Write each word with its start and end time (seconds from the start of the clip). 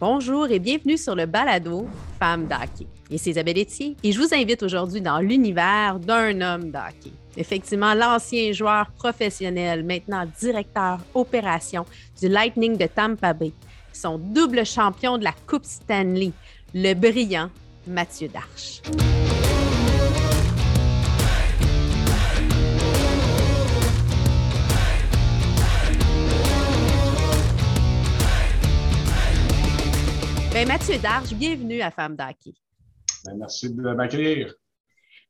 Bonjour 0.00 0.48
et 0.48 0.60
bienvenue 0.60 0.96
sur 0.96 1.16
le 1.16 1.26
balado 1.26 1.88
Femmes 2.20 2.46
d'hockey. 2.46 2.86
C'est 3.16 3.30
Isabelle 3.30 3.58
Etier 3.58 3.96
et 4.04 4.12
je 4.12 4.20
vous 4.20 4.32
invite 4.32 4.62
aujourd'hui 4.62 5.00
dans 5.00 5.18
l'univers 5.18 5.98
d'un 5.98 6.40
homme 6.40 6.70
d'hockey. 6.70 7.10
Effectivement, 7.36 7.94
l'ancien 7.94 8.52
joueur 8.52 8.92
professionnel, 8.92 9.82
maintenant 9.82 10.24
directeur 10.38 11.00
opération 11.14 11.84
du 12.20 12.28
Lightning 12.28 12.76
de 12.76 12.86
Tampa 12.86 13.32
Bay, 13.32 13.50
son 13.92 14.18
double 14.18 14.64
champion 14.64 15.18
de 15.18 15.24
la 15.24 15.34
Coupe 15.48 15.64
Stanley, 15.64 16.30
le 16.72 16.94
brillant 16.94 17.50
Mathieu 17.88 18.28
Darche. 18.28 18.80
Ben, 30.58 30.66
Mathieu 30.66 30.98
Darche, 30.98 31.34
bienvenue 31.34 31.80
à 31.82 31.92
Femme 31.92 32.16
d'Hockey. 32.16 32.52
Ben, 33.24 33.36
merci 33.38 33.72
de 33.72 33.94
m'accueillir. 33.94 34.52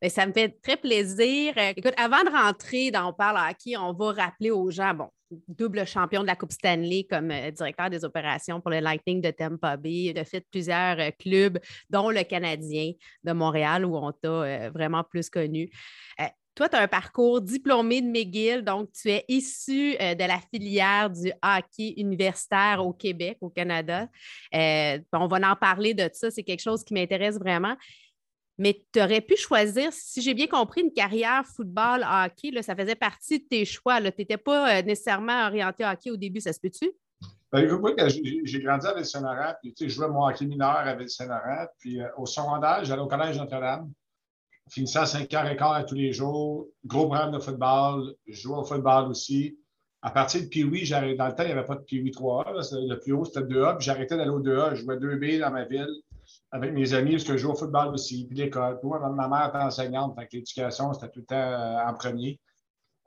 Ben, 0.00 0.08
ça 0.08 0.26
me 0.26 0.32
fait 0.32 0.58
très 0.62 0.78
plaisir. 0.78 1.52
Euh, 1.58 1.74
écoute, 1.76 1.92
avant 1.98 2.24
de 2.24 2.30
rentrer 2.30 2.90
dans 2.90 3.10
On 3.10 3.12
parle 3.12 3.36
hockey, 3.36 3.76
on 3.76 3.92
va 3.92 4.12
rappeler 4.12 4.50
aux 4.50 4.70
gens, 4.70 4.94
bon, 4.94 5.10
double 5.46 5.86
champion 5.86 6.22
de 6.22 6.26
la 6.26 6.34
Coupe 6.34 6.52
Stanley 6.52 7.06
comme 7.10 7.30
euh, 7.30 7.50
directeur 7.50 7.90
des 7.90 8.06
opérations 8.06 8.62
pour 8.62 8.70
le 8.70 8.80
Lightning 8.80 9.20
de 9.20 9.30
Tampa 9.30 9.76
Bay, 9.76 10.14
de 10.14 10.24
fait 10.24 10.46
plusieurs 10.50 10.98
euh, 10.98 11.10
clubs, 11.18 11.58
dont 11.90 12.08
le 12.08 12.22
Canadien 12.22 12.92
de 13.22 13.32
Montréal, 13.32 13.84
où 13.84 13.98
on 13.98 14.12
t'a 14.12 14.70
vraiment 14.70 15.04
plus 15.04 15.28
connu. 15.28 15.68
Toi, 16.58 16.68
tu 16.68 16.74
as 16.74 16.80
un 16.80 16.88
parcours 16.88 17.40
diplômé 17.40 18.02
de 18.02 18.08
McGill, 18.08 18.64
donc 18.64 18.90
tu 18.90 19.10
es 19.10 19.24
issu 19.28 19.94
euh, 20.00 20.16
de 20.16 20.24
la 20.24 20.40
filière 20.52 21.08
du 21.08 21.30
hockey 21.40 21.94
universitaire 21.96 22.84
au 22.84 22.92
Québec, 22.92 23.38
au 23.40 23.48
Canada. 23.48 24.08
Euh, 24.52 24.98
on 25.12 25.28
va 25.28 25.52
en 25.52 25.54
parler 25.54 25.94
de 25.94 26.10
ça, 26.12 26.32
c'est 26.32 26.42
quelque 26.42 26.62
chose 26.62 26.82
qui 26.82 26.94
m'intéresse 26.94 27.38
vraiment. 27.38 27.76
Mais 28.58 28.84
tu 28.92 29.00
aurais 29.00 29.20
pu 29.20 29.36
choisir, 29.36 29.92
si 29.92 30.20
j'ai 30.20 30.34
bien 30.34 30.48
compris, 30.48 30.80
une 30.80 30.92
carrière 30.92 31.44
football, 31.46 32.04
hockey, 32.04 32.50
ça 32.60 32.74
faisait 32.74 32.96
partie 32.96 33.38
de 33.38 33.44
tes 33.44 33.64
choix. 33.64 34.00
Tu 34.00 34.12
n'étais 34.18 34.36
pas 34.36 34.78
euh, 34.78 34.82
nécessairement 34.82 35.46
orienté 35.46 35.84
hockey 35.84 36.10
au 36.10 36.16
début, 36.16 36.40
ça 36.40 36.52
se 36.52 36.58
peut-tu? 36.58 36.90
Ben, 37.52 37.68
j'ai 38.42 38.60
grandi 38.60 38.86
avec 38.88 39.06
Saint-Laurent, 39.06 39.54
puis 39.62 39.72
je 39.78 39.86
jouais 39.86 40.08
mon 40.08 40.26
hockey 40.26 40.44
mineur 40.44 40.78
avec 40.78 41.08
Saint-Laurent. 41.08 41.68
Puis 41.78 42.00
au 42.16 42.26
secondaire, 42.26 42.84
j'allais 42.84 43.02
au 43.02 43.06
Collège 43.06 43.38
Notre-Dame 43.38 43.92
finissais 44.70 44.98
à 44.98 45.04
5h15 45.04 45.86
tous 45.86 45.94
les 45.94 46.12
jours, 46.12 46.66
gros 46.84 47.06
programme 47.06 47.32
de 47.32 47.38
football, 47.38 48.14
je 48.26 48.40
jouais 48.40 48.58
au 48.58 48.64
football 48.64 49.10
aussi. 49.10 49.58
À 50.00 50.10
partir 50.10 50.42
de 50.42 50.46
Pee-Wee, 50.46 50.88
dans 50.88 51.00
le 51.26 51.34
temps, 51.34 51.42
il 51.42 51.46
n'y 51.46 51.52
avait 51.52 51.64
pas 51.64 51.74
de 51.74 51.80
Pee-Wee 51.80 52.12
3A. 52.12 52.88
Le 52.88 53.00
plus 53.00 53.12
haut, 53.12 53.24
c'était 53.24 53.40
2A. 53.40 53.76
Puis 53.76 53.86
j'arrêtais 53.86 54.16
d'aller 54.16 54.30
au 54.30 54.40
2A. 54.40 54.76
Je 54.76 54.82
jouais 54.82 54.96
2B 54.96 55.40
dans 55.40 55.50
ma 55.50 55.64
ville 55.64 55.92
avec 56.50 56.72
mes 56.72 56.94
amis 56.94 57.12
parce 57.12 57.24
que 57.24 57.32
je 57.32 57.38
jouais 57.38 57.52
au 57.52 57.56
football 57.56 57.94
aussi, 57.94 58.26
puis 58.26 58.36
l'école. 58.36 58.78
Moi, 58.82 58.98
ma 59.10 59.28
mère 59.28 59.48
était 59.48 59.58
enseignante, 59.58 60.16
donc 60.16 60.32
l'éducation, 60.32 60.92
c'était 60.92 61.08
tout 61.10 61.20
le 61.20 61.26
temps 61.26 61.36
euh, 61.36 61.86
en 61.86 61.94
premier. 61.94 62.38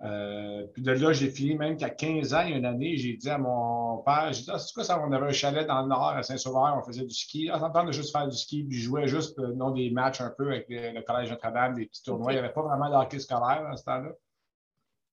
Euh, 0.04 0.66
puis 0.74 0.82
de 0.82 0.92
là, 0.92 1.14
j'ai 1.14 1.30
fini 1.30 1.56
même 1.56 1.78
qu'à 1.78 1.90
15 1.90 2.34
ans, 2.34 2.42
il 2.42 2.52
y 2.52 2.54
a 2.54 2.58
une 2.58 2.66
année, 2.66 2.98
j'ai 2.98 3.14
dit 3.14 3.30
à 3.30 3.38
mon 3.38 4.00
père, 4.00 4.34
j'ai 4.34 4.44
dit, 4.44 4.50
ah, 4.52 4.58
c'est 4.58 4.74
quoi 4.74 4.84
ça? 4.84 5.00
On 5.00 5.12
avait 5.12 5.28
un 5.28 5.32
chalet 5.32 5.68
dans 5.68 5.82
le 5.84 5.90
nord 5.90 6.10
à 6.10 6.24
Saint-Sauveur, 6.24 6.76
on 6.76 6.84
faisait 6.84 7.06
du 7.06 7.14
ski. 7.14 7.50
Ah, 7.54 7.60
ça 7.60 7.84
de 7.84 7.92
juste 7.92 8.12
faire 8.12 8.28
du 8.28 8.36
ski, 8.36 8.64
puis 8.64 8.78
je 8.78 8.86
jouais 8.86 9.08
juste 9.08 9.38
euh, 9.40 9.54
non, 9.54 9.72
des 9.72 9.92
matchs 9.92 10.22
un 10.22 10.32
peu 10.36 10.48
avec 10.48 10.66
le, 10.70 11.02
Collège 11.02 11.30
Notre-Dame, 11.30 11.76
des 11.76 11.86
petits 11.86 12.04
tournois. 12.04 12.32
Il 12.32 12.36
n'y 12.36 12.40
avait 12.40 12.54
pas 12.54 12.64
vraiment 12.64 12.90
de 12.90 12.96
hockey 12.96 13.20
scolaire 13.20 13.68
à 13.70 13.78
ce 13.78 13.84
temps-là. 13.84 14.10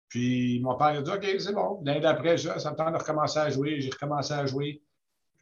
Puis 0.09 0.61
mon 0.61 0.75
père 0.77 0.87
a 0.87 1.03
dit, 1.03 1.11
OK, 1.11 1.27
c'est 1.39 1.53
bon. 1.53 1.83
L'année 1.85 2.01
d'après, 2.01 2.39
ça, 2.39 2.59
ça 2.59 2.71
me 2.71 2.77
tente 2.77 2.95
de 2.95 2.99
recommencer 2.99 3.41
à 3.41 3.51
jouer. 3.51 3.81
J'ai 3.83 3.91
recommencé 3.91 4.33
à 4.33 4.47
jouer. 4.47 4.81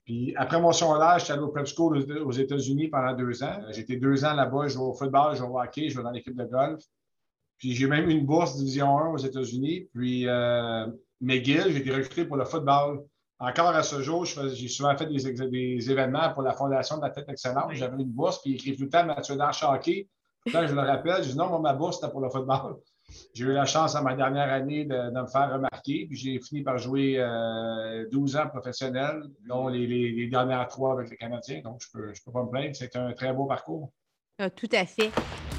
Puis 0.04 0.34
après 0.36 0.60
mon 0.60 0.72
sondage, 0.72 1.22
j'étais 1.22 1.34
allé 1.34 1.42
au 1.42 1.48
prep 1.48 1.66
school 1.66 1.98
aux 1.98 2.32
États-Unis 2.32 2.88
pendant 2.88 3.12
deux 3.12 3.44
ans. 3.44 3.60
J'étais 3.70 3.96
deux 3.96 4.24
ans 4.24 4.34
là-bas, 4.34 4.68
je 4.68 4.74
jouais 4.74 4.86
au 4.86 4.92
football, 4.92 5.34
je 5.34 5.38
jouais 5.38 5.48
au 5.48 5.60
hockey, 5.60 5.88
je 5.88 5.94
jouais 5.94 6.04
dans 6.04 6.10
l'équipe 6.10 6.36
de 6.36 6.44
golf. 6.44 6.82
Puis 7.58 7.74
j'ai 7.74 7.86
même 7.86 8.08
eu 8.10 8.12
une 8.12 8.26
bourse 8.26 8.56
Division 8.56 8.98
1 8.98 9.08
aux 9.10 9.18
États-Unis. 9.18 9.88
Puis 9.94 10.28
euh, 10.28 10.86
McGill, 11.20 11.64
j'ai 11.68 11.78
été 11.78 11.90
recruté 11.90 12.24
pour 12.24 12.36
le 12.36 12.44
football. 12.44 13.04
Encore 13.38 13.68
à 13.68 13.82
ce 13.82 14.00
jour, 14.00 14.24
j'ai 14.24 14.68
souvent 14.68 14.96
fait 14.96 15.06
des, 15.06 15.90
événements 15.90 16.32
pour 16.32 16.42
la 16.42 16.52
Fondation 16.52 16.96
de 16.96 17.02
la 17.02 17.10
tête 17.10 17.28
excellente. 17.28 17.70
J'avais 17.72 18.02
une 18.02 18.10
bourse, 18.10 18.40
puis 18.40 18.52
il 18.52 18.54
écrit 18.54 18.76
tout 18.76 18.84
le 18.84 18.88
temps 18.88 19.04
Mathieu 19.04 19.36
Darchaké. 19.36 20.08
Quand 20.50 20.66
je 20.66 20.74
le 20.74 20.80
rappelle, 20.80 21.22
je 21.22 21.30
dis 21.30 21.36
non, 21.36 21.48
moi, 21.48 21.58
ma 21.58 21.74
bourse, 21.74 21.96
c'était 21.96 22.10
pour 22.10 22.20
le 22.20 22.30
football. 22.30 22.76
J'ai 23.34 23.44
eu 23.44 23.52
la 23.52 23.66
chance 23.66 23.94
à 23.94 24.02
ma 24.02 24.14
dernière 24.14 24.50
année 24.52 24.84
de, 24.84 25.10
me 25.10 25.26
faire 25.26 25.52
remarquer, 25.52 26.06
puis 26.06 26.16
j'ai 26.16 26.40
fini 26.40 26.62
par 26.62 26.78
jouer 26.78 27.16
12 28.10 28.36
euh, 28.36 28.40
ans 28.40 28.48
professionnel, 28.48 29.22
dont 29.46 29.68
les, 29.68 30.28
dernières 30.28 30.66
trois 30.68 30.94
avec 30.94 31.10
les 31.10 31.16
Canadiens. 31.16 31.60
Donc, 31.62 31.82
je 31.82 31.98
ne 31.98 32.06
peux, 32.06 32.14
je 32.14 32.22
peux 32.24 32.32
pas 32.32 32.42
me 32.42 32.48
plaindre. 32.48 32.74
C'est 32.74 32.96
un 32.96 33.12
très 33.12 33.32
beau 33.32 33.44
parcours. 33.44 33.92
Ah, 34.38 34.50
tout 34.50 34.68
à 34.72 34.86
fait. 34.86 35.10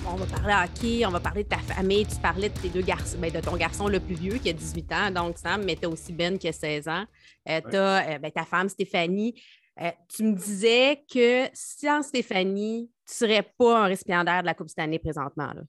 On 0.10 0.16
va 0.16 0.26
parler 0.26 0.54
hockey, 0.64 1.06
on 1.06 1.10
va 1.10 1.20
parler 1.20 1.44
de 1.44 1.50
ta 1.50 1.58
famille. 1.58 2.06
Tu 2.06 2.16
parlais 2.22 2.48
de 2.48 2.58
tes 2.58 2.70
deux 2.70 2.82
garçons, 2.82 3.18
ben, 3.20 3.30
de 3.30 3.42
ton 3.42 3.58
garçon 3.58 3.90
le 3.90 4.00
plus 4.00 4.16
vieux 4.16 4.38
qui 4.38 4.50
a 4.50 4.54
18 4.54 4.92
ans, 4.94 5.12
donc 5.12 5.38
Sam, 5.38 5.64
mais 5.66 5.76
tu 5.76 5.86
as 5.86 5.90
aussi 5.90 6.14
Ben 6.14 6.38
qui 6.38 6.48
a 6.48 6.54
16 6.54 6.88
ans. 6.88 7.04
Euh, 7.50 7.60
tu 7.70 7.76
as 7.76 8.16
euh, 8.16 8.20
ben, 8.20 8.32
ta 8.32 8.46
femme 8.46 8.70
Stéphanie. 8.70 9.36
Euh, 9.82 9.92
tu 10.08 10.24
me 10.24 10.34
disais 10.34 11.04
que 11.14 11.50
sans 11.54 12.04
Stéphanie, 12.04 12.90
tu 13.06 13.26
ne 13.26 13.28
serais 13.28 13.54
pas 13.58 13.84
un 13.84 13.88
récipiendaire 13.88 14.42
de 14.42 14.46
la 14.46 14.54
Coupe 14.54 14.70
Stanley 14.70 15.00
présentement. 15.00 15.54
Là. 15.54 15.62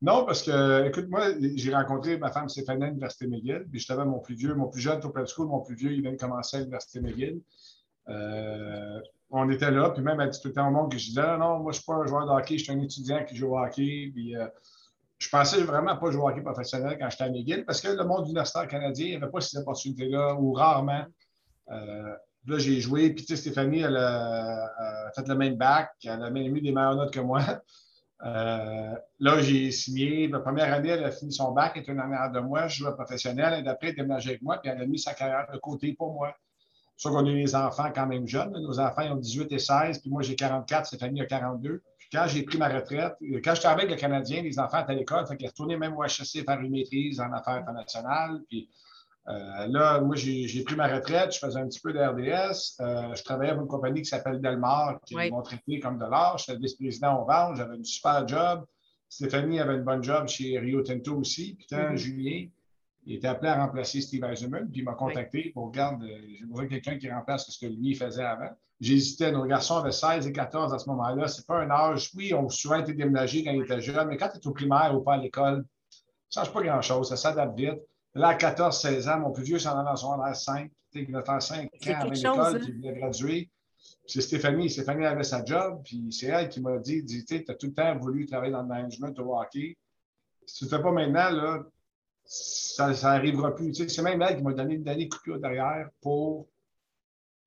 Non, 0.00 0.24
parce 0.24 0.42
que, 0.42 0.88
écoute, 0.88 1.08
moi, 1.10 1.28
j'ai 1.54 1.74
rencontré 1.74 2.16
ma 2.16 2.32
femme 2.32 2.48
Stéphanie 2.48 2.84
à 2.84 2.86
l'Université 2.86 3.26
McGill, 3.26 3.66
puis 3.70 3.78
j'étais 3.78 3.94
mon 4.04 4.20
plus 4.20 4.34
vieux, 4.34 4.54
mon 4.54 4.68
plus 4.68 4.80
jeune 4.80 5.00
au 5.04 5.26
School, 5.26 5.48
mon 5.48 5.60
plus 5.60 5.74
vieux, 5.74 5.92
il 5.92 6.00
vient 6.00 6.12
de 6.12 6.16
commencer 6.16 6.56
à 6.56 6.60
l'Université 6.60 7.00
McGill 7.00 7.42
on 9.30 9.48
était 9.50 9.70
là, 9.70 9.90
puis 9.90 10.02
même 10.02 10.20
elle 10.20 10.30
dit 10.30 10.40
tout 10.40 10.48
le 10.48 10.54
temps 10.54 10.68
au 10.68 10.70
monde 10.70 10.90
que 10.90 10.98
je 10.98 11.08
disais 11.08 11.36
non, 11.38 11.58
moi 11.60 11.72
je 11.72 11.78
ne 11.78 11.82
suis 11.82 11.84
pas 11.84 11.94
un 11.94 12.06
joueur 12.06 12.26
de 12.26 12.32
hockey, 12.32 12.58
je 12.58 12.64
suis 12.64 12.72
un 12.72 12.80
étudiant 12.80 13.24
qui 13.24 13.36
joue 13.36 13.54
au 13.54 13.58
hockey. 13.58 14.10
Puis, 14.12 14.36
euh, 14.36 14.46
je 15.18 15.28
pensais 15.28 15.60
vraiment 15.62 15.96
pas 15.96 16.10
jouer 16.10 16.22
au 16.22 16.28
hockey 16.28 16.40
professionnel 16.40 16.96
quand 16.98 17.10
j'étais 17.10 17.24
à 17.24 17.30
McGill 17.30 17.64
parce 17.64 17.80
que 17.80 17.88
le 17.88 18.04
monde 18.04 18.26
universitaire 18.26 18.66
canadien 18.66 19.18
n'avait 19.18 19.30
pas 19.30 19.40
ces 19.40 19.58
opportunités-là 19.58 20.34
ou 20.34 20.52
rarement. 20.52 21.04
Euh, 21.70 22.14
là, 22.46 22.58
j'ai 22.58 22.80
joué, 22.80 23.10
puis 23.10 23.24
tu 23.24 23.36
sais, 23.36 23.40
Stéphanie, 23.40 23.80
elle 23.80 23.96
a, 23.96 25.12
fait 25.14 25.28
le 25.28 25.34
même 25.34 25.56
bac, 25.56 25.92
elle 26.04 26.22
a 26.22 26.30
même 26.30 26.56
eu 26.56 26.60
des 26.60 26.72
meilleures 26.72 26.96
notes 26.96 27.12
que 27.12 27.20
moi. 27.20 27.40
Euh, 28.22 28.94
là, 29.18 29.40
j'ai 29.40 29.70
signé. 29.70 30.28
La 30.28 30.40
première 30.40 30.70
année, 30.74 30.90
elle 30.90 31.04
a 31.04 31.10
fini 31.10 31.32
son 31.32 31.52
bac, 31.52 31.72
elle 31.74 31.80
était 31.80 31.92
une 31.92 32.00
année 32.00 32.18
de 32.34 32.40
moi, 32.40 32.68
je 32.68 32.84
jouais 32.84 32.92
professionnel, 32.92 33.58
et 33.58 33.62
d'après, 33.62 33.88
elle 33.88 33.96
déménageait 33.96 34.32
avec 34.32 34.42
moi, 34.42 34.58
puis 34.58 34.70
elle 34.70 34.82
a 34.82 34.84
mis 34.84 34.98
sa 34.98 35.14
carrière 35.14 35.46
de 35.50 35.56
côté 35.56 35.94
pour 35.94 36.12
moi. 36.12 36.36
Soit 37.00 37.12
qu'on 37.12 37.24
a 37.24 37.30
eu 37.30 37.42
des 37.42 37.54
enfants 37.54 37.90
quand 37.94 38.06
même 38.06 38.28
jeunes. 38.28 38.52
Nos 38.52 38.78
enfants 38.78 39.00
ils 39.00 39.10
ont 39.10 39.16
18 39.16 39.50
et 39.52 39.58
16, 39.58 40.00
puis 40.00 40.10
moi 40.10 40.20
j'ai 40.20 40.36
44, 40.36 40.84
Stéphanie 40.84 41.22
a 41.22 41.24
42. 41.24 41.82
Puis 41.96 42.08
quand 42.12 42.26
j'ai 42.26 42.42
pris 42.42 42.58
ma 42.58 42.68
retraite, 42.68 43.14
euh, 43.22 43.40
quand 43.42 43.54
j'étais 43.54 43.68
avec 43.68 43.88
le 43.88 43.96
Canadien, 43.96 44.42
les 44.42 44.58
enfants 44.58 44.82
étaient 44.82 44.92
à 44.92 44.94
l'école, 44.96 45.26
fait 45.26 45.38
qu'ils 45.38 45.48
retournaient 45.48 45.78
même 45.78 45.96
au 45.96 46.04
HSC 46.04 46.44
faire 46.44 46.60
une 46.60 46.72
maîtrise 46.72 47.18
en 47.18 47.32
affaires 47.32 47.54
internationales. 47.54 48.42
Puis 48.48 48.68
euh, 49.28 49.66
là, 49.68 49.98
moi, 50.02 50.14
j'ai 50.14 50.62
pris 50.62 50.76
ma 50.76 50.88
retraite, 50.88 51.32
je 51.32 51.38
faisais 51.38 51.58
un 51.58 51.68
petit 51.68 51.80
peu 51.80 51.94
d'RDS. 51.94 52.76
Euh, 52.80 53.14
je 53.14 53.24
travaillais 53.24 53.54
pour 53.54 53.62
une 53.62 53.68
compagnie 53.68 54.02
qui 54.02 54.08
s'appelle 54.10 54.38
Delmar, 54.42 55.00
qui 55.06 55.14
m'ont 55.30 55.40
traité 55.40 55.80
comme 55.80 55.96
de 55.96 56.04
l'art. 56.04 56.36
J'étais 56.36 56.58
vice-président 56.58 57.22
au 57.22 57.24
vente, 57.24 57.56
j'avais 57.56 57.78
un 57.78 57.82
super 57.84 58.28
job. 58.28 58.66
Stéphanie 59.08 59.58
avait 59.58 59.76
une 59.76 59.84
bonne 59.84 60.04
job 60.04 60.28
chez 60.28 60.58
Rio 60.58 60.82
Tinto 60.82 61.16
aussi. 61.16 61.54
Puis 61.54 61.66
quand 61.70 61.78
mm-hmm. 61.78 61.96
juillet, 61.96 62.50
il 63.06 63.16
était 63.16 63.28
appelé 63.28 63.48
à 63.48 63.64
remplacer 63.64 64.00
Steve 64.00 64.24
Eisenman, 64.24 64.68
puis 64.70 64.80
il 64.80 64.84
m'a 64.84 64.94
contacté 64.94 65.50
pour 65.54 65.66
regarder, 65.66 66.12
euh, 66.12 66.20
j'ai 66.38 66.44
besoin 66.44 66.64
de 66.64 66.68
quelqu'un 66.68 66.98
qui 66.98 67.10
remplace 67.10 67.50
ce 67.50 67.58
que 67.58 67.70
lui 67.70 67.94
faisait 67.94 68.24
avant. 68.24 68.50
J'hésitais, 68.80 69.32
nos 69.32 69.44
garçons 69.44 69.76
avaient 69.76 69.92
16 69.92 70.26
et 70.26 70.32
14 70.32 70.72
à 70.72 70.78
ce 70.78 70.88
moment-là. 70.90 71.28
C'est 71.28 71.46
pas 71.46 71.60
un 71.60 71.70
âge, 71.70 72.10
oui, 72.14 72.32
on 72.34 72.46
a 72.46 72.50
souvent 72.50 72.78
été 72.78 72.94
déménagés 72.94 73.44
quand 73.44 73.52
ils 73.52 73.62
étaient 73.62 73.80
jeunes, 73.80 74.08
mais 74.08 74.16
quand 74.16 74.28
tu 74.28 74.38
es 74.38 74.46
au 74.46 74.52
primaire 74.52 74.94
ou 74.96 75.02
pas 75.02 75.14
à 75.14 75.16
l'école, 75.18 75.64
ça 76.28 76.40
ne 76.40 76.46
change 76.46 76.54
pas 76.54 76.62
grand-chose, 76.62 77.08
ça 77.08 77.16
s'adapte 77.16 77.58
vite. 77.58 77.80
Là, 78.14 78.28
à 78.28 78.34
14-16 78.36 79.10
ans, 79.10 79.20
mon 79.20 79.32
plus 79.32 79.44
vieux 79.44 79.58
s'en 79.58 79.78
allait 79.78 79.88
dans 79.88 79.96
son 79.96 80.20
âge 80.20 80.36
5. 80.36 80.70
Il 80.94 81.14
a 81.14 81.22
fait 81.22 81.40
5 81.40 81.56
ans 81.56 82.00
avec 82.00 82.16
l'école, 82.16 82.56
hein? 82.56 82.60
il 82.66 82.76
voulait 82.76 82.98
graduer. 82.98 83.50
C'est 84.06 84.20
Stéphanie. 84.20 84.68
Stéphanie 84.68 85.04
avait 85.04 85.22
sa 85.22 85.44
job, 85.44 85.82
puis 85.84 86.08
c'est 86.10 86.26
elle 86.26 86.48
qui 86.48 86.60
m'a 86.60 86.78
dit, 86.78 87.04
tu 87.04 87.44
as 87.48 87.54
tout 87.54 87.66
le 87.66 87.72
temps 87.72 87.96
voulu 87.98 88.26
travailler 88.26 88.52
dans 88.52 88.62
le 88.62 88.68
management 88.68 89.18
au 89.20 89.38
hockey. 89.38 89.76
Si 90.46 90.58
tu 90.58 90.64
ne 90.64 90.70
fais 90.70 90.82
pas 90.82 90.90
maintenant, 90.90 91.30
là, 91.30 91.62
ça 92.32 92.92
n'arrivera 93.02 93.54
plus. 93.54 93.74
c'est 93.74 94.02
même 94.02 94.22
elle 94.22 94.36
qui 94.36 94.42
m'a 94.42 94.52
donné 94.52 94.74
une 94.74 94.84
dernière 94.84 95.08
coupure 95.08 95.40
derrière 95.40 95.88
pour 96.00 96.46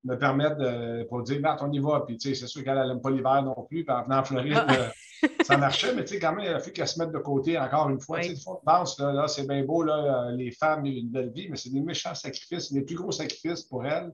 me 0.03 0.18
permettre 0.18 0.57
de 0.57 1.03
pour 1.06 1.24
dire, 1.24 1.39
on 1.62 1.71
y 1.71 1.80
va. 1.80 2.03
Puis, 2.06 2.18
c'est 2.19 2.35
sûr 2.35 2.63
qu'elle 2.65 2.75
n'aime 2.88 3.00
pas 3.00 3.09
l'hiver 3.09 3.41
non 3.44 3.65
plus. 3.69 3.85
Puis, 3.85 3.95
en 3.95 4.03
venant 4.03 4.19
en 4.19 4.24
Floride, 4.25 4.62
ah. 4.68 4.74
euh, 4.74 5.27
ça 5.45 5.56
marchait, 5.56 5.95
mais 5.95 6.03
quand 6.03 6.35
même, 6.35 6.45
il 6.45 6.53
a 6.53 6.59
fallu 6.59 6.74
qu'elle 6.74 6.88
se 6.88 7.00
mette 7.00 7.13
de 7.13 7.18
côté 7.19 7.57
encore 7.57 7.89
une 7.89 8.01
fois. 8.01 8.19
Oui. 8.19 8.33
Tu 8.33 8.44
pense, 8.65 9.00
là, 9.00 9.25
c'est 9.30 9.47
bien 9.47 9.63
beau, 9.63 9.83
là, 9.83 10.31
les 10.31 10.51
femmes, 10.51 10.85
une 10.85 11.09
belle 11.09 11.31
vie, 11.31 11.47
mais 11.50 11.56
c'est 11.56 11.69
des 11.69 11.80
méchants 11.80 12.13
sacrifices, 12.13 12.74
des 12.74 12.81
plus 12.81 12.95
gros 12.95 13.13
sacrifices 13.13 13.63
pour 13.63 13.85
elle 13.85 14.12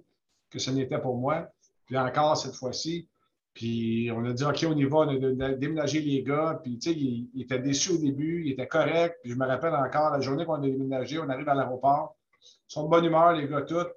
que 0.51 0.59
ce 0.59 0.69
n'était 0.69 1.01
pour 1.01 1.17
moi. 1.17 1.47
Puis 1.87 1.97
encore 1.97 2.37
cette 2.37 2.53
fois-ci, 2.53 3.08
puis 3.53 4.11
on 4.15 4.23
a 4.25 4.33
dit, 4.33 4.43
OK, 4.43 4.65
on 4.67 4.77
y 4.77 4.85
va, 4.85 4.97
on 4.97 5.39
a 5.41 5.53
déménagé 5.53 6.01
les 6.01 6.23
gars. 6.23 6.59
Puis, 6.63 6.77
tu 6.77 6.91
sais, 6.91 6.97
il, 6.97 7.41
était 7.41 7.59
déçu 7.59 7.91
au 7.91 7.97
début, 7.97 8.43
il 8.45 8.51
était 8.53 8.67
correct. 8.67 9.17
Puis 9.21 9.31
je 9.31 9.37
me 9.37 9.45
rappelle 9.45 9.73
encore, 9.73 10.11
la 10.11 10.21
journée 10.21 10.45
qu'on 10.45 10.55
a 10.55 10.59
déménagé, 10.59 11.19
on 11.19 11.29
arrive 11.29 11.49
à 11.49 11.55
l'aéroport. 11.55 12.15
Ils 12.41 12.73
sont 12.73 12.83
de 12.83 12.89
bonne 12.89 13.05
humeur, 13.05 13.33
les 13.33 13.47
gars, 13.47 13.63
tous. 13.63 13.87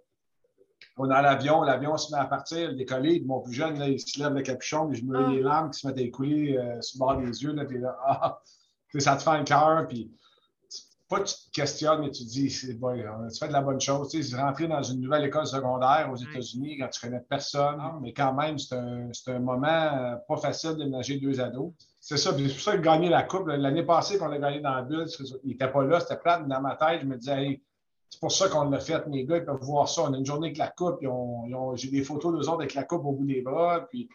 On 0.97 1.11
est 1.11 1.15
à 1.15 1.23
l'avion, 1.23 1.63
l'avion 1.63 1.97
se 1.97 2.13
met 2.13 2.21
à 2.21 2.25
partir, 2.27 2.75
décoller. 2.75 3.23
Mon 3.25 3.41
plus 3.41 3.53
jeune, 3.53 3.79
là, 3.79 3.89
il 3.89 4.01
se 4.01 4.21
lève 4.21 4.35
le 4.35 4.43
capuchon, 4.43 4.93
je 4.93 5.05
me 5.05 5.17
mets 5.17 5.37
les 5.37 5.43
larmes 5.43 5.71
qui 5.71 5.81
se 5.81 5.87
mettent 5.87 5.99
à 5.99 6.03
écouler 6.03 6.59
euh, 6.59 6.81
sur 6.81 6.99
le 6.99 7.13
bord 7.13 7.17
des 7.23 7.43
yeux. 7.43 7.53
Là, 7.53 7.65
là, 7.65 7.99
ah, 8.07 8.43
ça 8.99 9.17
te 9.17 9.23
fait 9.23 9.31
un 9.31 9.45
cœur. 9.45 9.87
Puis, 9.87 10.11
pas 11.13 11.21
tu 11.21 11.35
te 11.35 11.51
questionnes, 11.53 12.01
mais 12.01 12.11
tu 12.11 12.25
te 12.25 12.29
dis, 12.31 12.49
c'est 12.49 12.73
bon, 12.73 12.97
tu 12.97 13.39
fais 13.39 13.49
de 13.49 13.53
la 13.53 13.61
bonne 13.61 13.81
chose. 13.81 14.09
Tu 14.09 14.23
sais, 14.23 14.37
rentrer 14.41 14.67
dans 14.67 14.83
une 14.83 15.01
nouvelle 15.01 15.25
école 15.25 15.47
secondaire 15.47 16.09
aux 16.11 16.17
États-Unis 16.17 16.79
quand 16.79 16.89
tu 16.89 17.01
connais 17.01 17.21
personne, 17.21 17.79
mais 18.01 18.15
quand 18.15 18.33
même, 18.33 18.59
c'est 18.59 18.75
un, 18.75 19.11
un, 19.27 19.39
moment 19.39 19.67
euh, 19.69 20.17
pas 20.27 20.39
facile 20.39 20.77
de 20.77 20.85
nager 20.85 21.19
deux 21.19 21.39
ados. 21.39 21.73
C'est 22.01 22.17
ça, 22.17 22.33
c'est 22.35 22.43
pour 22.43 22.61
ça 22.61 22.77
que 22.79 22.83
gagner 22.83 23.11
la 23.11 23.25
Coupe. 23.25 23.47
L'année 23.47 23.83
passée, 23.83 24.17
qu'on 24.17 24.31
a 24.31 24.39
gagné 24.39 24.61
dans 24.61 24.75
la 24.75 24.83
bulle, 24.83 25.07
il 25.45 25.51
n'était 25.51 25.69
pas 25.71 25.85
là, 25.85 26.01
c'était 26.01 26.17
plate. 26.17 26.49
Dans 26.49 26.61
ma 26.63 26.77
tête, 26.77 27.03
je 27.03 27.07
me 27.07 27.17
disais, 27.17 27.45
hey, 27.45 27.63
c'est 28.09 28.21
pour 28.21 28.33
ça 28.33 28.49
qu'on 28.49 28.71
l'a 28.71 28.81
fait, 28.81 29.07
mes 29.07 29.25
gars, 29.25 29.37
ils 29.37 29.45
peuvent 29.45 29.61
voir 29.61 29.89
ça. 29.89 30.05
On 30.05 30.15
a 30.15 30.17
une 30.17 30.25
journée 30.27 30.49
avec 30.49 30.59
la 30.59 30.69
Coupe, 30.69 30.99
j'ai 31.75 31.91
des 31.91 32.03
photos 32.03 32.33
d'eux 32.33 32.49
autres 32.49 32.61
avec 32.61 32.75
la 32.75 32.85
Coupe 32.85 33.05
au 33.05 33.13
bout 33.13 33.27
des 33.27 33.43
bras. 33.43 33.87
Puis, 33.91 34.09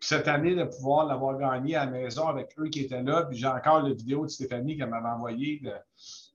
cette 0.00 0.28
année, 0.28 0.54
de 0.54 0.64
pouvoir 0.64 1.06
l'avoir 1.06 1.38
gagné 1.38 1.76
à 1.76 1.86
la 1.86 1.90
maison 1.90 2.28
avec 2.28 2.50
eux 2.58 2.68
qui 2.68 2.80
étaient 2.80 3.02
là. 3.02 3.24
Puis 3.24 3.38
j'ai 3.38 3.46
encore 3.46 3.82
la 3.82 3.94
vidéo 3.94 4.24
de 4.26 4.30
Stéphanie 4.30 4.76
qu'elle 4.76 4.90
m'avait 4.90 5.08
envoyée. 5.08 5.62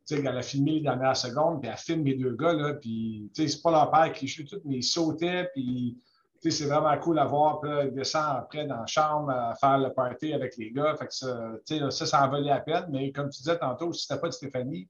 Elle 0.10 0.28
a 0.28 0.42
filmé 0.42 0.74
les 0.74 0.82
dernières 0.82 1.18
secondes, 1.18 1.62
puis 1.62 1.70
elle 1.70 1.78
filme 1.78 2.04
mes 2.04 2.16
deux 2.16 2.36
gars. 2.36 2.54
Là, 2.54 2.74
puis 2.76 3.30
c'est 3.34 3.62
pas 3.62 3.72
leur 3.72 3.92
père 3.92 4.12
qui 4.14 4.28
joue 4.28 4.44
tout, 4.46 4.62
mais 4.66 4.78
ils 4.78 4.84
sautaient. 4.84 5.50
Puis 5.54 5.98
c'est 6.42 6.66
vraiment 6.66 6.98
cool 7.00 7.20
à 7.20 7.26
voir. 7.26 7.60
Puis 7.60 7.70
là, 7.70 7.88
descend 7.88 8.38
après 8.38 8.66
dans 8.66 8.80
la 8.80 8.86
chambre 8.86 9.30
à 9.32 9.56
faire 9.56 9.78
le 9.80 9.92
party 9.94 10.34
avec 10.34 10.56
les 10.58 10.72
gars. 10.72 10.96
Fait 10.96 11.08
que 11.08 11.14
ça, 11.14 11.52
ça, 11.90 12.06
ça 12.06 12.26
en 12.26 12.30
valait 12.30 12.50
la 12.50 12.62
peine. 12.62 12.86
Mais 12.90 13.12
comme 13.12 13.30
tu 13.30 13.40
disais 13.40 13.58
tantôt, 13.58 13.92
si 13.92 14.06
c'était 14.06 14.20
pas 14.20 14.28
de 14.28 14.34
Stéphanie, 14.34 14.88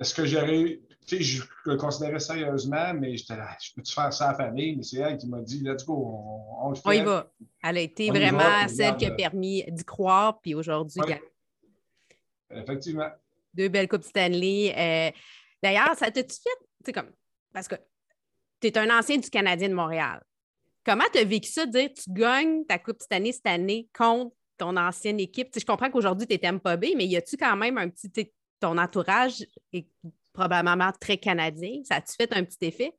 est-ce 0.00 0.14
que 0.14 0.24
j'aurais 0.24 0.80
tu 1.08 1.16
sais, 1.16 1.22
je 1.22 1.42
le 1.64 1.76
considérais 1.76 2.20
sérieusement, 2.20 2.92
mais 2.92 3.16
j'étais 3.16 3.36
là, 3.36 3.56
je 3.58 3.72
peux-tu 3.74 3.94
faire 3.94 4.12
ça 4.12 4.28
à 4.28 4.32
la 4.32 4.36
famille? 4.36 4.76
Mais 4.76 4.82
c'est 4.82 4.98
elle 4.98 5.16
qui 5.16 5.26
m'a 5.26 5.40
dit, 5.40 5.60
let's 5.64 5.86
go, 5.86 5.94
on, 6.60 6.68
le 6.68 6.74
fait. 6.74 6.82
On 6.84 6.92
y 6.92 7.00
va. 7.00 7.32
Elle 7.62 7.78
a 7.78 7.80
été 7.80 8.10
vraiment 8.10 8.68
celle 8.68 8.94
qui 8.96 9.06
a 9.06 9.12
permis 9.12 9.64
d'y 9.68 9.84
croire, 9.84 10.38
puis 10.38 10.54
aujourd'hui, 10.54 11.00
Effectivement. 12.50 13.08
Deux 13.58 13.68
belles 13.68 13.88
Coupes 13.88 14.04
Stanley. 14.04 14.72
Euh, 14.76 15.10
d'ailleurs, 15.60 15.94
ça 15.96 16.10
t'a-tu 16.12 16.36
fait, 16.36 16.84
tu 16.84 16.92
comme, 16.92 17.10
parce 17.52 17.66
que 17.66 17.74
tu 18.60 18.68
es 18.68 18.78
un 18.78 18.96
ancien 18.96 19.18
du 19.18 19.28
Canadien 19.28 19.68
de 19.68 19.74
Montréal. 19.74 20.22
Comment 20.86 21.04
tu 21.12 21.18
as 21.18 21.24
vécu 21.24 21.50
ça, 21.50 21.66
de 21.66 21.72
dire 21.72 21.90
tu 21.92 22.10
gagnes 22.12 22.64
ta 22.64 22.78
Coupe 22.78 23.02
Stanley 23.02 23.32
cette 23.32 23.46
année 23.46 23.88
contre 23.96 24.32
ton 24.56 24.76
ancienne 24.76 25.18
équipe? 25.18 25.48
je 25.58 25.64
comprends 25.64 25.90
qu'aujourd'hui, 25.90 26.26
tu 26.26 26.34
es 26.34 26.58
pas 26.58 26.76
B, 26.76 26.86
mais 26.96 27.06
y 27.06 27.16
a-tu 27.16 27.36
quand 27.36 27.56
même 27.56 27.78
un 27.78 27.88
petit. 27.88 28.32
Ton 28.60 28.78
entourage 28.78 29.44
est 29.72 29.86
probablement 30.32 30.90
très 31.00 31.16
canadien? 31.16 31.80
Ça 31.84 31.96
a-tu 31.96 32.14
fait 32.16 32.32
un 32.32 32.44
petit 32.44 32.58
effet? 32.62 32.92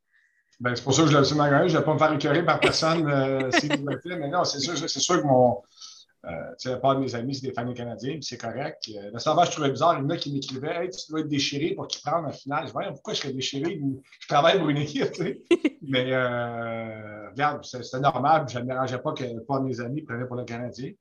Ben, 0.59 0.75
c'est 0.75 0.83
pour 0.83 0.94
ça 0.94 1.03
que 1.03 1.07
je 1.07 1.13
l'ai 1.13 1.19
absolument 1.19 1.50
gagné. 1.50 1.69
Je 1.69 1.75
ne 1.75 1.79
vais 1.79 1.85
pas 1.85 1.94
me 1.94 2.00
faire 2.00 2.13
écœurer 2.13 2.44
par 2.44 2.59
personne 2.59 3.09
euh, 3.09 3.50
si 3.59 3.67
vous 3.67 3.88
le 3.88 4.15
Mais 4.17 4.27
non, 4.27 4.44
c'est 4.44 4.59
sûr, 4.59 4.77
sûr 4.77 5.21
que 5.21 5.27
mon. 5.27 5.61
Euh, 6.25 6.50
tu 6.51 6.68
sais, 6.68 6.69
la 6.71 6.77
part 6.77 6.95
de 6.95 7.01
mes 7.01 7.16
amis, 7.16 7.36
c'est 7.36 7.48
des 7.48 7.54
fans 7.54 7.71
canadiens, 7.74 8.13
puis 8.13 8.24
c'est 8.24 8.38
correct. 8.38 8.89
Euh, 8.94 9.12
le 9.13 9.19
sauvage, 9.19 9.48
je 9.48 9.51
trouvais 9.54 9.71
bizarre. 9.71 9.98
Il 9.98 10.04
y 10.04 10.06
en 10.06 10.10
a 10.10 10.18
qui 10.18 10.33
m'écrivaient 10.33 10.83
Hey, 10.83 10.89
tu 10.89 11.10
dois 11.10 11.21
être 11.21 11.30
déchiré 11.30 11.74
pour 11.75 11.88
qu'il 11.88 12.01
prenne 12.01 12.25
la 12.25 12.31
finale. 12.31 12.68
Je 12.68 12.74
me 12.74 12.92
pourquoi 12.92 13.13
je 13.13 13.21
serais 13.21 13.33
déchiré 13.33 13.80
Je 14.19 14.27
travaille 14.27 14.60
pour 14.60 14.69
une 14.69 14.77
équipe, 14.77 15.12
tu 15.13 15.24
sais? 15.24 15.39
Mais 15.81 16.12
euh, 16.12 17.30
regarde, 17.30 17.63
c'était 17.63 18.01
normal. 18.01 18.45
Je 18.50 18.57
ne 18.57 18.63
me 18.63 18.68
dérangeais 18.68 19.00
pas 19.00 19.13
que 19.13 19.39
pas 19.45 19.60
de 19.60 19.66
mes 19.66 19.80
amis 19.80 20.01
prenaient 20.01 20.25
pour 20.25 20.36
le 20.36 20.44
Canadien. 20.44 20.92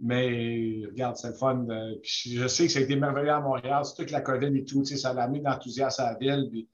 Mais 0.00 0.82
regarde, 0.88 1.16
c'est 1.16 1.28
le 1.28 1.34
fun. 1.34 1.66
je 2.02 2.46
sais 2.46 2.66
que 2.66 2.72
ça 2.72 2.78
a 2.78 2.82
été 2.82 2.96
merveilleux 2.96 3.30
à 3.30 3.40
Montréal, 3.40 3.84
surtout 3.84 4.04
que 4.04 4.12
la 4.12 4.20
COVID 4.20 4.56
et 4.56 4.64
tout, 4.64 4.84
ça 4.84 5.10
a 5.10 5.28
mis 5.28 5.40
d'enthousiasme 5.40 6.02
à 6.02 6.12
la 6.12 6.18
ville. 6.18 6.66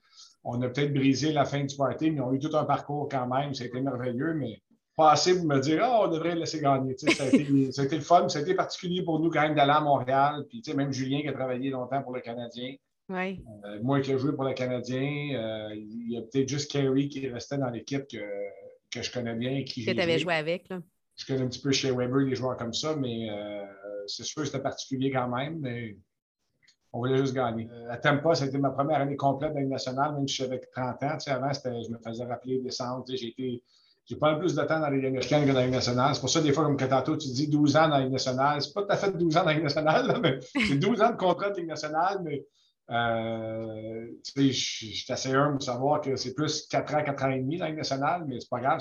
on 0.42 0.60
a 0.62 0.68
peut-être 0.68 0.92
brisé 0.92 1.32
la 1.32 1.44
fin 1.44 1.62
du 1.62 1.76
party, 1.76 2.10
mais 2.10 2.20
on 2.20 2.30
a 2.30 2.34
eu 2.34 2.38
tout 2.38 2.54
un 2.56 2.64
parcours 2.64 3.08
quand 3.10 3.26
même. 3.26 3.54
Ça 3.54 3.64
a 3.64 3.66
été 3.66 3.80
merveilleux, 3.80 4.34
mais 4.34 4.62
pas 5.00 5.12
assez 5.12 5.36
pour 5.36 5.46
me 5.46 5.58
dire 5.60 5.82
oh, 5.84 6.04
on 6.04 6.08
devrait 6.08 6.34
le 6.34 6.40
laisser 6.40 6.60
gagner. 6.60 6.96
Ça 6.96 7.24
a, 7.24 7.26
été, 7.28 7.72
ça 7.72 7.82
a, 7.82 7.84
été, 7.84 7.96
le 7.96 8.02
fun. 8.02 8.28
Ça 8.28 8.38
a 8.38 8.42
été 8.42 8.54
particulier 8.54 9.02
pour 9.02 9.20
nous 9.20 9.30
quand 9.30 9.42
même 9.42 9.54
d'aller 9.54 9.72
à 9.72 9.80
Montréal. 9.80 10.46
Puis 10.48 10.62
même 10.74 10.92
Julien 10.92 11.20
qui 11.20 11.28
a 11.28 11.32
travaillé 11.32 11.70
longtemps 11.70 12.02
pour 12.02 12.14
le 12.14 12.20
Canadien. 12.20 12.74
Oui. 13.08 13.42
Euh, 13.64 13.80
moi 13.82 14.00
qui 14.00 14.12
ai 14.12 14.18
joué 14.18 14.32
pour 14.32 14.44
le 14.44 14.54
Canadien, 14.54 15.34
euh, 15.34 15.74
il 15.74 16.12
y 16.12 16.16
a 16.16 16.22
peut-être 16.22 16.48
juste 16.48 16.70
Kerry 16.70 17.08
qui 17.08 17.26
restait 17.28 17.58
dans 17.58 17.70
l'équipe 17.70 18.06
que, 18.06 18.18
que 18.90 19.02
je 19.02 19.10
connais 19.10 19.34
bien. 19.34 19.64
Qui 19.64 19.84
que 19.84 19.90
tu 19.90 20.00
avais 20.00 20.18
joué 20.18 20.34
avec. 20.34 20.68
Là 20.68 20.80
je 21.20 21.26
connais 21.26 21.42
un 21.42 21.48
petit 21.48 21.60
peu 21.60 21.70
chez 21.70 21.90
Weber 21.90 22.24
des 22.24 22.34
joueurs 22.34 22.56
comme 22.56 22.72
ça, 22.72 22.96
mais 22.96 23.28
euh, 23.30 23.64
c'est 24.06 24.24
sûr 24.24 24.40
que 24.40 24.46
c'était 24.46 24.62
particulier 24.62 25.10
quand 25.10 25.28
même, 25.28 25.58
mais 25.60 25.96
on 26.92 26.98
voulait 26.98 27.18
juste 27.18 27.34
gagner. 27.34 27.68
Euh, 27.70 27.90
à 27.90 27.98
Tampa, 27.98 28.32
été 28.32 28.56
ma 28.56 28.70
première 28.70 29.00
année 29.00 29.16
complète 29.16 29.52
dans 29.52 29.60
nationale, 29.60 30.14
même 30.14 30.26
si 30.26 30.36
j'avais 30.36 30.58
30 30.58 31.02
ans. 31.02 31.18
avant, 31.26 31.52
je 31.52 31.90
me 31.90 31.98
faisais 31.98 32.24
rappeler 32.24 32.58
des 32.60 32.70
centres. 32.70 33.12
J'ai 33.14 33.28
été. 33.28 33.62
J'ai 34.06 34.16
pas 34.16 34.34
plus 34.36 34.54
de 34.54 34.62
temps 34.62 34.80
dans 34.80 34.90
les 34.90 35.06
américaines 35.06 35.46
que 35.46 35.52
dans 35.52 35.60
les 35.60 35.70
nationales. 35.70 36.14
C'est 36.14 36.20
pour 36.20 36.30
ça, 36.30 36.40
des 36.40 36.52
fois, 36.52 36.64
comme 36.64 36.76
tantôt, 36.76 37.16
tu 37.16 37.28
dis 37.28 37.46
12 37.46 37.76
ans 37.76 37.88
dans 37.88 37.98
les 37.98 38.08
nationales. 38.08 38.60
C'est 38.60 38.72
pas 38.72 38.82
tout 38.82 38.92
à 38.92 38.96
fait 38.96 39.16
12 39.16 39.36
ans 39.36 39.44
dans 39.44 39.50
les 39.50 39.62
nationales, 39.62 40.20
mais 40.20 40.40
c'est 40.68 40.78
12 40.78 41.00
ans 41.00 41.10
de 41.10 41.16
contrat 41.16 41.50
de 41.50 41.58
Ligue 41.58 41.68
nationale, 41.68 42.20
mais 42.24 42.44
euh, 42.90 44.06
je 44.36 44.50
suis 44.50 45.04
assez 45.10 45.32
humble 45.32 45.58
de 45.58 45.62
savoir 45.62 46.00
que 46.00 46.16
c'est 46.16 46.34
plus 46.34 46.66
4 46.66 46.94
ans, 46.96 47.04
4 47.04 47.24
ans 47.24 47.30
et 47.30 47.38
demi 47.38 47.58
dans 47.58 47.66
la 47.66 47.72
nationale, 47.72 48.24
mais 48.26 48.40
c'est 48.40 48.50
pas 48.50 48.60
grave. 48.60 48.80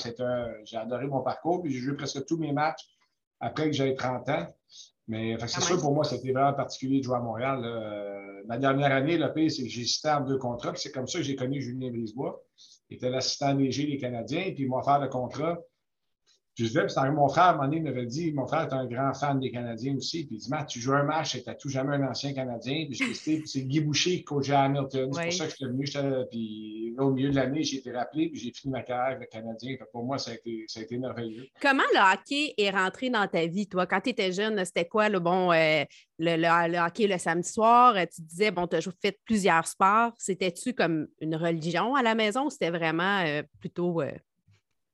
J'ai 0.64 0.78
adoré 0.78 1.06
mon 1.06 1.22
parcours, 1.22 1.62
puis 1.62 1.72
j'ai 1.72 1.80
joué 1.80 1.96
presque 1.96 2.26
tous 2.26 2.38
mes 2.38 2.52
matchs 2.52 2.88
après 3.40 3.68
que 3.68 3.74
j'avais 3.74 3.94
30 3.94 4.28
ans. 4.30 4.48
Mais 5.08 5.38
c'est 5.48 5.62
sûr 5.62 5.80
pour 5.80 5.94
moi, 5.94 6.04
c'était 6.04 6.32
vraiment 6.32 6.54
particulier 6.54 7.00
de 7.00 7.04
jouer 7.04 7.18
à 7.18 7.20
Montréal. 7.20 8.44
Ma 8.48 8.58
dernière 8.58 8.92
année, 8.92 9.18
le 9.18 9.32
pays, 9.32 9.52
c'est 9.52 9.64
que 9.64 9.70
j'ai 9.70 9.86
cité 9.86 10.10
en 10.10 10.22
deux 10.22 10.38
contrats, 10.38 10.72
puis 10.72 10.82
c'est 10.82 10.92
comme 10.92 11.08
ça 11.08 11.20
que 11.20 11.24
j'ai 11.24 11.36
connu 11.36 11.62
Julien 11.62 11.90
Brisebois. 11.90 12.44
Était 12.92 13.10
l'assistant 13.10 13.54
léger 13.54 13.86
des 13.86 13.98
Canadiens, 13.98 14.52
puis 14.54 14.64
il 14.64 14.70
m'a 14.70 14.78
offert 14.78 15.00
le 15.00 15.08
contrat. 15.08 15.60
Je 16.60 16.66
disais, 16.66 16.86
puis 16.86 17.12
mon 17.12 17.30
frère, 17.30 17.44
à 17.44 17.50
un 17.52 17.54
moment 17.54 17.70
donné, 17.70 17.80
m'avait 17.80 18.06
dit, 18.06 18.34
mon 18.34 18.46
frère 18.46 18.68
est 18.68 18.74
un 18.74 18.86
grand 18.86 19.14
fan 19.14 19.40
des 19.40 19.50
Canadiens 19.50 19.96
aussi. 19.96 20.26
Puis 20.26 20.36
il 20.36 20.40
dit, 20.40 20.50
Matt, 20.50 20.68
tu 20.68 20.82
joues 20.82 20.92
un 20.92 21.04
match 21.04 21.36
et 21.36 21.42
tu 21.42 21.50
tout 21.58 21.70
jamais 21.70 21.96
un 21.96 22.10
ancien 22.10 22.34
Canadien. 22.34 22.86
Puis 22.90 23.42
c'est 23.46 23.62
Guy 23.62 23.80
Boucher 23.80 24.18
qui 24.18 24.24
coachait 24.26 24.52
à 24.52 24.64
Hamilton. 24.64 25.10
C'est 25.14 25.24
pour 25.24 25.34
ça 25.34 25.46
que 25.46 25.52
je 25.52 25.56
suis 25.56 25.66
venu. 25.66 25.86
Puis 26.30 26.94
là, 26.98 27.06
au 27.06 27.12
milieu 27.12 27.30
de 27.30 27.36
l'année, 27.36 27.64
j'ai 27.64 27.78
été 27.78 27.94
rappelé, 27.94 28.28
puis 28.28 28.42
j'ai 28.42 28.52
fini 28.52 28.74
ma 28.74 28.84
carrière 28.84 29.16
avec 29.16 29.34
le 29.34 29.40
Canadien. 29.40 29.78
pour 29.94 30.04
moi, 30.04 30.18
ça 30.18 30.32
a, 30.32 30.34
été, 30.34 30.66
ça 30.68 30.82
a 30.82 30.84
été 30.84 30.98
merveilleux. 30.98 31.48
Comment 31.62 31.84
le 31.94 32.14
hockey 32.14 32.54
est 32.58 32.72
rentré 32.72 33.10
dans 33.10 33.26
ta 33.26 33.46
vie, 33.46 33.68
toi? 33.68 33.86
Quand 33.86 34.02
tu 34.02 34.10
étais 34.10 34.34
jeune, 34.34 34.64
c'était 34.66 34.86
quoi 34.86 35.08
le 35.08 35.20
bon 35.20 35.54
euh, 35.54 35.86
le, 36.18 36.86
hockey 36.86 37.08
le 37.08 37.18
samedi 37.18 37.50
soir? 37.50 37.96
Tu 38.14 38.22
disais, 38.22 38.52
bon, 38.52 38.68
tu 38.68 38.76
as 38.76 38.82
fait 39.02 39.18
plusieurs 39.24 39.66
sports. 39.66 40.12
C'était-tu 40.18 40.74
comme 40.74 41.08
une 41.22 41.38
religion 41.38 41.96
à 41.96 42.04
la 42.04 42.16
maison 42.16 42.48
ou 42.48 42.50
c'était 42.50 42.72
vraiment 42.72 43.24
euh, 43.26 43.44
plutôt. 43.62 44.02
Euh, 44.02 44.12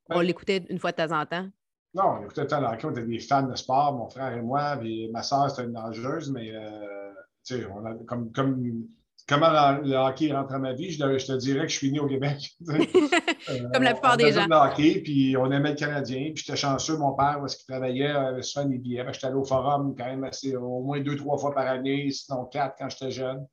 on 0.10 0.20
l'écoutait 0.22 0.64
une 0.70 0.80
fois 0.80 0.92
de 0.92 0.98
temps 0.98 1.20
en 1.20 1.26
temps? 1.26 1.48
Non, 1.94 2.04
on 2.04 2.24
écoutait 2.24 2.46
tout 2.46 2.56
le 2.56 2.62
temps 2.62 2.88
On 2.88 2.92
était 2.92 3.06
des 3.06 3.20
fans 3.20 3.44
de 3.44 3.56
sport, 3.56 3.94
mon 3.94 4.10
frère 4.10 4.34
et 4.34 4.42
moi. 4.42 4.78
Puis 4.78 5.10
ma 5.12 5.24
soeur, 5.24 5.50
c'était 5.50 5.64
une 5.64 5.74
nageuse, 5.74 6.30
mais 6.30 6.52
euh, 6.54 7.14
tu 7.46 7.56
sais, 7.56 7.68
on 7.74 7.86
a, 7.86 7.94
comme, 8.06 8.32
comme, 8.34 8.86
comment 9.28 9.50
le 9.82 9.96
hockey 9.96 10.32
rentre 10.34 10.52
dans 10.52 10.60
ma 10.60 10.74
vie, 10.74 10.92
je, 10.92 11.00
te 11.00 11.38
dirais 11.38 11.62
que 11.62 11.72
je 11.72 11.78
suis 11.78 11.92
né 11.92 12.00
au 12.00 12.08
Québec. 12.08 12.56
comme 13.74 13.84
la 13.84 13.94
plupart 13.94 14.18
des 14.18 14.34
gens. 14.34 14.46
Le 14.46 14.56
hockey, 14.56 15.02
puis 15.04 15.38
on 15.38 15.50
aimait 15.52 15.72
le 15.72 15.76
Canadien. 15.76 16.32
Puis 16.34 16.44
j'étais 16.46 16.58
chanceux, 16.58 16.98
mon 16.98 17.14
père, 17.14 17.38
parce 17.40 17.56
qu'il 17.56 17.66
travaillait, 17.66 18.08
avait 18.08 18.42
souvent 18.42 18.66
des 18.66 18.78
billets. 18.78 19.06
J'étais 19.14 19.28
allé 19.28 19.38
au 19.38 19.46
forum 19.46 19.96
quand 19.98 20.06
même 20.06 20.26
assez, 20.26 20.56
au 20.56 20.82
moins 20.82 21.00
deux, 21.00 21.16
trois 21.16 21.38
fois 21.38 21.54
par 21.54 21.68
année, 21.68 22.12
sinon 22.12 22.46
quatre 22.46 22.76
quand 22.78 22.90
j'étais 22.90 23.12
jeune. 23.12 23.48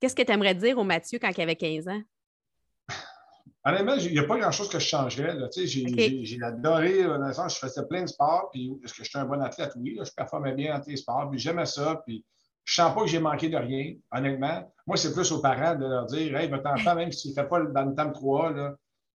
Qu'est-ce 0.00 0.14
que 0.14 0.22
tu 0.22 0.32
aimerais 0.32 0.54
dire 0.54 0.76
au 0.76 0.84
Mathieu 0.84 1.18
quand 1.18 1.30
il 1.34 1.40
avait 1.40 1.56
15 1.56 1.88
ans? 1.88 2.02
Honnêtement, 3.68 3.94
il 3.96 4.12
n'y 4.12 4.18
a 4.20 4.22
pas 4.22 4.38
grand-chose 4.38 4.68
que 4.68 4.78
je 4.78 4.86
changerais. 4.86 5.36
J'ai 5.56 6.38
adoré, 6.40 7.02
dans 7.02 7.18
le 7.18 7.32
sens, 7.32 7.54
je 7.54 7.58
faisais 7.58 7.84
plein 7.88 8.02
de 8.02 8.06
sports, 8.06 8.48
puis 8.52 8.72
parce 8.80 8.92
que 8.92 9.02
j'étais 9.02 9.18
un 9.18 9.24
bon 9.24 9.42
athlète, 9.42 9.72
oui, 9.76 9.98
je 10.00 10.10
performais 10.12 10.54
bien 10.54 10.78
dans 10.78 10.80
tes 10.80 10.94
sports, 10.94 11.28
puis 11.28 11.40
j'aimais 11.40 11.66
ça, 11.66 12.00
puis 12.06 12.24
je 12.64 12.80
ne 12.80 12.86
sens 12.86 12.94
pas 12.94 13.00
que 13.02 13.08
j'ai 13.08 13.18
manqué 13.18 13.48
de 13.48 13.56
rien, 13.56 13.94
honnêtement. 14.12 14.72
Moi, 14.86 14.96
c'est 14.96 15.12
plus 15.12 15.32
aux 15.32 15.40
parents 15.40 15.74
de 15.74 15.84
leur 15.84 16.06
dire 16.06 16.36
Hey, 16.36 16.48
votre 16.48 16.70
enfant, 16.70 16.94
même 16.94 17.10
s'il 17.10 17.32
ne 17.32 17.34
fait 17.34 17.48
pas 17.48 17.60
dans 17.60 17.84
le 17.86 17.94
temps 17.96 18.12
3, 18.12 18.54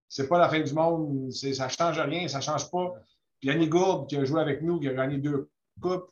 c'est 0.06 0.28
pas 0.28 0.38
la 0.38 0.50
fin 0.50 0.60
du 0.60 0.74
monde, 0.74 1.32
ça 1.32 1.64
ne 1.64 1.70
change 1.70 1.98
rien, 2.00 2.28
ça 2.28 2.38
ne 2.38 2.42
change 2.42 2.70
pas. 2.70 2.92
Puis 3.40 3.48
Yannick 3.48 3.70
Gourde, 3.70 4.06
qui 4.06 4.18
a 4.18 4.24
joué 4.26 4.42
avec 4.42 4.60
nous, 4.60 4.78
qui 4.80 4.88
a 4.88 4.92
gagné 4.92 5.16
deux 5.16 5.48
coupes, 5.80 6.10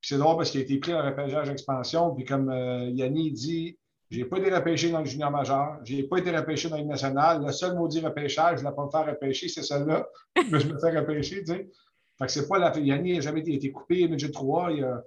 puis 0.00 0.10
c'est 0.10 0.18
drôle 0.18 0.36
parce 0.36 0.52
qu'il 0.52 0.60
a 0.60 0.62
été 0.62 0.78
pris 0.78 0.94
en 0.94 1.04
repêchage 1.04 1.48
expansion, 1.48 2.14
puis 2.14 2.24
comme 2.24 2.50
euh, 2.50 2.88
Yannick 2.90 3.32
dit, 3.34 3.78
je 4.10 4.18
n'ai 4.18 4.24
pas 4.24 4.38
été 4.38 4.52
repêché 4.52 4.90
dans 4.90 5.00
le 5.00 5.04
junior 5.04 5.30
majeur. 5.30 5.78
Je 5.84 5.94
n'ai 5.94 6.02
pas 6.02 6.18
été 6.18 6.36
repêché 6.36 6.68
dans 6.68 6.78
le 6.78 6.82
national. 6.82 7.44
Le 7.46 7.52
seul 7.52 7.76
maudit 7.76 8.00
repêchage, 8.00 8.58
je 8.58 8.64
ne 8.64 8.68
l'ai 8.68 8.74
pas 8.74 8.84
me 8.84 8.90
faire 8.90 9.06
repêcher, 9.06 9.48
c'est 9.48 9.62
celui-là. 9.62 10.08
Mais 10.50 10.58
je 10.58 10.66
me 10.66 10.78
fais 10.80 10.98
repêcher, 10.98 11.44
tu 11.44 11.52
sais. 11.52 11.70
Fait 12.18 12.26
que 12.26 12.32
c'est 12.32 12.48
pas 12.48 12.58
la. 12.58 12.76
Yannick 12.76 13.14
n'a 13.14 13.20
jamais 13.20 13.40
été, 13.40 13.70
coupé, 13.70 14.08
midget 14.08 14.32
3. 14.32 14.72
Il 14.72 15.02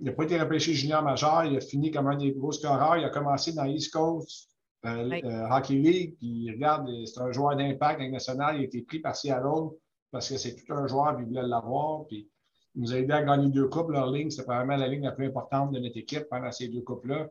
n'a 0.00 0.12
pas 0.12 0.24
été 0.24 0.38
repêché 0.38 0.74
junior 0.74 1.02
majeur. 1.02 1.46
Il 1.46 1.56
a 1.56 1.60
fini 1.60 1.90
comme 1.90 2.06
un 2.06 2.16
des 2.16 2.32
gros 2.32 2.52
scoreurs. 2.52 2.98
Il 2.98 3.04
a 3.04 3.08
commencé 3.08 3.54
dans 3.54 3.64
East 3.64 3.92
Coast 3.94 4.50
euh, 4.84 5.10
euh, 5.24 5.48
Hockey 5.50 5.74
League. 5.74 6.16
Puis 6.18 6.50
regarde, 6.50 6.86
c'est 7.06 7.20
un 7.20 7.32
joueur 7.32 7.56
d'impact 7.56 8.02
national. 8.02 8.56
Il 8.56 8.60
a 8.60 8.64
été 8.64 8.82
pris 8.82 8.98
par 8.98 9.16
Seattle 9.16 9.70
parce 10.12 10.28
que 10.28 10.36
c'est 10.36 10.54
tout 10.54 10.72
un 10.74 10.86
joueur, 10.86 11.16
puis 11.16 11.24
il 11.24 11.28
voulait 11.28 11.48
l'avoir. 11.48 12.06
Puis 12.06 12.28
il 12.74 12.82
nous 12.82 12.92
a 12.92 12.98
aidé 12.98 13.12
à 13.14 13.22
gagner 13.22 13.48
deux 13.48 13.68
coupes. 13.68 13.90
Leur 13.90 14.10
ligne, 14.10 14.30
c'était 14.30 14.44
probablement 14.44 14.76
la 14.76 14.86
ligne 14.86 15.04
la 15.04 15.12
plus 15.12 15.26
importante 15.26 15.72
de 15.72 15.78
notre 15.78 15.96
équipe 15.96 16.28
pendant 16.28 16.52
ces 16.52 16.68
deux 16.68 16.82
coupes-là 16.82 17.30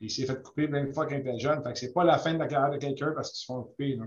il 0.00 0.10
s'est 0.10 0.26
fait 0.26 0.42
couper 0.42 0.68
de 0.68 0.92
fois 0.92 1.06
quand 1.06 1.14
il 1.14 1.20
était 1.20 1.38
jeune. 1.38 1.62
Fait 1.62 1.72
que 1.72 1.78
c'est 1.78 1.92
pas 1.92 2.04
la 2.04 2.18
fin 2.18 2.32
de 2.32 2.38
la 2.38 2.46
carrière 2.46 2.70
de 2.70 2.78
quelqu'un 2.78 3.12
parce 3.14 3.30
qu'ils 3.30 3.40
se 3.40 3.46
font 3.46 3.62
couper. 3.62 3.98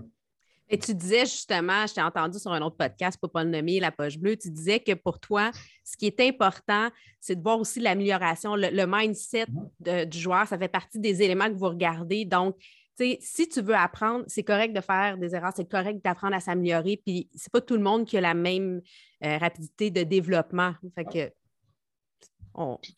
Et 0.68 0.78
tu 0.78 0.94
disais 0.94 1.20
justement, 1.20 1.86
je 1.86 1.94
t'ai 1.94 2.02
entendu 2.02 2.38
sur 2.38 2.50
un 2.52 2.62
autre 2.62 2.76
podcast, 2.76 3.18
pour 3.20 3.30
pas 3.30 3.44
le 3.44 3.50
nommer, 3.50 3.80
La 3.80 3.92
Poche 3.92 4.18
Bleue, 4.18 4.36
tu 4.36 4.50
disais 4.50 4.80
que 4.80 4.92
pour 4.94 5.20
toi, 5.20 5.50
ce 5.84 5.96
qui 5.96 6.06
est 6.06 6.20
important, 6.20 6.88
c'est 7.20 7.36
de 7.36 7.42
voir 7.42 7.60
aussi 7.60 7.80
l'amélioration, 7.80 8.56
le, 8.56 8.86
mindset 8.86 9.46
mm-hmm. 9.46 10.06
du 10.06 10.18
joueur. 10.18 10.48
Ça 10.48 10.58
fait 10.58 10.68
partie 10.68 10.98
des 10.98 11.22
éléments 11.22 11.48
que 11.48 11.54
vous 11.54 11.68
regardez. 11.68 12.24
Donc, 12.24 12.56
si 12.96 13.48
tu 13.48 13.60
veux 13.60 13.74
apprendre, 13.74 14.24
c'est 14.26 14.44
correct 14.44 14.72
de 14.74 14.80
faire 14.80 15.18
des 15.18 15.34
erreurs, 15.34 15.52
c'est 15.54 15.68
correct 15.68 16.02
d'apprendre 16.02 16.34
à 16.34 16.40
s'améliorer. 16.40 17.00
Puis, 17.04 17.28
c'est 17.34 17.52
pas 17.52 17.60
tout 17.60 17.74
le 17.74 17.82
monde 17.82 18.06
qui 18.06 18.16
a 18.16 18.20
la 18.20 18.34
même 18.34 18.80
euh, 19.24 19.38
rapidité 19.38 19.90
de 19.90 20.02
développement. 20.02 20.72
Fait 20.94 21.04
que 21.04 21.34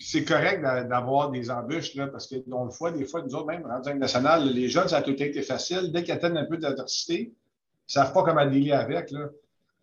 c'est 0.01 0.25
correct 0.25 0.61
d'avoir 0.61 1.31
des 1.31 1.51
embûches, 1.51 1.95
là, 1.95 2.09
parce 2.09 2.27
que 2.27 2.37
on 2.53 2.65
le 2.65 2.71
voit 2.71 2.91
des 2.91 3.07
fois, 3.07 3.23
nous 3.23 3.35
autres, 3.35 3.47
même 3.47 3.65
en 3.65 3.95
national, 3.95 4.49
les 4.53 4.69
jeunes, 4.69 4.89
ça 4.89 4.99
a 4.99 5.03
tout 5.03 5.23
été 5.23 5.43
facile. 5.43 5.93
Dès 5.93 6.03
qu'ils 6.05 6.13
atteignent 6.13 6.37
un 6.37 6.45
peu 6.45 6.59
d'adversité, 6.59 7.23
ils 7.23 7.29
ne 7.29 7.93
savent 7.93 8.13
pas 8.13 8.23
comment 8.23 8.45
dealer 8.47 8.73
avec. 8.73 9.13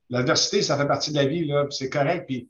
L'adversité, 0.10 0.62
ça 0.62 0.78
fait 0.78 0.88
partie 0.88 1.12
de 1.12 1.16
la 1.16 1.26
vie, 1.26 1.52
c'est 1.72 1.90
correct. 1.90 2.26
Puis, 2.28 2.50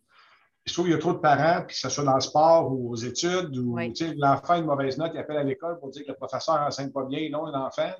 je 0.65 0.73
trouve 0.73 0.85
qu'il 0.85 0.93
y 0.93 0.97
a 0.97 0.99
trop 0.99 1.13
de 1.13 1.19
parents, 1.19 1.65
que 1.65 1.73
ce 1.73 1.87
soit 1.89 2.03
dans 2.03 2.15
le 2.15 2.21
sport 2.21 2.71
ou 2.71 2.91
aux 2.91 2.95
études, 2.95 3.55
ou 3.57 3.77
l'enfant 4.17 4.53
a 4.53 4.57
une 4.57 4.65
mauvaise 4.65 4.97
note, 4.97 5.11
il 5.13 5.19
appelle 5.19 5.37
à 5.37 5.43
l'école 5.43 5.79
pour 5.79 5.89
dire 5.91 6.03
que 6.03 6.11
le 6.11 6.17
professeur 6.17 6.59
n'enseigne 6.59 6.91
pas 6.91 7.05
bien, 7.05 7.29
non, 7.29 7.45
l'enfant. 7.45 7.91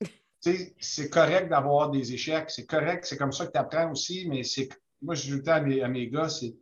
c'est 0.40 1.10
correct 1.10 1.48
d'avoir 1.48 1.90
des 1.90 2.12
échecs, 2.12 2.50
c'est 2.50 2.66
correct, 2.66 3.06
c'est 3.06 3.16
comme 3.16 3.32
ça 3.32 3.46
que 3.46 3.52
tu 3.52 3.58
apprends 3.58 3.90
aussi, 3.90 4.26
mais 4.28 4.42
c'est 4.42 4.68
moi, 5.00 5.14
je 5.14 5.36
dis 5.36 5.50
à 5.50 5.60
mes, 5.60 5.82
à 5.82 5.88
mes 5.88 6.08
gars, 6.08 6.28
c'est 6.28 6.54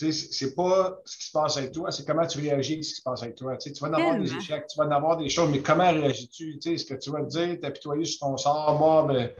c'est 0.00 0.54
pas 0.54 1.00
ce 1.04 1.16
qui 1.16 1.24
se 1.24 1.32
passe 1.32 1.56
avec 1.56 1.72
toi, 1.72 1.90
c'est 1.90 2.06
comment 2.06 2.26
tu 2.26 2.40
réagis 2.40 2.78
à 2.78 2.82
ce 2.82 2.88
qui 2.88 2.94
se 2.94 3.02
passe 3.02 3.22
avec 3.22 3.34
toi. 3.34 3.56
tu 3.56 3.70
vas 3.80 3.88
en 3.88 3.92
avoir 3.92 4.18
des 4.18 4.34
échecs, 4.34 4.66
tu 4.66 4.78
vas 4.78 4.86
en 4.86 4.90
avoir 4.90 5.16
des 5.16 5.28
choses, 5.28 5.50
mais 5.50 5.60
comment 5.60 5.90
réagis-tu? 5.90 6.58
Est-ce 6.64 6.86
que 6.86 6.94
tu 6.94 7.10
vas 7.10 7.22
te 7.22 7.28
dire, 7.28 7.60
t'apitoyer 7.60 8.04
sur 8.04 8.20
ton 8.20 8.36
sort, 8.36 8.78
moi, 8.78 9.06
ben, 9.06 9.30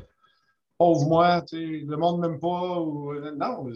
pauvre 0.76 1.06
moi, 1.06 1.44
le 1.52 1.96
monde 1.96 2.22
ne 2.22 2.28
m'aime 2.28 2.40
pas. 2.40 2.80
Ou... 2.80 3.14
Non, 3.36 3.70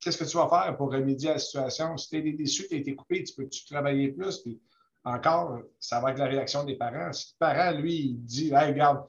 qu'est-ce 0.00 0.18
que 0.18 0.24
tu 0.24 0.36
vas 0.36 0.48
faire 0.48 0.76
pour 0.76 0.92
remédier 0.92 1.30
à 1.30 1.32
la 1.34 1.38
situation? 1.38 1.96
Si 1.96 2.10
tu 2.10 2.16
es 2.16 2.32
déçu, 2.32 2.68
tu 2.68 2.74
as 2.74 2.78
été 2.78 2.94
coupé, 2.94 3.24
tu 3.24 3.34
peux-tu 3.34 3.64
travailler 3.64 4.08
plus? 4.08 4.38
Puis 4.38 4.60
encore, 5.04 5.60
ça 5.78 6.00
va 6.00 6.12
être 6.12 6.18
la 6.18 6.26
réaction 6.26 6.64
des 6.64 6.76
parents. 6.76 7.12
Si 7.12 7.34
le 7.34 7.38
parent, 7.38 7.78
lui, 7.78 7.94
il 7.96 8.24
dit, 8.24 8.52
hey, 8.54 8.72
regarde, 8.72 9.04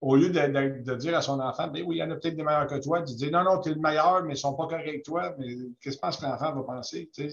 au 0.00 0.16
lieu 0.16 0.30
de, 0.30 0.94
dire 0.94 1.16
à 1.16 1.22
son 1.22 1.40
enfant, 1.40 1.68
ben 1.68 1.84
oui, 1.86 1.96
il 1.96 1.98
y 1.98 2.02
en 2.02 2.10
a 2.10 2.16
peut-être 2.16 2.36
des 2.36 2.42
meilleurs 2.42 2.66
que 2.66 2.82
toi, 2.82 3.02
tu 3.02 3.14
dis 3.14 3.30
non, 3.30 3.44
non, 3.44 3.60
tu 3.60 3.70
es 3.70 3.74
le 3.74 3.80
meilleur, 3.80 4.22
mais 4.22 4.30
ils 4.30 4.32
ne 4.32 4.36
sont 4.36 4.54
pas 4.54 4.66
corrects 4.66 4.88
avec 4.88 5.04
toi. 5.04 5.34
Mais 5.38 5.48
qu'est-ce 5.80 5.96
que 5.96 6.00
tu 6.00 6.00
penses 6.00 6.16
que 6.16 6.24
l'enfant 6.24 6.54
va 6.54 6.62
penser? 6.62 7.10
Il 7.18 7.30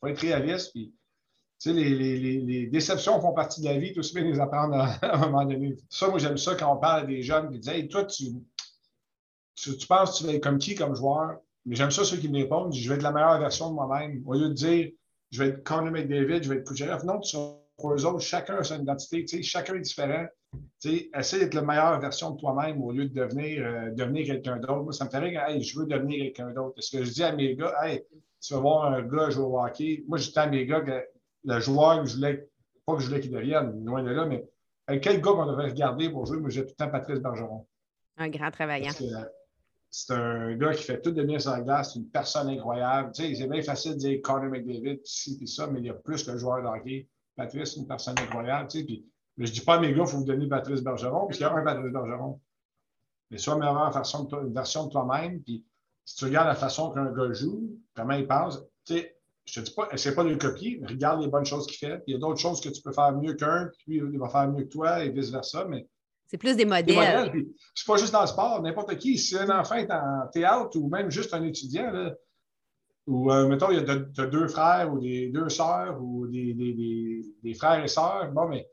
faut 0.00 0.06
être 0.06 0.20
réaliste. 0.20 0.72
Puis, 0.72 0.94
les, 1.66 2.40
les, 2.40 2.66
déceptions 2.68 3.20
font 3.20 3.34
partie 3.34 3.60
de 3.60 3.66
la 3.66 3.78
vie, 3.78 3.92
tout 3.92 4.00
aussi 4.00 4.14
bien 4.14 4.24
les 4.24 4.40
apprendre 4.40 4.76
à, 5.02 5.14
un 5.14 5.18
moment 5.18 5.44
donné. 5.44 5.76
Ça, 5.90 6.08
moi, 6.08 6.18
j'aime 6.18 6.38
ça 6.38 6.54
quand 6.54 6.74
on 6.74 6.78
parle 6.78 7.02
à 7.02 7.06
des 7.06 7.22
jeunes 7.22 7.50
qui 7.50 7.58
disent 7.58 7.68
Hey, 7.68 7.88
toi, 7.88 8.04
tu, 8.06 8.24
tu, 9.54 9.86
penses 9.86 10.12
que 10.12 10.18
tu 10.18 10.24
vas 10.24 10.32
être 10.34 10.42
comme 10.42 10.58
qui 10.58 10.74
comme 10.74 10.94
joueur? 10.94 11.38
Mais 11.66 11.76
j'aime 11.76 11.90
ça 11.90 12.04
ceux 12.04 12.16
qui 12.16 12.30
me 12.30 12.38
répondent 12.38 12.72
Je 12.72 12.88
vais 12.88 12.94
être 12.94 13.02
la 13.02 13.12
meilleure 13.12 13.38
version 13.38 13.68
de 13.68 13.74
moi-même. 13.74 14.22
Au 14.26 14.32
lieu 14.32 14.48
de 14.48 14.54
dire 14.54 14.90
Je 15.30 15.42
vais 15.42 15.50
être 15.50 15.64
Conor 15.64 15.90
McDavid, 15.90 16.42
je 16.42 16.48
vais 16.48 16.56
être 16.60 16.66
Kucherov. 16.66 17.04
Non, 17.04 17.20
tu 17.20 17.28
seras 17.28 17.56
pour 17.76 17.94
eux 17.94 18.04
autres, 18.04 18.20
chacun 18.20 18.56
a 18.56 18.62
son 18.62 18.80
identité, 18.80 19.24
chacun 19.42 19.74
est 19.74 19.80
différent. 19.80 20.26
Essaie 20.84 21.38
d'être 21.38 21.54
la 21.54 21.62
meilleure 21.62 22.00
version 22.00 22.30
de 22.30 22.40
toi-même 22.40 22.82
au 22.82 22.92
lieu 22.92 23.06
de 23.06 23.14
devenir, 23.14 23.66
euh, 23.66 23.90
devenir 23.90 24.26
quelqu'un 24.26 24.56
d'autre. 24.56 24.82
Moi, 24.82 24.92
ça 24.92 25.04
me 25.04 25.10
fait 25.10 25.18
rire, 25.18 25.42
hey, 25.46 25.62
je 25.62 25.78
veux 25.78 25.86
devenir 25.86 26.24
quelqu'un 26.24 26.50
d'autre. 26.50 26.78
Est-ce 26.78 26.96
que 26.96 27.04
je 27.04 27.12
dis 27.12 27.22
à 27.22 27.32
mes 27.32 27.54
gars, 27.54 27.74
hey, 27.82 28.04
tu 28.40 28.54
vas 28.54 28.60
voir 28.60 28.92
un 28.92 29.02
gars 29.02 29.30
jouer 29.30 29.44
au 29.44 29.60
hockey? 29.60 30.04
Moi, 30.08 30.18
je 30.18 30.30
dis 30.30 30.38
à 30.38 30.46
mes 30.46 30.66
gars 30.66 30.80
que 30.80 31.04
le 31.44 31.60
joueur 31.60 32.02
que 32.02 32.08
je 32.08 32.16
voulais, 32.16 32.48
pas 32.86 32.94
que 32.94 33.00
je 33.00 33.08
voulais 33.08 33.20
qu'il 33.20 33.30
devienne, 33.30 33.84
loin 33.84 34.02
de 34.02 34.10
là, 34.10 34.26
mais 34.26 34.44
quel 34.98 35.20
gars 35.20 35.32
qu'on 35.32 35.46
devrait 35.46 35.70
regarder 35.70 36.10
pour 36.10 36.26
jouer? 36.26 36.38
Moi, 36.38 36.50
j'ai 36.50 36.62
tout 36.62 36.74
le 36.78 36.84
temps 36.84 36.90
Patrice 36.90 37.20
Bergeron. 37.20 37.66
Un 38.16 38.28
grand 38.28 38.50
travaillant. 38.50 38.90
C'est 39.92 40.12
un 40.12 40.54
gars 40.54 40.72
qui 40.72 40.84
fait 40.84 41.00
tout 41.00 41.10
de 41.10 41.22
bien 41.22 41.38
sur 41.40 41.50
la 41.50 41.62
glace, 41.62 41.96
une 41.96 42.08
personne 42.08 42.48
incroyable. 42.48 43.10
Tu 43.12 43.24
sais, 43.24 43.34
c'est 43.34 43.48
bien 43.48 43.60
facile 43.62 43.94
de 43.94 43.98
dire 43.98 44.20
Connor 44.22 44.48
McDavid, 44.50 45.00
ci 45.04 45.36
et 45.42 45.46
ça, 45.46 45.66
mais 45.66 45.80
il 45.80 45.86
y 45.86 45.90
a 45.90 45.94
plus 45.94 46.22
que 46.22 46.30
le 46.30 46.38
joueur 46.38 46.62
de 46.62 46.68
hockey. 46.68 47.08
Patrice, 47.34 47.76
une 47.76 47.88
personne 47.88 48.16
incroyable. 48.18 48.68
Tu 48.68 48.78
sais, 48.78 48.84
puis, 48.84 49.04
mais 49.40 49.46
je 49.46 49.52
ne 49.52 49.54
dis 49.54 49.64
pas 49.64 49.76
à 49.76 49.80
mes 49.80 49.94
gars, 49.94 50.02
il 50.02 50.06
faut 50.06 50.18
vous 50.18 50.24
donner 50.24 50.46
Patrice 50.46 50.82
Bergeron, 50.82 51.20
parce 51.20 51.38
qu'il 51.38 51.46
y 51.46 51.48
a 51.48 51.54
un 51.54 51.64
Patrice 51.64 51.90
Bergeron. 51.90 52.38
Mais 53.30 53.38
sois 53.38 53.56
meilleure 53.56 53.90
de, 53.90 54.46
une 54.46 54.52
version 54.52 54.84
de 54.84 54.90
toi-même. 54.90 55.40
Puis 55.42 55.64
si 56.04 56.16
tu 56.16 56.26
regardes 56.26 56.48
la 56.48 56.54
façon 56.54 56.90
qu'un 56.90 57.10
gars 57.10 57.32
joue, 57.32 57.74
comment 57.94 58.12
il 58.12 58.26
pense, 58.26 58.62
tu 58.84 58.98
sais, 58.98 59.16
je 59.46 59.60
ne 59.60 59.64
te 59.64 59.70
dis 59.70 59.74
pas, 59.74 59.88
essaie 59.92 60.14
pas 60.14 60.24
de 60.24 60.28
le 60.28 60.36
copier, 60.36 60.82
regarde 60.86 61.22
les 61.22 61.28
bonnes 61.28 61.46
choses 61.46 61.66
qu'il 61.66 61.78
fait. 61.78 61.96
Puis 62.00 62.08
il 62.08 62.12
y 62.12 62.16
a 62.16 62.18
d'autres 62.18 62.38
choses 62.38 62.60
que 62.60 62.68
tu 62.68 62.82
peux 62.82 62.92
faire 62.92 63.16
mieux 63.16 63.32
qu'un, 63.32 63.70
puis 63.78 63.98
lui, 63.98 64.10
il 64.12 64.18
va 64.18 64.28
faire 64.28 64.46
mieux 64.46 64.64
que 64.64 64.68
toi 64.68 65.02
et 65.02 65.08
vice-versa. 65.08 65.64
Mais 65.64 65.88
c'est 66.26 66.36
plus 66.36 66.54
des 66.54 66.66
modèles. 66.66 66.94
modèles 66.94 67.46
c'est 67.74 67.86
pas 67.86 67.96
juste 67.96 68.12
dans 68.12 68.20
le 68.20 68.26
sport, 68.26 68.60
n'importe 68.60 68.94
qui. 68.98 69.16
Si 69.16 69.38
un 69.38 69.48
enfant 69.58 69.76
est 69.76 69.90
en 69.90 70.26
théâtre 70.30 70.76
ou 70.76 70.90
même 70.90 71.10
juste 71.10 71.32
un 71.32 71.42
étudiant, 71.44 71.90
là, 71.90 72.14
ou, 73.06 73.32
euh, 73.32 73.48
mettons, 73.48 73.70
il 73.70 73.78
y 73.78 73.90
a 73.90 74.26
deux 74.26 74.48
frères 74.48 74.92
ou 74.92 75.00
des 75.00 75.30
deux 75.30 75.48
sœurs 75.48 75.98
ou 75.98 76.26
des, 76.26 76.52
des, 76.52 77.22
des, 77.42 77.54
frères 77.54 77.82
et 77.82 77.88
sœurs. 77.88 78.30
Bon, 78.32 78.46
mais, 78.46 78.68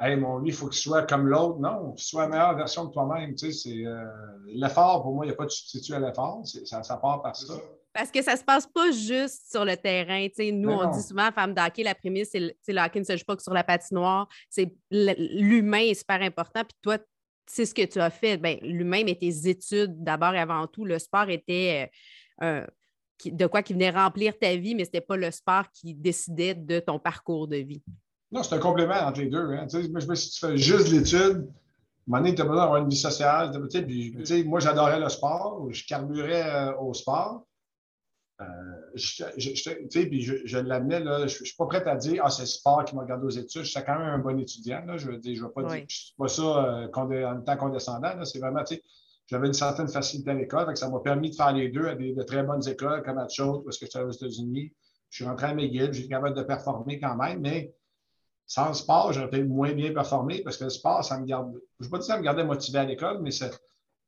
hey, 0.00 0.16
mon 0.16 0.38
lui, 0.38 0.48
il 0.48 0.54
faut 0.54 0.68
qu'il 0.68 0.80
soit 0.80 1.02
comme 1.02 1.26
l'autre. 1.26 1.58
Non, 1.58 1.94
soit 1.96 2.22
la 2.22 2.28
meilleure 2.28 2.56
version 2.56 2.86
de 2.86 2.92
toi-même. 2.92 3.34
Tu 3.34 3.52
sais, 3.52 3.84
euh, 3.84 4.04
l'effort, 4.46 5.02
pour 5.02 5.14
moi, 5.14 5.24
il 5.24 5.28
n'y 5.28 5.34
a 5.34 5.36
pas 5.36 5.44
de 5.44 5.50
substitut 5.50 5.94
à 5.94 6.00
l'effort. 6.00 6.42
Ça, 6.64 6.82
ça 6.82 6.96
part 6.96 7.22
par 7.22 7.36
ça. 7.36 7.54
Parce 7.92 8.10
que 8.10 8.22
ça 8.22 8.34
ne 8.34 8.38
se 8.38 8.44
passe 8.44 8.66
pas 8.66 8.92
juste 8.92 9.50
sur 9.50 9.64
le 9.64 9.76
terrain. 9.76 10.26
sais 10.32 10.52
nous, 10.52 10.70
on 10.70 10.90
dit 10.90 11.02
souvent, 11.02 11.30
femme 11.32 11.54
d'hockey, 11.54 11.82
la 11.82 11.94
prémisse, 11.94 12.30
c'est 12.30 12.72
le 12.72 12.80
hockey 12.80 13.00
ne 13.00 13.04
se 13.04 13.16
joue 13.16 13.24
pas 13.24 13.36
que 13.36 13.42
sur 13.42 13.52
la 13.52 13.64
patinoire. 13.64 14.28
C'est 14.48 14.72
l'humain 14.90 15.80
est 15.80 15.94
super 15.94 16.22
important. 16.22 16.62
Puis 16.62 16.76
toi, 16.82 16.98
c'est 17.46 17.66
ce 17.66 17.74
que 17.74 17.84
tu 17.84 17.98
as 17.98 18.10
fait. 18.10 18.36
Ben, 18.36 18.58
l'humain, 18.62 19.02
mais 19.04 19.16
tes 19.16 19.48
études 19.48 20.04
d'abord 20.04 20.34
et 20.34 20.38
avant 20.38 20.68
tout. 20.68 20.84
Le 20.84 21.00
sport 21.00 21.28
était 21.30 21.90
euh, 22.42 22.64
de 23.24 23.46
quoi 23.46 23.62
qui 23.62 23.72
venait 23.72 23.90
remplir 23.90 24.38
ta 24.38 24.54
vie, 24.54 24.76
mais 24.76 24.84
ce 24.84 24.90
n'était 24.90 25.00
pas 25.00 25.16
le 25.16 25.30
sport 25.32 25.64
qui 25.72 25.94
décidait 25.94 26.54
de 26.54 26.78
ton 26.78 27.00
parcours 27.00 27.48
de 27.48 27.56
vie. 27.56 27.82
Non, 28.32 28.42
c'est 28.42 28.54
un 28.54 28.58
complément 28.58 28.94
entre 28.94 29.20
les 29.20 29.28
deux. 29.28 29.52
Hein. 29.52 29.66
Tu 29.66 29.82
sais, 29.82 30.16
si 30.16 30.30
tu 30.30 30.46
fais 30.46 30.56
juste 30.56 30.88
l'étude, 30.88 31.48
à 32.12 32.16
un 32.16 32.20
moment 32.20 32.34
tu 32.34 32.40
as 32.40 32.44
besoin 32.44 32.62
d'avoir 32.62 32.82
une 32.82 32.88
vie 32.88 32.96
sociale. 32.96 33.68
Tu 33.70 34.24
sais, 34.24 34.44
moi, 34.44 34.60
j'adorais 34.60 35.00
le 35.00 35.08
sport, 35.08 35.66
je 35.70 35.84
carburais 35.86 36.44
euh, 36.44 36.76
au 36.78 36.94
sport. 36.94 37.46
Euh, 38.40 38.44
je, 38.94 39.24
je, 39.36 40.00
puis 40.06 40.22
je, 40.22 40.58
l'amenais, 40.58 41.02
je 41.02 41.24
ne 41.24 41.28
suis 41.28 41.56
pas 41.58 41.66
prêt 41.66 41.86
à 41.86 41.96
dire 41.96 42.22
Ah, 42.24 42.30
c'est 42.30 42.42
le 42.42 42.46
sport 42.46 42.84
qui 42.84 42.96
m'a 42.96 43.04
gardé 43.04 43.26
aux 43.26 43.30
études. 43.30 43.64
Je 43.64 43.70
suis 43.70 43.84
quand 43.84 43.98
même 43.98 44.08
un 44.08 44.18
bon 44.18 44.38
étudiant. 44.38 44.82
Là. 44.86 44.96
Je 44.96 45.10
ne 45.10 45.12
veux 45.12 45.50
pas 45.50 45.62
dire, 45.64 45.84
je 45.88 45.96
suis 45.96 46.14
pas 46.16 46.28
ça 46.28 46.42
euh, 46.42 46.88
en 46.94 47.40
étant 47.40 47.56
condescendant. 47.56 48.24
C'est 48.24 48.38
vraiment, 48.38 48.64
tu 48.64 48.76
sais, 48.76 48.82
j'avais 49.26 49.48
une 49.48 49.52
certaine 49.52 49.88
facilité 49.88 50.30
à 50.30 50.34
l'école. 50.34 50.74
Ça 50.76 50.88
m'a 50.88 51.00
permis 51.00 51.30
de 51.30 51.34
faire 51.34 51.52
les 51.52 51.68
deux 51.68 51.86
à 51.86 51.94
des, 51.94 52.14
de 52.14 52.22
très 52.22 52.42
bonnes 52.42 52.66
écoles 52.66 53.02
comme 53.02 53.18
à 53.18 53.28
Chaude, 53.28 53.62
parce 53.64 53.76
que 53.76 53.86
j'étais 53.86 54.00
aux 54.00 54.10
États-Unis. 54.10 54.72
Je 55.10 55.16
suis 55.16 55.24
rentré 55.24 55.46
à 55.46 55.54
McGill, 55.54 55.84
été 55.84 56.08
capable 56.08 56.36
de 56.36 56.42
performer 56.42 56.98
quand 56.98 57.16
même, 57.16 57.40
mais 57.40 57.74
sans 58.50 58.66
le 58.66 58.74
sport, 58.74 59.12
j'aurais 59.12 59.30
peut-être 59.30 59.46
moins 59.46 59.72
bien 59.72 59.92
performé 59.92 60.42
parce 60.42 60.56
que 60.56 60.64
le 60.64 60.70
sport, 60.70 61.04
ça 61.04 61.20
me 61.20 61.24
garde. 61.24 61.52
Je 61.78 61.86
ne 61.86 61.90
pas 61.90 61.98
dire 61.98 62.06
que 62.08 62.12
ça 62.12 62.18
me 62.18 62.24
gardait 62.24 62.42
motivé 62.42 62.80
à 62.80 62.84
l'école, 62.84 63.20
mais 63.22 63.30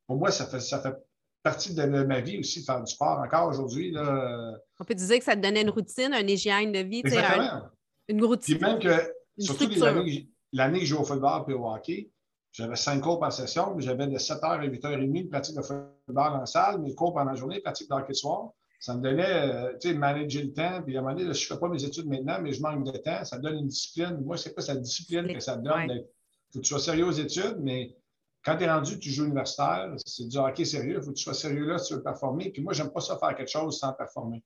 pour 0.05 0.17
moi, 0.17 0.31
ça 0.31 0.45
fait, 0.45 0.59
ça 0.59 0.81
fait 0.81 0.93
partie 1.41 1.73
de 1.73 1.85
ma 1.85 2.19
vie 2.19 2.39
aussi 2.39 2.59
de 2.59 2.65
faire 2.65 2.83
du 2.83 2.91
sport 2.91 3.19
encore 3.19 3.47
aujourd'hui. 3.47 3.95
On 3.97 4.83
peut 4.83 4.95
dire 4.95 5.17
que 5.17 5.23
ça 5.23 5.37
te 5.37 5.41
donnait 5.41 5.61
une 5.61 5.69
routine, 5.69 6.13
un 6.13 6.27
hygiène 6.27 6.73
de 6.73 6.79
vie. 6.79 6.99
Exactement. 6.99 7.69
une 8.09 8.25
routine. 8.25 8.57
Puis 8.57 8.65
même 8.65 8.79
que, 8.79 9.13
surtout 9.39 9.69
l'année 10.51 10.79
que 10.79 10.85
je 10.85 10.89
joue 10.93 10.99
au 10.99 11.05
football 11.05 11.45
et 11.47 11.53
au 11.53 11.65
hockey, 11.65 12.11
j'avais 12.51 12.75
cinq 12.75 12.99
cours 12.99 13.21
par 13.21 13.31
session, 13.31 13.73
mais 13.75 13.81
j'avais 13.81 14.07
de 14.07 14.17
7h 14.17 14.43
à 14.43 14.67
8h30 14.67 15.23
de 15.23 15.29
pratique 15.29 15.55
de 15.55 15.61
football 15.61 16.33
en 16.33 16.45
salle, 16.45 16.81
mes 16.81 16.93
cours 16.93 17.13
pendant 17.13 17.31
la 17.31 17.37
journée, 17.37 17.61
pratique 17.61 17.89
de 17.89 17.95
hockey 17.95 18.13
soir. 18.13 18.51
Ça 18.83 18.93
me 18.95 19.01
donnait, 19.01 19.23
euh, 19.25 19.77
tu 19.79 19.87
sais, 19.87 19.93
manager 19.93 20.43
le 20.43 20.51
temps. 20.51 20.81
Puis 20.81 20.97
à 20.97 20.99
un 20.99 21.03
moment 21.03 21.15
donné, 21.15 21.33
je 21.33 21.41
ne 21.41 21.45
fais 21.45 21.57
pas 21.57 21.69
mes 21.69 21.81
études 21.85 22.05
maintenant, 22.05 22.41
mais 22.41 22.51
je 22.51 22.61
manque 22.61 22.83
de 22.83 22.97
temps. 22.97 23.23
Ça 23.23 23.37
donne 23.37 23.59
une 23.59 23.67
discipline. 23.67 24.21
Moi, 24.25 24.35
c'est 24.35 24.53
pas 24.53 24.61
cette 24.61 24.81
discipline 24.81 25.33
que 25.33 25.39
ça 25.39 25.55
donne? 25.55 25.89
Il 25.89 26.05
faut 26.51 26.59
que 26.59 26.65
tu 26.65 26.67
sois 26.67 26.81
sérieux 26.81 27.07
aux 27.07 27.11
études, 27.13 27.59
mais 27.61 27.95
quand 28.43 28.57
tu 28.57 28.65
es 28.65 28.69
rendu, 28.69 28.99
tu 28.99 29.09
joues 29.09 29.23
universitaire, 29.23 29.95
c'est 30.05 30.27
du 30.27 30.37
hockey 30.37 30.65
sérieux. 30.65 30.97
Il 30.97 31.01
faut 31.01 31.11
que 31.11 31.15
tu 31.15 31.23
sois 31.23 31.33
sérieux 31.33 31.65
là 31.65 31.77
si 31.77 31.87
tu 31.87 31.93
veux 31.93 32.03
performer. 32.03 32.49
Puis 32.49 32.61
moi, 32.61 32.73
j'aime 32.73 32.91
pas 32.91 32.99
ça 32.99 33.17
faire 33.17 33.33
quelque 33.37 33.49
chose 33.49 33.79
sans 33.79 33.93
performer. 33.93 34.43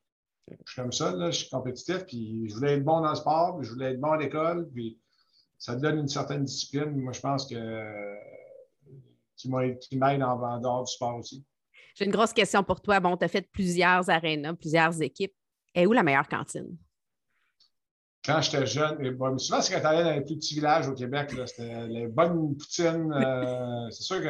Je 0.48 0.72
suis 0.72 0.82
comme 0.84 0.94
ça, 0.94 1.15
là, 1.15 1.32
je 1.32 1.39
suis 1.39 1.50
compétitif, 1.50 2.06
puis 2.06 2.48
je 2.48 2.53
voulais 2.53 2.74
être 2.74 2.86
bon 2.86 3.01
dans 3.01 3.10
le 3.10 3.15
sport, 3.15 3.58
puis 3.58 3.67
je 3.67 3.74
voulais 3.74 3.94
être 3.94 4.00
bon 4.00 4.12
à 4.12 4.17
l'école, 4.17 4.70
puis 4.72 5.00
ça 5.58 5.75
donne 5.75 5.98
une 5.98 6.08
certaine 6.08 6.44
discipline. 6.44 6.96
Moi, 6.96 7.12
je 7.12 7.22
pense 7.22 7.48
que 7.48 8.15
qui 9.36 9.50
m'aide 9.50 10.22
en, 10.22 10.60
dehors 10.60 10.84
du 10.84 10.94
sport 10.94 11.17
aussi. 11.17 11.44
J'ai 11.98 12.06
une 12.06 12.12
grosse 12.12 12.34
question 12.34 12.63
pour 12.63 12.80
toi. 12.80 13.00
Bon, 13.00 13.18
tu 13.18 13.25
as 13.25 13.27
fait 13.27 13.50
plusieurs 13.51 14.08
arénas, 14.08 14.54
plusieurs 14.54 15.01
équipes. 15.01 15.34
Et 15.74 15.88
où 15.88 15.94
la 15.94 16.04
meilleure 16.04 16.27
cantine? 16.27 16.77
Quand 18.24 18.39
j'étais 18.42 18.68
jeune, 18.68 19.04
et 19.04 19.10
bon, 19.10 19.38
souvent, 19.39 19.62
c'est 19.62 19.74
quand 19.74 19.80
tu 19.80 20.04
dans 20.04 20.13
les 20.13 20.22
plus 20.22 20.36
petits 20.36 20.56
villages 20.56 20.88
au 20.88 20.94
Québec, 20.94 21.32
c'était 21.48 21.88
les 21.88 22.08
bonnes 22.08 22.56
poutines. 22.56 23.12
Euh, 23.13 23.88
c'est 23.89 24.04
sûr 24.04 24.22
que 24.22 24.27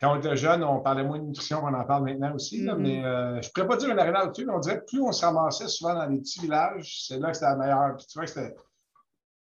quand 0.00 0.14
on 0.14 0.18
était 0.18 0.36
jeune, 0.36 0.62
on 0.62 0.80
parlait 0.80 1.02
moins 1.02 1.18
de 1.18 1.24
nutrition 1.24 1.60
qu'on 1.60 1.74
en 1.74 1.84
parle 1.84 2.04
maintenant 2.04 2.34
aussi, 2.34 2.62
mm-hmm. 2.62 2.76
mais 2.76 3.04
euh, 3.04 3.42
je 3.42 3.48
ne 3.48 3.52
pourrais 3.52 3.66
pas 3.66 3.76
dire 3.76 3.90
une 3.90 3.98
aréna 3.98 4.26
au-dessus, 4.26 4.44
mais 4.46 4.52
on 4.52 4.60
dirait 4.60 4.80
que 4.80 4.84
plus 4.84 5.00
on 5.00 5.10
se 5.10 5.24
ramassait 5.24 5.68
souvent 5.68 5.94
dans 5.94 6.06
les 6.06 6.18
petits 6.18 6.40
villages, 6.40 7.06
c'est 7.06 7.18
là 7.18 7.30
que 7.30 7.34
c'était 7.34 7.46
la 7.46 7.56
meilleure. 7.56 7.96
Puis 7.96 8.06
tu 8.06 8.18
vois 8.18 8.24
que 8.24 8.30
c'était 8.30 8.54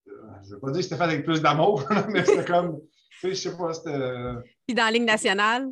je 0.06 0.48
ne 0.48 0.54
veux 0.54 0.60
pas 0.60 0.70
dire 0.70 0.76
que 0.76 0.82
c'était 0.82 0.96
fait 0.96 1.02
avec 1.02 1.24
plus 1.24 1.42
d'amour, 1.42 1.84
mais 2.08 2.24
c'était 2.24 2.44
comme, 2.44 2.80
tu 3.20 3.20
sais, 3.20 3.28
je 3.30 3.50
sais 3.50 3.56
pas, 3.56 3.74
c'était. 3.74 4.10
Puis 4.66 4.74
dans 4.74 4.84
la 4.84 4.90
Ligue 4.90 5.04
nationale, 5.04 5.68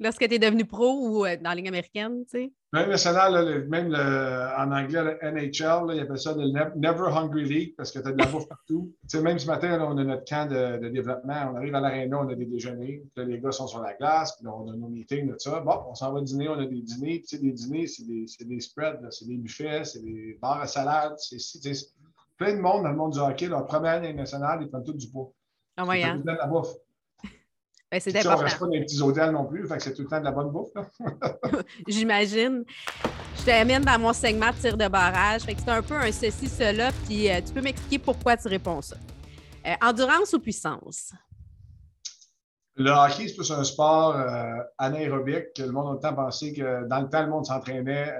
lorsque 0.00 0.26
tu 0.26 0.34
es 0.34 0.38
devenu 0.38 0.64
pro 0.64 0.92
ou 0.98 1.24
euh, 1.24 1.36
dans 1.36 1.50
la 1.50 1.54
Ligue 1.54 1.68
américaine, 1.68 2.24
tu 2.24 2.30
sais? 2.30 2.52
Même 2.72 2.88
national, 2.88 3.66
même 3.68 3.88
en 3.88 4.70
anglais, 4.70 5.02
le 5.02 5.32
NHL, 5.32 5.92
ils 5.92 6.00
appellent 6.00 6.18
ça 6.18 6.34
le 6.36 6.46
Never 6.76 7.08
Hungry 7.10 7.44
League 7.44 7.74
parce 7.76 7.90
que 7.90 7.98
tu 7.98 8.06
as 8.06 8.12
de 8.12 8.18
la 8.18 8.26
bouffe 8.26 8.46
partout. 8.46 8.94
Tu 9.02 9.16
sais, 9.16 9.22
même 9.22 9.40
ce 9.40 9.48
matin, 9.48 9.76
on 9.82 9.98
a 9.98 10.04
notre 10.04 10.24
camp 10.24 10.48
de, 10.48 10.88
développement. 10.88 11.50
On 11.52 11.56
arrive 11.56 11.74
à 11.74 11.80
l'aréna, 11.80 12.20
on 12.20 12.28
a 12.28 12.34
des 12.36 12.46
déjeuners. 12.46 13.02
Puis 13.02 13.10
là, 13.16 13.24
les 13.24 13.40
gars 13.40 13.50
sont 13.50 13.66
sur 13.66 13.82
la 13.82 13.94
glace. 13.94 14.36
Puis 14.36 14.44
là, 14.44 14.52
on 14.54 14.70
a 14.70 14.76
nos 14.76 14.88
meetings, 14.88 15.28
tout 15.30 15.38
ça. 15.38 15.58
Bon, 15.58 15.82
on 15.88 15.94
s'en 15.96 16.12
va 16.12 16.20
dîner, 16.20 16.48
on 16.48 16.60
a 16.60 16.66
des 16.66 16.80
dîners. 16.80 17.18
Puis, 17.18 17.22
tu 17.22 17.36
sais, 17.36 17.42
des 17.42 17.50
dîners, 17.50 17.88
c'est 17.88 18.06
des, 18.06 18.26
des, 18.44 18.60
spreads, 18.60 19.04
c'est 19.10 19.26
des 19.26 19.36
buffets, 19.36 19.84
c'est 19.84 20.04
des 20.04 20.38
bars 20.40 20.60
à 20.60 20.68
salade. 20.68 21.14
C'est 21.18 21.72
plein 22.36 22.54
de 22.54 22.60
monde 22.60 22.84
dans 22.84 22.90
le 22.90 22.96
monde 22.96 23.12
du 23.14 23.18
hockey. 23.18 23.48
Leur 23.48 23.66
première 23.66 23.94
année 23.94 24.12
nationale, 24.12 24.60
ils 24.62 24.68
prennent 24.68 24.84
tout 24.84 24.92
du 24.92 25.10
poids. 25.10 25.32
Ah, 25.76 25.84
ouais, 25.84 26.04
hein? 26.04 26.22
de 26.24 26.30
la 26.30 26.46
bouffe. 26.46 26.72
Ben, 27.90 27.98
c'est 28.00 28.16
important. 28.16 28.36
On 28.36 28.38
ne 28.38 28.44
reste 28.44 28.58
pas 28.58 28.66
dans 28.66 28.70
les 28.72 28.80
petits 28.82 29.02
hôtels 29.02 29.30
non 29.32 29.46
plus, 29.46 29.66
fait 29.66 29.76
que 29.76 29.82
c'est 29.82 29.94
tout 29.94 30.02
le 30.02 30.08
temps 30.08 30.20
de 30.20 30.24
la 30.24 30.30
bonne 30.30 30.50
bouffe. 30.50 30.70
J'imagine. 31.88 32.64
Je 33.36 33.44
t'amène 33.44 33.82
dans 33.82 33.98
mon 33.98 34.12
segment 34.12 34.50
de 34.50 34.56
tir 34.56 34.76
de 34.76 34.86
barrage. 34.86 35.42
Fait 35.42 35.54
que 35.54 35.60
c'est 35.60 35.70
un 35.70 35.82
peu 35.82 35.94
un 35.94 36.12
ceci, 36.12 36.48
cela, 36.48 36.92
puis 37.06 37.28
euh, 37.28 37.40
tu 37.44 37.52
peux 37.52 37.60
m'expliquer 37.60 37.98
pourquoi 37.98 38.36
tu 38.36 38.46
réponds 38.46 38.80
ça. 38.80 38.96
Euh, 39.66 39.74
endurance 39.82 40.32
ou 40.34 40.38
puissance? 40.38 41.12
Le 42.76 42.90
hockey, 42.90 43.26
c'est 43.26 43.34
plus 43.34 43.50
un 43.50 43.64
sport 43.64 44.16
euh, 44.16 44.58
anaérobique. 44.78 45.58
Le 45.58 45.72
monde 45.72 45.88
a 45.88 45.92
le 45.94 45.98
temps 45.98 46.14
pensé 46.14 46.52
que 46.52 46.86
dans 46.86 47.00
le 47.00 47.08
temps, 47.08 47.22
le 47.22 47.28
monde 47.28 47.44
s'entraînait. 47.44 48.14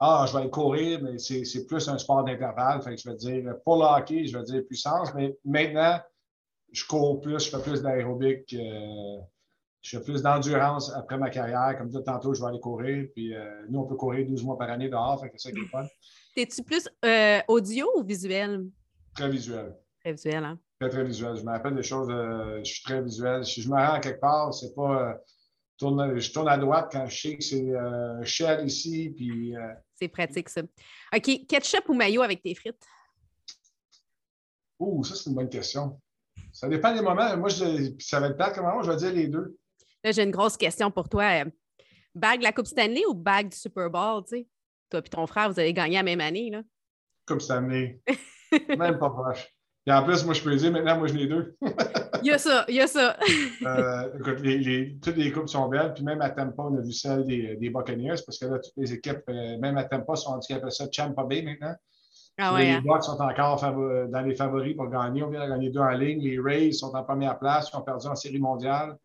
ah, 0.00 0.24
je 0.26 0.32
vais 0.32 0.38
aller 0.38 0.50
courir, 0.50 1.00
mais 1.02 1.18
c'est 1.18 1.66
plus 1.66 1.86
un 1.88 1.98
sport 1.98 2.24
d'intervalle. 2.24 2.80
Fait 2.80 2.94
que 2.94 3.00
je 3.02 3.10
vais 3.10 3.16
dire, 3.16 3.54
pour 3.64 3.76
le 3.76 3.84
hockey, 3.84 4.24
je 4.26 4.38
vais 4.38 4.44
dire 4.44 4.62
puissance. 4.66 5.12
Mais 5.14 5.36
maintenant, 5.44 6.00
je 6.72 6.86
cours 6.86 7.20
plus, 7.20 7.44
je 7.44 7.50
fais 7.50 7.62
plus 7.62 7.82
d'aérobic, 7.82 8.52
euh, 8.54 9.18
je 9.82 9.98
fais 9.98 10.02
plus 10.02 10.22
d'endurance 10.22 10.92
après 10.94 11.18
ma 11.18 11.30
carrière. 11.30 11.76
Comme 11.76 11.90
tout 11.90 12.00
tantôt, 12.00 12.34
je 12.34 12.40
vais 12.40 12.48
aller 12.48 12.60
courir. 12.60 13.06
Puis 13.14 13.34
euh, 13.34 13.66
nous, 13.68 13.80
on 13.80 13.86
peut 13.86 13.96
courir 13.96 14.26
12 14.26 14.42
mois 14.42 14.58
par 14.58 14.70
année 14.70 14.88
dehors, 14.88 15.20
fait 15.20 15.28
que 15.28 15.34
c'est 15.36 15.48
ça 15.48 15.54
qui 15.54 15.60
est 15.60 15.68
fun. 15.68 15.86
T'es-tu 16.34 16.62
plus 16.62 16.88
euh, 17.04 17.40
audio 17.48 17.86
ou 17.96 18.02
visuel? 18.02 18.64
Très 19.14 19.28
visuel. 19.28 19.76
Très 20.00 20.12
visuel, 20.12 20.44
hein? 20.44 20.58
Très, 20.80 20.88
très 20.88 21.04
visuel. 21.04 21.36
Je 21.36 21.42
me 21.42 21.50
rappelle 21.50 21.76
des 21.76 21.82
choses, 21.82 22.08
je 22.08 22.64
suis 22.64 22.82
très 22.82 23.02
visuel. 23.02 23.44
Si 23.44 23.62
je 23.62 23.68
me 23.68 23.74
rends 23.74 23.94
à 23.94 24.00
quelque 24.00 24.20
part, 24.20 24.52
c'est 24.52 24.74
pas. 24.74 25.16
Tourne, 25.76 26.18
je 26.18 26.32
tourne 26.32 26.48
à 26.48 26.56
droite 26.58 26.90
quand 26.92 27.06
je 27.06 27.20
sais 27.20 27.36
que 27.36 27.42
c'est 27.42 27.72
Shell 28.24 28.66
ici. 28.66 29.12
Puis, 29.16 29.54
C'est 29.94 30.08
pratique, 30.08 30.48
ça. 30.48 30.62
OK. 31.14 31.46
Ketchup 31.46 31.88
ou 31.88 31.94
maillot 31.94 32.22
avec 32.22 32.42
tes 32.42 32.54
frites? 32.54 32.84
Ouh, 34.78 35.04
ça, 35.04 35.14
c'est 35.14 35.30
une 35.30 35.36
bonne 35.36 35.48
question. 35.48 36.00
Ça 36.52 36.68
dépend 36.68 36.94
des 36.94 37.00
moments. 37.00 37.36
Moi, 37.36 37.48
je, 37.48 37.92
ça 37.98 38.20
va 38.20 38.28
être 38.28 38.36
pas 38.36 38.50
comment 38.50 38.82
je 38.82 38.90
vais 38.90 38.96
dire 38.96 39.12
les 39.12 39.28
deux. 39.28 39.56
Là, 40.04 40.12
j'ai 40.12 40.22
une 40.22 40.30
grosse 40.30 40.56
question 40.56 40.90
pour 40.90 41.08
toi. 41.08 41.44
Bag 42.14 42.40
de 42.40 42.44
la 42.44 42.52
Coupe 42.52 42.66
Stanley 42.66 43.04
ou 43.08 43.14
bag 43.14 43.48
du 43.48 43.56
Super 43.56 43.88
Bowl, 43.88 44.22
tu 44.24 44.36
sais? 44.36 44.46
Toi 44.90 45.00
et 45.00 45.08
ton 45.08 45.26
frère, 45.26 45.50
vous 45.50 45.58
avez 45.58 45.72
gagné 45.72 45.96
la 45.96 46.02
même 46.02 46.20
année, 46.20 46.50
là. 46.50 46.62
Coupe 47.26 47.40
Stanley. 47.40 48.00
même 48.68 48.98
pas 48.98 49.10
proche. 49.10 49.48
Et 49.86 49.92
en 49.92 50.04
plus, 50.04 50.24
moi, 50.24 50.34
je 50.34 50.42
peux 50.42 50.54
dire, 50.54 50.70
maintenant, 50.70 50.98
moi, 50.98 51.08
je 51.08 51.14
les 51.14 51.26
deux. 51.26 51.56
il 52.22 52.28
y 52.28 52.30
a 52.30 52.38
ça, 52.38 52.64
il 52.68 52.76
y 52.76 52.80
a 52.80 52.86
ça. 52.86 53.16
euh, 53.66 54.18
écoute, 54.18 54.40
les, 54.40 54.96
toutes 55.02 55.16
les 55.16 55.32
coupes 55.32 55.48
sont 55.48 55.68
belles. 55.68 55.92
Puis 55.94 56.04
même 56.04 56.20
à 56.20 56.30
Tampa, 56.30 56.62
on 56.62 56.76
a 56.76 56.80
vu 56.80 56.92
celle 56.92 57.24
des, 57.24 57.56
des 57.56 57.70
Buccaneers, 57.70 58.22
parce 58.24 58.38
que 58.38 58.46
là, 58.46 58.58
toutes 58.60 58.76
les 58.76 58.92
équipes, 58.92 59.22
euh, 59.28 59.58
même 59.58 59.76
à 59.78 59.84
Tampa, 59.84 60.14
sont 60.14 60.32
handicapées 60.32 60.70
ça 60.70 60.86
Champa 60.92 61.24
Bay 61.24 61.42
maintenant. 61.42 61.74
Ah 62.38 62.58
les 62.58 62.70
hein? 62.70 62.82
Bucks 62.84 63.04
sont 63.04 63.20
encore 63.20 63.60
dans 63.60 64.22
les 64.22 64.34
favoris 64.34 64.74
pour 64.74 64.88
gagner. 64.88 65.22
On 65.22 65.30
vient 65.30 65.44
de 65.44 65.50
gagner 65.50 65.70
deux 65.70 65.80
en 65.80 65.90
ligne. 65.90 66.20
Les 66.22 66.40
Rays 66.40 66.72
sont 66.72 66.94
en 66.94 67.04
première 67.04 67.38
place. 67.38 67.70
Ils 67.72 67.76
ont 67.76 67.82
perdu 67.82 68.06
en 68.06 68.14
série 68.14 68.38
mondiale. 68.38 68.96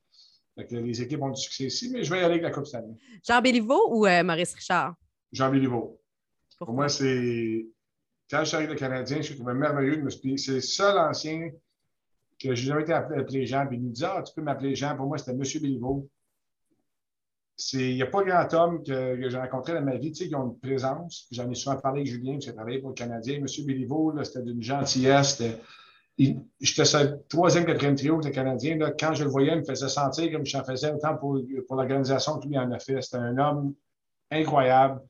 les 0.55 1.01
équipes 1.01 1.21
ont 1.21 1.29
du 1.29 1.41
succès 1.41 1.65
ici, 1.65 1.89
mais 1.91 2.03
je 2.03 2.09
vais 2.09 2.21
y 2.21 2.23
aller 2.23 2.35
avec 2.35 2.43
la 2.43 2.51
Coupe 2.51 2.65
Stanley. 2.65 2.95
Jean 3.27 3.41
Béliveau 3.41 3.89
ou 3.89 4.05
euh, 4.05 4.23
Maurice 4.23 4.53
Richard? 4.53 4.95
Jean 5.31 5.51
Béliveau. 5.51 5.99
Pour 6.57 6.73
moi, 6.73 6.89
c'est. 6.89 7.67
Quand 8.29 8.39
je 8.39 8.45
suis 8.45 8.55
arrivé 8.55 8.73
le 8.73 8.79
Canadien, 8.79 9.21
je 9.21 9.33
trouvais 9.33 9.53
merveilleux. 9.53 10.03
C'est 10.09 10.51
le 10.53 10.61
seul 10.61 10.97
ancien 10.97 11.49
que 12.39 12.55
j'ai 12.55 12.67
jamais 12.67 12.83
été 12.83 12.93
appelé 12.93 13.45
Jean. 13.45 13.67
Puis 13.67 13.77
il 13.77 13.83
nous 13.83 13.91
dit 13.91 14.05
Ah, 14.05 14.23
tu 14.25 14.33
peux 14.33 14.41
m'appeler 14.41 14.73
Jean. 14.73 14.95
Pour 14.95 15.07
moi, 15.07 15.17
c'était 15.17 15.31
M. 15.31 15.41
Béliveau 15.61 16.09
il 17.73 17.95
n'y 17.95 18.01
a 18.01 18.07
pas 18.07 18.23
grand 18.23 18.53
homme 18.53 18.83
que, 18.83 19.29
j'ai 19.29 19.37
rencontré 19.37 19.73
dans 19.73 19.81
ma 19.81 19.97
vie 19.97 20.11
qui 20.11 20.33
ont 20.35 20.51
une 20.51 20.59
présence. 20.59 21.27
J'en 21.31 21.49
ai 21.49 21.55
souvent 21.55 21.77
parlé 21.77 22.01
avec 22.01 22.11
Julien, 22.11 22.37
qui 22.37 22.49
a 22.49 22.53
travaillé 22.53 22.79
pour 22.79 22.89
le 22.89 22.95
Canadien. 22.95 23.35
M. 23.37 23.45
Béliveau, 23.65 24.13
c'était 24.23 24.43
d'une 24.43 24.61
gentillesse. 24.61 25.41
J'étais 26.17 26.85
sur 26.85 26.99
le 26.99 27.23
troisième, 27.27 27.65
quatrième 27.65 27.95
trio 27.95 28.19
le 28.19 28.29
Canadien. 28.29 28.77
Quand 28.99 29.13
je 29.13 29.23
le 29.23 29.29
voyais, 29.29 29.53
il 29.53 29.59
me 29.59 29.63
faisait 29.63 29.89
sentir 29.89 30.31
comme 30.31 30.45
j'en 30.45 30.63
faisais 30.63 30.91
autant 30.91 31.15
pour, 31.17 31.39
pour 31.67 31.75
l'organisation 31.75 32.39
que 32.39 32.47
lui 32.47 32.57
en 32.57 32.71
a 32.71 32.79
fait. 32.79 33.01
C'était 33.01 33.17
un 33.17 33.37
homme 33.37 33.73
incroyable. 34.31 35.01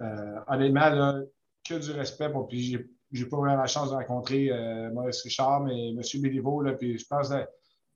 Euh, 0.00 0.40
honnêtement, 0.46 1.22
que 1.68 1.74
du 1.74 1.90
respect. 1.92 2.30
Pour, 2.30 2.48
puis 2.48 2.78
j'ai 3.12 3.26
pas 3.26 3.36
vraiment 3.36 3.56
la 3.56 3.66
chance 3.66 3.90
de 3.90 3.94
rencontrer 3.94 4.50
euh, 4.50 4.90
Maurice 4.92 5.22
Richard, 5.22 5.60
mais 5.62 5.90
M. 5.90 6.00
Béliveau, 6.20 6.62
là, 6.62 6.72
puis 6.72 6.98
je 6.98 7.06
pense 7.06 7.28
que 7.28 7.46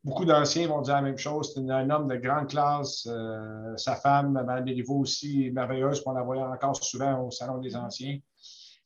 Beaucoup 0.04 0.26
d'anciens 0.26 0.68
vont 0.68 0.82
dire 0.82 0.94
la 0.94 1.02
même 1.02 1.16
chose. 1.16 1.52
C'est 1.54 1.60
un 1.60 1.88
homme 1.88 2.08
de 2.08 2.16
grande 2.16 2.50
classe. 2.50 3.08
Euh, 3.10 3.74
sa 3.78 3.96
femme, 3.96 4.32
Mme 4.32 4.62
Béliveau 4.62 4.98
aussi, 4.98 5.46
est 5.46 5.50
merveilleuse. 5.50 6.02
On 6.04 6.12
la 6.12 6.22
voyait 6.22 6.42
encore 6.42 6.76
souvent 6.76 7.26
au 7.26 7.30
Salon 7.30 7.56
des 7.56 7.74
Anciens. 7.74 8.18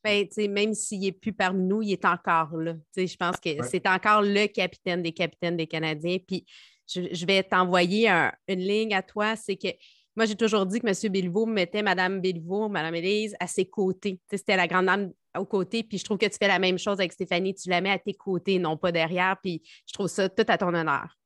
Bien, 0.05 0.25
même 0.49 0.75
s'il 0.75 1.01
n'est 1.01 1.13
plus 1.13 1.33
parmi 1.33 1.65
nous, 1.65 1.83
il 1.83 1.93
est 1.93 2.05
encore 2.05 2.57
là. 2.57 2.75
je 2.97 3.17
pense 3.17 3.37
que 3.39 3.51
c'est 3.65 3.87
encore 3.89 4.23
le 4.23 4.47
capitaine 4.47 5.03
des 5.03 5.13
capitaines 5.13 5.57
des 5.57 5.67
Canadiens. 5.67 6.19
Puis 6.25 6.47
je, 6.87 7.27
vais 7.27 7.43
t'envoyer 7.43 8.09
une 8.47 8.61
ligne 8.61 8.95
à 8.95 9.03
toi. 9.03 9.35
C'est 9.35 9.57
que 9.57 9.69
moi, 10.17 10.25
j'ai 10.25 10.37
toujours 10.37 10.67
dit 10.67 10.81
que 10.81 10.87
M. 10.87 11.13
Béliveau 11.13 11.47
mettait 11.47 11.83
Mme 11.83 12.21
Béliveau, 12.21 12.69
Mme 12.69 12.95
Élise 12.95 13.35
à 13.41 13.49
ses 13.49 13.69
côtés. 13.69 14.21
C'était 14.31 14.57
la 14.57 14.69
grande 14.69 14.87
dame 14.87 15.13
aux 15.37 15.45
côtés. 15.45 15.83
Puis 15.83 15.99
je 15.99 16.05
trouve 16.05 16.19
que 16.19 16.27
tu 16.27 16.37
fais 16.39 16.49
la 16.49 16.59
même 16.59 16.79
chose 16.79 16.99
avec 16.99 17.13
Stéphanie. 17.13 17.55
Tu 17.55 17.69
la 17.69 17.81
mets 17.81 17.91
à 17.91 17.99
tes 17.99 18.15
côtés, 18.15 18.59
non 18.59 18.77
pas 18.77 18.93
derrière. 18.93 19.37
Puis 19.43 19.63
je 19.87 19.93
trouve 19.93 20.09
ça 20.09 20.29
tout 20.29 20.45
à 20.49 20.59
ton 20.59 20.75
honneur. 20.75 21.19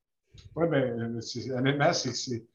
Oui, 0.56 0.66
bien, 0.68 0.96
honnêtement, 1.56 1.92
c'est 1.92 2.46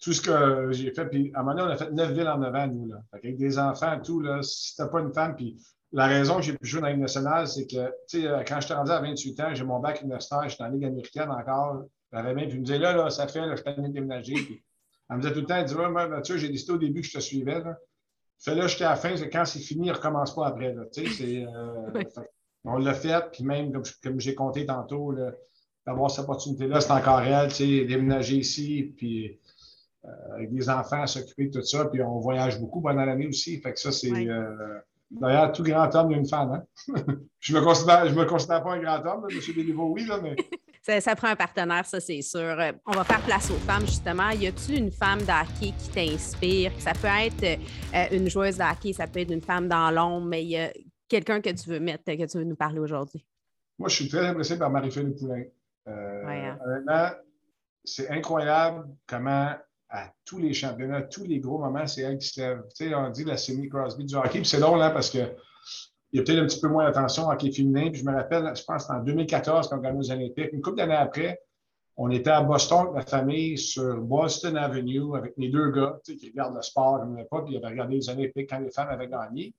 tout 0.00 0.12
ce 0.12 0.20
que 0.20 0.72
j'ai 0.72 0.92
fait. 0.92 1.06
Puis 1.06 1.30
à 1.34 1.40
un 1.40 1.42
moment 1.42 1.56
donné, 1.56 1.68
on 1.68 1.74
a 1.74 1.76
fait 1.76 1.90
neuf 1.92 2.10
villes 2.12 2.28
en 2.28 2.42
avant, 2.42 2.66
nous. 2.66 2.88
Là. 2.88 3.02
avec 3.12 3.36
des 3.36 3.58
enfants, 3.58 3.98
tout. 4.00 4.20
Là, 4.20 4.42
si 4.42 4.74
tu 4.74 4.82
n'as 4.82 4.88
pas 4.88 5.00
une 5.00 5.12
femme, 5.12 5.36
puis 5.36 5.56
la 5.92 6.06
raison 6.06 6.36
que 6.36 6.42
j'ai 6.42 6.52
pu 6.52 6.66
jouer 6.66 6.80
dans 6.80 6.86
la 6.88 6.92
Ligue 6.92 7.02
nationale, 7.02 7.48
c'est 7.48 7.66
que, 7.66 7.86
tu 8.08 8.22
sais, 8.22 8.44
quand 8.46 8.60
je 8.60 8.66
suis 8.66 8.74
rendu 8.74 8.90
à 8.90 9.00
28 9.00 9.40
ans, 9.40 9.54
j'ai 9.54 9.64
mon 9.64 9.78
bac 9.80 10.02
universitaire, 10.02 10.48
j'étais 10.48 10.64
en 10.64 10.68
Ligue 10.68 10.84
américaine 10.84 11.30
encore. 11.30 11.84
J'avais 12.12 12.34
même, 12.34 12.48
puis 12.48 12.58
me 12.58 12.64
disait, 12.64 12.78
là, 12.78 12.94
là, 12.94 13.10
ça 13.10 13.26
fait, 13.28 13.42
je 13.50 13.56
suis 13.56 13.68
en 13.68 13.88
déménager. 13.88 14.34
Puis, 14.34 14.62
elle 15.08 15.16
me 15.16 15.22
disait 15.22 15.34
tout 15.34 15.40
le 15.40 15.46
temps, 15.46 15.56
elle 15.56 15.64
dit, 15.64 15.74
ouais, 15.74 15.90
Mathieu, 15.90 16.36
j'ai 16.36 16.48
décidé 16.48 16.72
au 16.72 16.78
début 16.78 17.00
que 17.00 17.06
je 17.06 17.12
te 17.12 17.20
suivais. 17.20 17.60
Là. 17.60 17.76
Fais-le 18.38 18.62
jusqu'à 18.62 18.90
la 18.90 18.96
fin, 18.96 19.14
quand 19.32 19.44
c'est 19.44 19.60
fini, 19.60 19.86
il 19.86 19.90
ne 19.90 19.96
recommence 19.96 20.34
pas 20.34 20.46
après. 20.46 20.74
Là, 20.74 20.82
euh, 20.96 22.02
on 22.64 22.78
l'a 22.78 22.94
fait, 22.94 23.30
puis 23.32 23.44
même, 23.44 23.72
comme, 24.02 24.20
j'ai 24.20 24.34
compté 24.34 24.66
tantôt, 24.66 25.14
d'avoir 25.86 26.10
cette 26.10 26.24
opportunité-là, 26.24 26.80
c'est 26.80 26.92
encore 26.92 27.18
réel, 27.18 27.50
déménager 27.86 28.36
ici, 28.36 28.94
puis 28.96 29.40
euh, 30.06 30.34
avec 30.34 30.52
des 30.52 30.68
enfants, 30.68 31.06
s'occuper 31.06 31.46
de 31.46 31.60
tout 31.60 31.66
ça, 31.66 31.86
puis 31.86 32.02
on 32.02 32.20
voyage 32.20 32.60
beaucoup 32.60 32.80
pendant 32.80 33.04
l'année 33.04 33.26
aussi. 33.26 33.60
Fait 33.60 33.72
que 33.72 33.80
ça, 33.80 33.90
c'est. 33.90 34.12
Euh, 34.12 34.78
d'ailleurs, 35.10 35.52
tout 35.52 35.62
grand 35.62 35.92
homme, 35.94 36.10
il 36.10 36.14
y 36.14 36.16
a 36.16 36.18
une 36.18 36.28
femme. 36.28 36.52
Hein? 36.52 36.94
je 37.40 37.54
ne 37.54 37.58
me, 37.58 37.64
considère, 37.64 38.06
je 38.08 38.14
me 38.14 38.24
considère 38.24 38.62
pas 38.62 38.74
un 38.74 38.80
grand 38.80 39.04
homme, 39.04 39.26
M. 39.30 39.38
Béliveau, 39.54 39.88
oui, 39.88 40.06
là, 40.06 40.20
mais 40.22 40.36
ça, 40.86 41.16
prend 41.16 41.28
un 41.28 41.36
partenaire, 41.36 41.84
ça, 41.84 42.00
c'est 42.00 42.22
sûr. 42.22 42.40
Euh, 42.40 42.72
on 42.86 42.92
va 42.92 43.04
faire 43.04 43.20
place 43.22 43.50
aux 43.50 43.58
femmes, 43.58 43.86
justement. 43.86 44.30
Y 44.30 44.46
a-t-il 44.46 44.78
une 44.78 44.92
femme 44.92 45.20
d'hockey 45.20 45.72
qui 45.78 45.90
t'inspire? 45.92 46.72
Ça 46.78 46.92
peut 46.92 47.08
être 47.08 47.60
euh, 47.94 48.16
une 48.16 48.30
joueuse 48.30 48.56
d'hockey, 48.58 48.92
ça 48.92 49.06
peut 49.06 49.20
être 49.20 49.32
une 49.32 49.42
femme 49.42 49.68
dans 49.68 49.90
l'ombre, 49.90 50.26
mais 50.26 50.42
il 50.42 50.50
y 50.50 50.58
a 50.58 50.72
quelqu'un 51.08 51.40
que 51.40 51.50
tu 51.50 51.70
veux 51.70 51.80
mettre, 51.80 52.04
que 52.04 52.26
tu 52.26 52.38
veux 52.38 52.44
nous 52.44 52.56
parler 52.56 52.78
aujourd'hui? 52.78 53.24
Moi, 53.78 53.88
je 53.88 53.96
suis 53.96 54.08
très 54.08 54.26
impressionné 54.26 54.58
par 54.58 54.70
Marie-Philippe 54.70 55.18
Poulain. 55.18 55.42
Euh, 55.88 56.82
hein. 56.88 57.14
C'est 57.84 58.08
incroyable 58.10 58.88
comment 59.06 59.54
à 59.88 60.12
tous 60.24 60.38
les 60.38 60.52
championnats, 60.52 60.96
à 60.96 61.02
tous 61.02 61.24
les 61.24 61.38
gros 61.38 61.58
moments, 61.58 61.86
c'est 61.86 62.02
elle 62.02 62.18
qui 62.18 62.28
se 62.28 62.40
lève. 62.40 62.62
Tu 62.76 62.88
sais, 62.88 62.94
on 62.94 63.10
dit 63.10 63.24
la 63.24 63.36
semi-Crosby 63.36 64.04
du 64.04 64.16
hockey, 64.16 64.40
puis 64.40 64.46
c'est 64.46 64.58
drôle, 64.58 64.78
là, 64.78 64.90
parce 64.90 65.10
que 65.10 65.18
il 66.12 66.18
y 66.18 66.20
a 66.20 66.24
peut-être 66.24 66.42
un 66.42 66.46
petit 66.46 66.60
peu 66.60 66.68
moins 66.68 66.84
d'attention 66.84 67.28
hockey 67.28 67.50
féminin. 67.52 67.90
Puis 67.90 68.00
je 68.00 68.04
me 68.04 68.14
rappelle, 68.14 68.50
je 68.54 68.62
pense 68.64 68.86
que 68.86 68.92
en 68.92 69.00
2014, 69.00 69.68
quand 69.68 69.78
on 69.78 69.80
gagne 69.80 69.98
aux 69.98 70.10
Olympiques, 70.10 70.52
une 70.52 70.62
couple 70.62 70.76
d'années 70.76 70.94
après, 70.94 71.40
on 71.96 72.10
était 72.10 72.30
à 72.30 72.42
Boston 72.42 72.80
avec 72.80 72.94
ma 72.94 73.02
famille 73.02 73.56
sur 73.56 74.00
Boston 74.00 74.56
Avenue 74.56 75.16
avec 75.16 75.36
mes 75.38 75.48
deux 75.48 75.70
gars 75.70 75.98
qui 76.04 76.28
regardent 76.28 76.56
le 76.56 76.62
sport 76.62 77.00
comme 77.00 77.16
pas, 77.30 77.42
puis 77.42 77.54
ils 77.54 77.56
avaient 77.56 77.68
regardé 77.68 77.96
les 77.96 78.08
Olympiques 78.10 78.50
quand 78.50 78.58
les 78.58 78.70
femmes 78.70 78.88
avaient 78.90 79.08
gagné. 79.08 79.54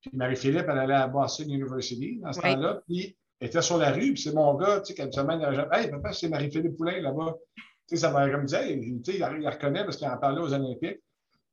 Puis 0.00 0.10
Marie-Philippe, 0.12 0.66
elle 0.68 0.78
allait 0.78 0.94
à 0.94 1.06
Boston 1.06 1.50
University 1.50 2.18
dans 2.20 2.32
ce 2.32 2.40
temps-là, 2.40 2.80
puis 2.86 3.16
elle 3.40 3.48
était 3.48 3.62
sur 3.62 3.78
la 3.78 3.92
rue, 3.92 4.12
puis 4.12 4.22
c'est 4.22 4.34
mon 4.34 4.54
gars, 4.54 4.80
tu 4.80 4.94
sais, 4.94 5.12
semaine, 5.12 5.40
il 5.40 5.44
avait 5.44 5.66
Hey, 5.72 5.90
papa, 5.90 6.12
c'est 6.12 6.28
Marie-Philippe 6.28 6.76
Poulain 6.76 7.00
là-bas. 7.00 7.36
Tu 7.56 7.62
sais, 7.86 7.96
ça 7.98 8.10
m'a 8.10 8.28
comme 8.28 8.46
dit, 8.46 8.56
tu 9.04 9.12
sais, 9.12 9.18
il 9.18 9.20
la 9.20 9.50
reconnaît 9.50 9.84
parce 9.84 9.96
qu'il 9.96 10.08
en 10.08 10.16
parlait 10.16 10.40
aux 10.40 10.52
Olympiques. 10.52 11.00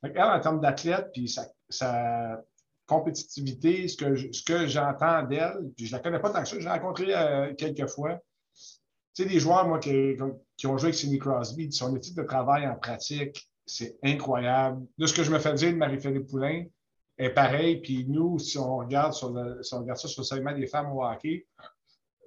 elle, 0.01 0.19
en 0.19 0.39
termes 0.39 0.61
d'athlète, 0.61 1.09
puis 1.13 1.27
ça, 1.27 1.45
ça 1.69 2.41
compétitivité, 2.93 3.87
ce 3.87 4.43
que, 4.43 4.67
j'entends 4.67 5.23
d'elle, 5.23 5.71
puis 5.75 5.85
je 5.85 5.91
la 5.91 5.99
connais 5.99 6.19
pas 6.19 6.29
tant 6.29 6.41
que 6.41 6.47
ça, 6.47 6.59
je 6.59 6.63
l'ai 6.63 6.69
rencontrée 6.69 7.13
euh, 7.15 7.53
quelques 7.55 7.87
fois. 7.87 8.19
sais, 9.13 9.25
des 9.25 9.39
joueurs, 9.39 9.67
moi, 9.67 9.79
qui, 9.79 10.15
qui, 10.57 10.67
ont 10.67 10.77
joué 10.77 10.89
avec 10.89 10.95
Sidney 10.95 11.19
Crosby, 11.19 11.71
son 11.71 11.95
éthique 11.95 12.15
de 12.15 12.23
travail 12.23 12.67
en 12.67 12.75
pratique, 12.75 13.49
c'est 13.65 13.97
incroyable. 14.03 14.85
De 14.97 15.05
ce 15.05 15.13
que 15.13 15.23
je 15.23 15.31
me 15.31 15.39
fais 15.39 15.53
dire 15.53 15.71
de 15.71 15.77
Marie-Philippe 15.77 16.27
Poulain 16.27 16.65
est 17.17 17.29
pareil. 17.29 17.81
Puis 17.81 18.05
nous, 18.07 18.39
si 18.39 18.57
on 18.57 18.77
regarde, 18.77 19.13
sur 19.13 19.31
le, 19.31 19.61
si 19.63 19.73
on 19.73 19.79
regarde 19.79 19.99
ça 19.99 20.07
sur 20.07 20.21
le 20.21 20.25
segment 20.25 20.53
des 20.53 20.67
femmes 20.67 20.91
au 20.91 21.03
hockey, 21.03 21.45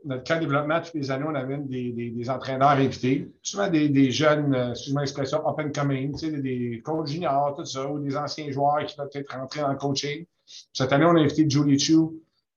notre 0.04 0.24
camp 0.24 0.36
de 0.36 0.40
développement, 0.40 0.80
toutes 0.80 0.94
les 0.94 1.10
années, 1.10 1.26
on 1.26 1.34
amène 1.34 1.66
des, 1.66 1.92
des, 1.92 2.30
entraîneurs 2.30 2.70
invités, 2.70 3.32
souvent 3.42 3.68
des, 3.68 3.88
des 3.88 4.10
jeunes, 4.10 4.54
euh, 4.54 4.70
excuse-moi 4.70 5.02
l'expression, 5.02 5.44
open 5.46 5.72
coming, 5.72 6.16
tu 6.16 6.40
des 6.40 6.80
coachs 6.84 7.08
juniors, 7.08 7.54
tout 7.56 7.64
ça, 7.64 7.90
ou 7.90 7.98
des 7.98 8.16
anciens 8.16 8.50
joueurs 8.50 8.84
qui 8.86 8.96
veulent 8.96 9.08
peut-être 9.08 9.34
rentrer 9.34 9.60
dans 9.60 9.72
le 9.72 9.76
coaching. 9.76 10.24
Cette 10.72 10.92
année, 10.92 11.04
on 11.04 11.16
a 11.16 11.20
invité 11.20 11.48
Julie 11.48 11.78
Chu, 11.78 11.96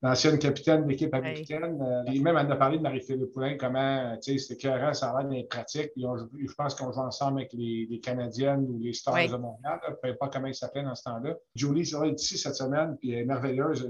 l'ancienne 0.01 0.39
capitaine 0.39 0.83
de 0.83 0.89
l'équipe 0.89 1.13
américaine. 1.13 1.81
Euh, 1.81 2.11
et 2.11 2.19
même, 2.19 2.37
elle 2.37 2.51
a 2.51 2.55
parlé 2.55 2.77
de 2.77 2.83
Marie-Philippe 2.83 3.33
Poulin, 3.33 3.57
comment, 3.57 4.15
sais, 4.21 4.37
c'était 4.37 4.57
clair, 4.57 4.95
ça 4.95 5.11
a 5.11 5.21
l'air 5.21 5.29
d'être 5.29 5.49
pratique. 5.49 5.91
Puis 5.93 6.05
je 6.47 6.53
pense 6.53 6.75
qu'on 6.75 6.91
joue 6.91 6.99
ensemble 6.99 7.39
avec 7.39 7.53
les, 7.53 7.87
les 7.89 7.99
Canadiennes 7.99 8.65
ou 8.69 8.79
les 8.79 8.93
Stars 8.93 9.27
de 9.27 9.37
Montréal, 9.37 9.79
peu 10.01 10.09
importe 10.09 10.33
comment 10.33 10.47
ils 10.47 10.55
s'appellent 10.55 10.85
dans 10.85 10.95
ce 10.95 11.03
temps-là. 11.03 11.35
Julie, 11.55 11.83
vrai, 11.83 12.11
ici 12.11 12.37
cette 12.37 12.55
semaine, 12.55 12.97
puis 12.97 13.11
elle 13.11 13.19
est 13.19 13.25
merveilleuse. 13.25 13.89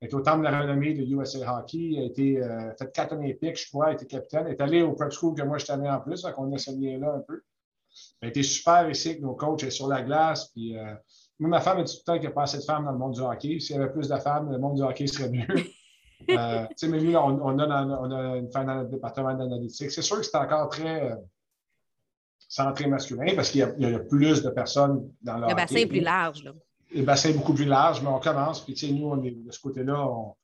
Elle 0.00 0.08
est 0.08 0.14
au 0.14 0.20
temple 0.20 0.38
de 0.38 0.44
la 0.44 0.60
renommée 0.60 0.92
de 0.92 1.02
USA 1.02 1.58
Hockey. 1.58 1.94
Elle 1.96 2.02
a 2.02 2.06
été 2.06 2.42
euh, 2.42 2.74
fait 2.78 2.92
quatre 2.92 3.12
Olympiques, 3.12 3.58
je 3.58 3.68
crois. 3.68 3.88
Elle 3.88 3.94
était 3.94 4.06
capitaine. 4.06 4.44
Elle 4.46 4.52
est 4.52 4.60
allée 4.60 4.82
au 4.82 4.92
prep 4.92 5.10
school 5.10 5.34
que 5.34 5.42
moi, 5.42 5.58
je 5.58 5.70
allé 5.72 5.88
en 5.88 6.00
plus. 6.00 6.22
Donc, 6.22 6.34
on 6.36 6.52
a 6.52 6.58
ce 6.58 6.70
lien-là 6.70 7.14
un 7.14 7.20
peu. 7.20 7.42
Elle 8.20 8.26
a 8.26 8.30
été 8.30 8.42
super 8.42 8.90
ici 8.90 9.10
avec 9.10 9.22
nos 9.22 9.34
coachs. 9.34 9.62
Elle 9.62 9.68
est 9.68 9.70
sur 9.70 9.88
la 9.88 10.02
glace. 10.02 10.50
Puis, 10.50 10.76
euh, 10.76 10.94
moi, 11.38 11.50
ma 11.50 11.60
femme 11.60 11.82
dit 11.84 11.92
tout 11.92 12.00
le 12.00 12.04
temps 12.04 12.12
qu'il 12.14 12.22
n'y 12.22 12.28
a 12.28 12.30
pas 12.30 12.42
assez 12.42 12.58
de 12.58 12.62
femmes 12.62 12.84
dans 12.84 12.92
le 12.92 12.98
monde 12.98 13.14
du 13.14 13.20
hockey. 13.20 13.60
S'il 13.60 13.76
y 13.76 13.78
avait 13.78 13.92
plus 13.92 14.08
de 14.08 14.16
femmes, 14.16 14.50
le 14.50 14.58
monde 14.58 14.76
du 14.76 14.82
hockey 14.82 15.06
serait 15.06 15.30
mieux. 15.30 15.46
euh, 16.30 16.66
mais 16.82 17.00
nous, 17.02 17.14
on, 17.14 17.40
on, 17.42 17.58
a 17.58 17.84
on, 17.84 18.10
a 18.10 18.36
une 18.36 18.50
femme 18.50 18.66
dans 18.66 18.76
notre 18.76 18.90
département 18.90 19.34
d'analytique. 19.34 19.90
C'est 19.90 20.02
sûr 20.02 20.16
que 20.16 20.22
c'est 20.22 20.36
encore 20.36 20.70
très 20.70 21.12
euh, 21.12 21.16
centré 22.48 22.86
masculin 22.86 23.34
parce 23.34 23.50
qu'il 23.50 23.60
y, 23.78 23.82
y, 23.82 23.94
a 23.94 23.98
plus 23.98 24.42
de 24.42 24.50
personnes 24.50 25.10
dans 25.22 25.34
le, 25.34 25.40
le 25.40 25.44
hockey. 25.44 25.54
Le 25.54 25.56
bassin 25.56 25.76
est 25.76 25.86
plus 25.86 26.00
large. 26.00 26.44
Là 26.44 26.52
le 26.94 27.02
bassin 27.02 27.30
est 27.30 27.34
beaucoup 27.34 27.54
plus 27.54 27.64
large, 27.64 28.02
mais 28.02 28.08
on 28.08 28.20
commence. 28.20 28.64
Puis, 28.64 28.74
tu 28.74 28.86
sais, 28.86 28.92
nous, 28.92 29.06
on 29.06 29.22
est, 29.22 29.30
de 29.30 29.50
ce 29.50 29.60
côté-là, 29.60 30.08
on 30.08 30.34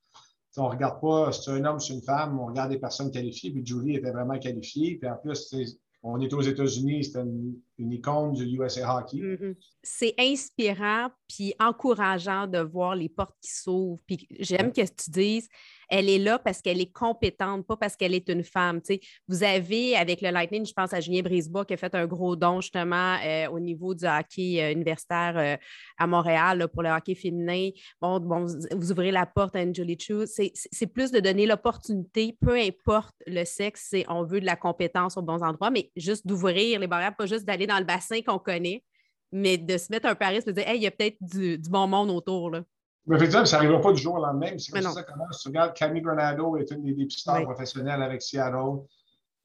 ne 0.62 0.68
regarde 0.68 1.00
pas 1.00 1.32
si 1.32 1.42
c'est 1.42 1.50
un 1.52 1.64
homme, 1.64 1.80
c'est 1.80 1.94
une 1.94 2.02
femme, 2.02 2.38
on 2.38 2.46
regarde 2.46 2.70
des 2.70 2.78
personnes 2.78 3.10
qualifiées. 3.10 3.50
Puis, 3.50 3.64
Julie 3.64 3.96
était 3.96 4.10
vraiment 4.10 4.38
qualifiée. 4.38 4.96
Puis, 4.96 5.08
en 5.08 5.16
plus, 5.16 5.54
on 6.02 6.20
est 6.20 6.32
aux 6.32 6.40
États-Unis, 6.40 7.04
c'est 7.04 7.20
une, 7.20 7.54
une, 7.78 7.92
icône 7.92 8.32
du 8.32 8.44
USA 8.44 8.96
Hockey. 8.96 9.18
Mm 9.18 9.34
-hmm. 9.34 9.54
C'est 9.82 10.14
inspirant 10.18 11.10
puis 11.28 11.54
encourageant 11.58 12.46
de 12.46 12.58
voir 12.58 12.94
les 12.94 13.08
portes 13.08 13.36
qui 13.40 13.50
s'ouvrent. 13.50 14.02
Puis, 14.06 14.26
j'aime 14.38 14.72
que 14.72 14.82
tu 14.82 15.10
dises 15.10 15.48
elle 15.92 16.08
est 16.08 16.18
là 16.18 16.38
parce 16.38 16.62
qu'elle 16.62 16.80
est 16.80 16.90
compétente, 16.90 17.66
pas 17.66 17.76
parce 17.76 17.96
qu'elle 17.96 18.14
est 18.14 18.26
une 18.30 18.42
femme. 18.42 18.80
Vous 19.28 19.44
avez, 19.44 19.94
avec 19.94 20.22
le 20.22 20.30
Lightning, 20.30 20.64
je 20.64 20.72
pense 20.72 20.94
à 20.94 21.00
Julien 21.00 21.20
Brisebois 21.20 21.66
qui 21.66 21.74
a 21.74 21.76
fait 21.76 21.94
un 21.94 22.06
gros 22.06 22.34
don 22.34 22.62
justement 22.62 23.18
euh, 23.22 23.48
au 23.50 23.60
niveau 23.60 23.94
du 23.94 24.06
hockey 24.06 24.62
euh, 24.62 24.72
universitaire 24.72 25.34
euh, 25.36 25.56
à 25.98 26.06
Montréal 26.06 26.58
là, 26.58 26.68
pour 26.68 26.82
le 26.82 26.88
hockey 26.88 27.14
féminin. 27.14 27.68
Bon, 28.00 28.18
bon, 28.20 28.46
vous 28.74 28.90
ouvrez 28.90 29.10
la 29.10 29.26
porte 29.26 29.54
à 29.54 29.70
Julie 29.70 29.98
Chu. 30.00 30.24
C'est 30.26 30.86
plus 30.86 31.10
de 31.10 31.20
donner 31.20 31.44
l'opportunité, 31.44 32.38
peu 32.40 32.56
importe 32.56 33.14
le 33.26 33.44
sexe, 33.44 33.94
on 34.08 34.24
veut 34.24 34.40
de 34.40 34.46
la 34.46 34.56
compétence 34.56 35.18
aux 35.18 35.22
bons 35.22 35.42
endroits, 35.42 35.70
mais 35.70 35.90
juste 35.94 36.26
d'ouvrir 36.26 36.80
les 36.80 36.86
barrières, 36.86 37.14
pas 37.14 37.26
juste 37.26 37.44
d'aller 37.44 37.61
dans 37.66 37.78
le 37.78 37.84
bassin 37.84 38.20
qu'on 38.22 38.38
connaît, 38.38 38.84
mais 39.30 39.58
de 39.58 39.76
se 39.78 39.90
mettre 39.90 40.06
un 40.06 40.14
pari 40.14 40.36
et 40.36 40.40
de 40.42 40.52
dire, 40.52 40.68
hey, 40.68 40.76
il 40.76 40.82
y 40.82 40.86
a 40.86 40.90
peut-être 40.90 41.16
du, 41.20 41.58
du, 41.58 41.70
bon 41.70 41.86
monde 41.86 42.10
autour. 42.10 42.50
Là. 42.50 42.62
Mais 43.06 43.16
effectivement, 43.16 43.44
ça 43.44 43.56
n'arrivera 43.56 43.80
pas 43.80 43.92
du 43.92 44.00
jour 44.00 44.14
au 44.14 44.24
lendemain. 44.24 44.56
C'est 44.58 44.72
comme 44.72 44.82
ça 44.82 44.92
ça 44.92 45.02
commence. 45.02 45.42
Tu 45.42 45.48
regardes, 45.48 45.74
Camille 45.74 46.02
Granado 46.02 46.56
est 46.56 46.70
une 46.70 46.84
des 46.84 46.94
dépisteurs 46.94 47.38
oui. 47.38 47.44
professionnels 47.44 48.02
avec 48.02 48.22
Seattle. 48.22 48.82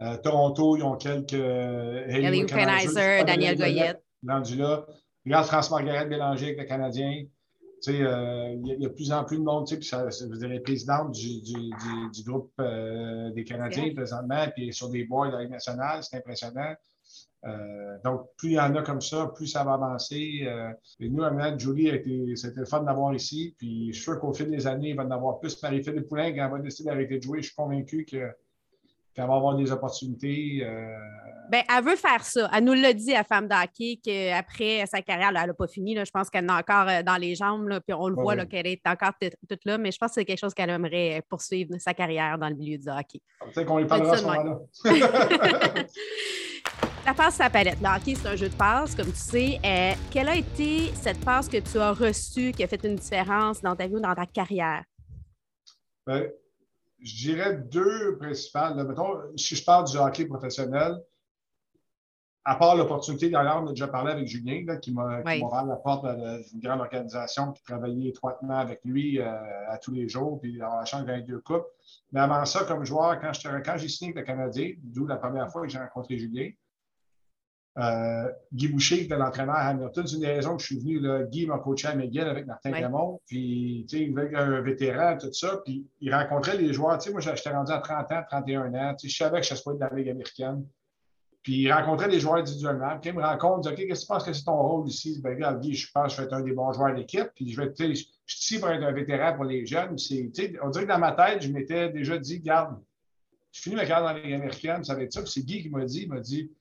Euh, 0.01 0.17
Toronto, 0.17 0.77
ils 0.77 0.83
ont 0.83 0.95
quelques. 0.95 1.33
Euh, 1.33 2.45
Kanizer, 2.45 3.25
Daniel 3.25 3.57
Goyette. 3.57 4.03
Rendu 4.27 4.57
là. 4.57 4.85
Regarde 5.25 5.45
France-Margaret 5.45 6.05
Bélanger 6.05 6.45
avec 6.47 6.59
le 6.59 6.65
Canadien. 6.65 7.25
Tu 7.83 7.91
sais, 7.91 8.01
euh, 8.01 8.53
il 8.53 8.67
y, 8.67 8.81
y, 8.81 8.85
a 8.85 8.89
de 8.89 8.93
plus 8.93 9.11
en 9.11 9.23
plus 9.23 9.37
de 9.37 9.43
monde, 9.43 9.67
tu 9.67 9.75
sais, 9.75 9.79
puis 9.79 9.87
ça, 9.87 10.09
je 10.09 10.59
présidente 10.61 11.11
du, 11.11 11.41
du, 11.41 11.53
du, 11.53 12.11
du 12.11 12.23
groupe 12.23 12.51
euh, 12.59 13.29
des 13.31 13.43
Canadiens 13.43 13.93
présentement, 13.93 14.47
puis 14.55 14.73
sur 14.73 14.89
des 14.89 15.03
boards 15.03 15.27
de 15.27 15.33
la 15.33 15.41
Ligue 15.41 15.51
nationale, 15.51 16.01
c'est 16.01 16.17
impressionnant. 16.17 16.73
Euh, 17.45 17.97
donc, 18.03 18.29
plus 18.37 18.49
il 18.49 18.53
y 18.53 18.59
en 18.59 18.75
a 18.75 18.81
comme 18.81 19.01
ça, 19.01 19.31
plus 19.33 19.47
ça 19.47 19.63
va 19.63 19.73
avancer. 19.73 20.41
Euh, 20.43 20.71
et 20.99 21.09
nous, 21.09 21.23
Amélie 21.23 21.59
Julie, 21.59 22.37
c'était 22.37 22.59
le 22.59 22.65
fun 22.65 22.81
d'avoir 22.81 23.13
ici. 23.13 23.55
Puis, 23.57 23.87
je 23.89 23.93
suis 23.93 24.03
sûr 24.03 24.19
qu'au 24.19 24.33
fil 24.33 24.49
des 24.49 24.67
années, 24.67 24.89
il 24.89 24.95
va 24.95 25.03
en 25.03 25.11
avoir 25.11 25.39
plus. 25.39 25.61
Marie-Philippe 25.61 26.07
Poulin, 26.07 26.31
quand 26.31 26.45
elle 26.45 26.51
va 26.51 26.59
décider 26.59 26.89
d'arrêter 26.89 27.17
de 27.17 27.23
jouer, 27.23 27.41
je 27.41 27.47
suis 27.47 27.55
convaincu 27.55 28.05
que 28.05 28.31
qu'elle 29.13 29.25
va 29.25 29.35
avoir 29.35 29.55
des 29.55 29.71
opportunités. 29.71 30.59
Euh... 30.63 30.95
Bien, 31.49 31.63
elle 31.75 31.83
veut 31.83 31.95
faire 31.95 32.23
ça. 32.23 32.51
Elle 32.53 32.65
nous 32.65 32.73
l'a 32.73 32.93
dit 32.93 33.15
à 33.15 33.23
Femme 33.23 33.47
d'Hockey 33.47 33.99
qu'après 34.03 34.85
sa 34.85 35.01
carrière, 35.01 35.29
elle 35.29 35.47
n'a 35.47 35.53
pas 35.55 35.65
fini. 35.65 35.95
Là. 35.95 36.03
Je 36.03 36.11
pense 36.11 36.29
qu'elle 36.29 36.45
en 36.45 36.53
a 36.53 36.59
encore 36.59 37.03
dans 37.03 37.17
les 37.17 37.33
jambes. 37.33 37.67
Là, 37.67 37.81
puis 37.81 37.95
on 37.95 38.09
le 38.09 38.15
ouais, 38.15 38.21
voit 38.21 38.35
ouais. 38.35 38.45
qu'elle 38.45 38.67
est 38.67 38.85
encore 38.85 39.13
toute 39.49 39.65
là. 39.65 39.79
Mais 39.79 39.91
je 39.91 39.97
pense 39.97 40.09
que 40.09 40.15
c'est 40.15 40.25
quelque 40.25 40.37
chose 40.39 40.53
qu'elle 40.53 40.69
aimerait 40.69 41.23
poursuivre 41.27 41.71
sa 41.79 41.95
carrière 41.95 42.37
dans 42.37 42.49
le 42.49 42.55
milieu 42.55 42.77
du 42.77 42.89
hockey. 42.89 43.19
Peut-être 43.39 43.65
qu'on 43.65 43.79
lui 43.79 43.87
parlera 43.87 44.13
à 44.13 44.17
ce 44.17 44.23
moment-là. 44.23 44.59
La 47.07 47.13
passe 47.13 47.39
à 47.39 47.49
palette. 47.49 47.79
Le 47.79 47.87
hockey, 47.87 48.15
c'est 48.15 48.27
un 48.27 48.35
jeu 48.35 48.49
de 48.49 48.55
passe, 48.55 48.93
comme 48.93 49.07
tu 49.07 49.15
sais. 49.15 49.59
Euh, 49.63 49.93
quelle 50.11 50.27
a 50.27 50.35
été 50.35 50.93
cette 50.93 51.23
passe 51.23 51.47
que 51.47 51.55
tu 51.55 51.77
as 51.79 51.93
reçue 51.93 52.51
qui 52.51 52.65
a 52.65 52.67
fait 52.67 52.83
une 52.83 52.95
différence 52.95 53.61
dans 53.61 53.77
ta 53.77 53.87
vie 53.87 53.95
ou 53.95 54.01
dans 54.01 54.13
ta 54.13 54.25
carrière? 54.25 54.83
Bien, 56.05 56.25
je 56.99 57.15
dirais 57.15 57.55
deux 57.55 58.17
principales. 58.17 58.75
Là, 58.75 58.83
mettons, 58.83 59.21
si 59.37 59.55
je 59.55 59.63
parle 59.63 59.87
du 59.87 59.95
hockey 59.95 60.25
professionnel, 60.25 60.97
à 62.43 62.55
part 62.55 62.75
l'opportunité, 62.75 63.29
d'ailleurs, 63.29 63.63
on 63.63 63.67
a 63.67 63.69
déjà 63.69 63.87
parlé 63.87 64.11
avec 64.11 64.27
Julien, 64.27 64.65
là, 64.65 64.75
qui 64.75 64.91
m'a 64.91 65.21
oui. 65.25 65.41
ouvert 65.41 65.63
la 65.63 65.77
porte 65.77 66.05
d'une 66.51 66.59
grande 66.59 66.81
organisation, 66.81 67.53
qui 67.53 67.63
travaillait 67.63 68.09
étroitement 68.09 68.57
avec 68.57 68.81
lui 68.83 69.21
euh, 69.21 69.31
à 69.69 69.77
tous 69.77 69.93
les 69.93 70.09
jours, 70.09 70.41
puis 70.41 70.61
avoir 70.61 70.79
la 70.79 70.85
chance 70.85 71.03
de 71.03 71.07
gagner 71.07 71.23
deux 71.23 71.39
coupes. 71.39 71.67
Mais 72.11 72.19
avant 72.19 72.43
ça, 72.43 72.65
comme 72.65 72.83
joueur, 72.83 73.17
quand 73.21 73.77
j'ai 73.77 73.87
signé 73.87 74.11
avec 74.11 74.27
le 74.27 74.33
Canadien, 74.33 74.73
d'où 74.83 75.07
la 75.07 75.15
première 75.15 75.49
fois 75.49 75.61
que 75.61 75.69
j'ai 75.69 75.79
rencontré 75.79 76.17
Julien, 76.17 76.49
euh, 77.77 78.31
Guy 78.51 78.69
Boucher, 78.69 78.97
qui 78.97 79.03
était 79.03 79.17
l'entraîneur 79.17 79.55
à 79.55 79.67
Hamilton, 79.67 80.07
c'est 80.07 80.15
une 80.15 80.21
des 80.21 80.27
raisons 80.27 80.55
que 80.55 80.63
je 80.63 80.67
suis 80.67 80.79
venu. 80.79 80.99
Là, 80.99 81.23
Guy 81.23 81.45
m'a 81.45 81.59
coaché 81.59 81.87
à 81.87 81.95
McGill 81.95 82.21
avec 82.21 82.47
Martin 82.47 82.71
oui. 82.71 82.81
Raymond. 82.81 83.21
Puis, 83.27 83.85
tu 83.87 83.97
sais, 83.97 84.03
il 84.03 84.11
voulait 84.11 84.35
un 84.35 84.61
vétéran, 84.61 85.17
tout 85.17 85.31
ça. 85.31 85.61
Puis, 85.63 85.85
il 86.01 86.13
rencontrait 86.13 86.57
les 86.57 86.73
joueurs. 86.73 86.97
Tu 86.97 87.05
sais, 87.05 87.11
moi, 87.11 87.21
j'étais 87.21 87.49
rendu 87.51 87.71
à 87.71 87.77
30 87.77 88.11
ans, 88.11 88.23
31 88.27 88.73
ans. 88.73 88.95
Tu 88.95 89.07
sais, 89.07 89.13
je 89.13 89.17
savais 89.17 89.41
que 89.41 89.45
je 89.45 89.53
ne 89.53 89.59
pas 89.59 89.73
de 89.73 89.79
la 89.79 89.89
Ligue 89.95 90.09
américaine. 90.09 90.65
Puis, 91.43 91.61
il 91.61 91.71
rencontrait 91.71 92.07
les 92.07 92.19
joueurs 92.19 92.37
individuellement. 92.37 92.97
Puis, 92.99 93.11
il 93.11 93.15
me 93.15 93.21
rencontre, 93.21 93.69
il 93.69 93.75
dit 93.75 93.83
OK, 93.83 93.87
qu'est-ce 93.87 94.01
que 94.01 94.05
tu 94.05 94.13
penses 94.13 94.23
que 94.23 94.33
c'est 94.33 94.43
ton 94.43 94.59
rôle 94.59 94.87
ici? 94.87 95.21
Ben, 95.21 95.35
regarde, 95.35 95.61
Guy, 95.61 95.75
je 95.75 95.91
pense 95.91 96.07
que 96.07 96.11
je 96.13 96.17
vais 96.17 96.27
être 96.27 96.33
un 96.33 96.41
des 96.41 96.53
bons 96.53 96.73
joueurs 96.73 96.93
de 96.93 96.97
l'équipe. 96.97 97.29
Puis, 97.35 97.51
je 97.51 97.61
vais, 97.61 97.71
tu 97.71 97.85
sais, 97.85 97.89
je 97.93 98.35
suis 98.35 98.55
ici 98.55 98.59
pour 98.59 98.69
être 98.69 98.83
un 98.83 98.91
vétéran 98.91 99.35
pour 99.35 99.45
les 99.45 99.67
jeunes. 99.67 99.95
Tu 99.97 100.31
sais, 100.33 100.53
on 100.63 100.69
dirait 100.71 100.85
que 100.85 100.89
dans 100.89 100.97
ma 100.97 101.11
tête, 101.11 101.43
je 101.43 101.51
m'étais 101.51 101.89
déjà 101.89 102.17
dit, 102.17 102.39
garde, 102.39 102.75
je 103.51 103.61
finis 103.61 103.75
ma 103.75 103.85
carrière 103.85 104.01
dans 104.01 104.17
la 104.17 104.19
Ligue 104.19 104.33
américaine, 104.33 104.83
ça 104.83 104.95
va 104.95 105.03
être 105.03 105.13
ça. 105.13 105.21
Puis, 105.21 105.31
c'est 105.31 105.43
Guy 105.45 105.61
qui 105.61 105.69
m'a 105.69 105.85
dit, 105.85 106.01
il 106.01 106.09
m'a 106.09 106.19
dit, 106.19 106.51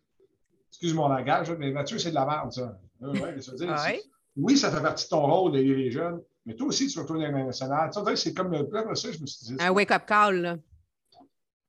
excuse 0.76 0.94
mon 0.94 1.08
langage, 1.08 1.50
mais 1.58 1.70
Mathieu, 1.70 1.98
c'est 1.98 2.10
de 2.10 2.14
la 2.14 2.26
merde, 2.26 2.52
ça. 2.52 2.78
Ouais, 3.00 3.40
ça 3.40 3.54
dire, 3.54 3.68
ouais? 3.68 4.02
Oui, 4.36 4.56
ça 4.58 4.70
fait 4.70 4.82
partie 4.82 5.04
de 5.04 5.10
ton 5.10 5.26
rôle 5.26 5.52
d'aider 5.52 5.74
les 5.74 5.90
jeunes, 5.90 6.20
mais 6.44 6.54
toi 6.54 6.66
aussi, 6.66 6.86
tu 6.86 6.98
retournes 6.98 7.22
dans 7.22 7.46
national. 7.46 7.90
Tu 7.90 8.04
sais, 8.04 8.16
c'est 8.16 8.34
comme 8.34 8.52
le 8.52 8.68
plan, 8.68 8.94
ça, 8.94 9.10
je 9.10 9.18
me 9.18 9.26
suis 9.26 9.46
dit. 9.46 9.56
Un 9.58 9.70
wake-up 9.70 10.04
call, 10.06 10.36
là. 10.42 10.56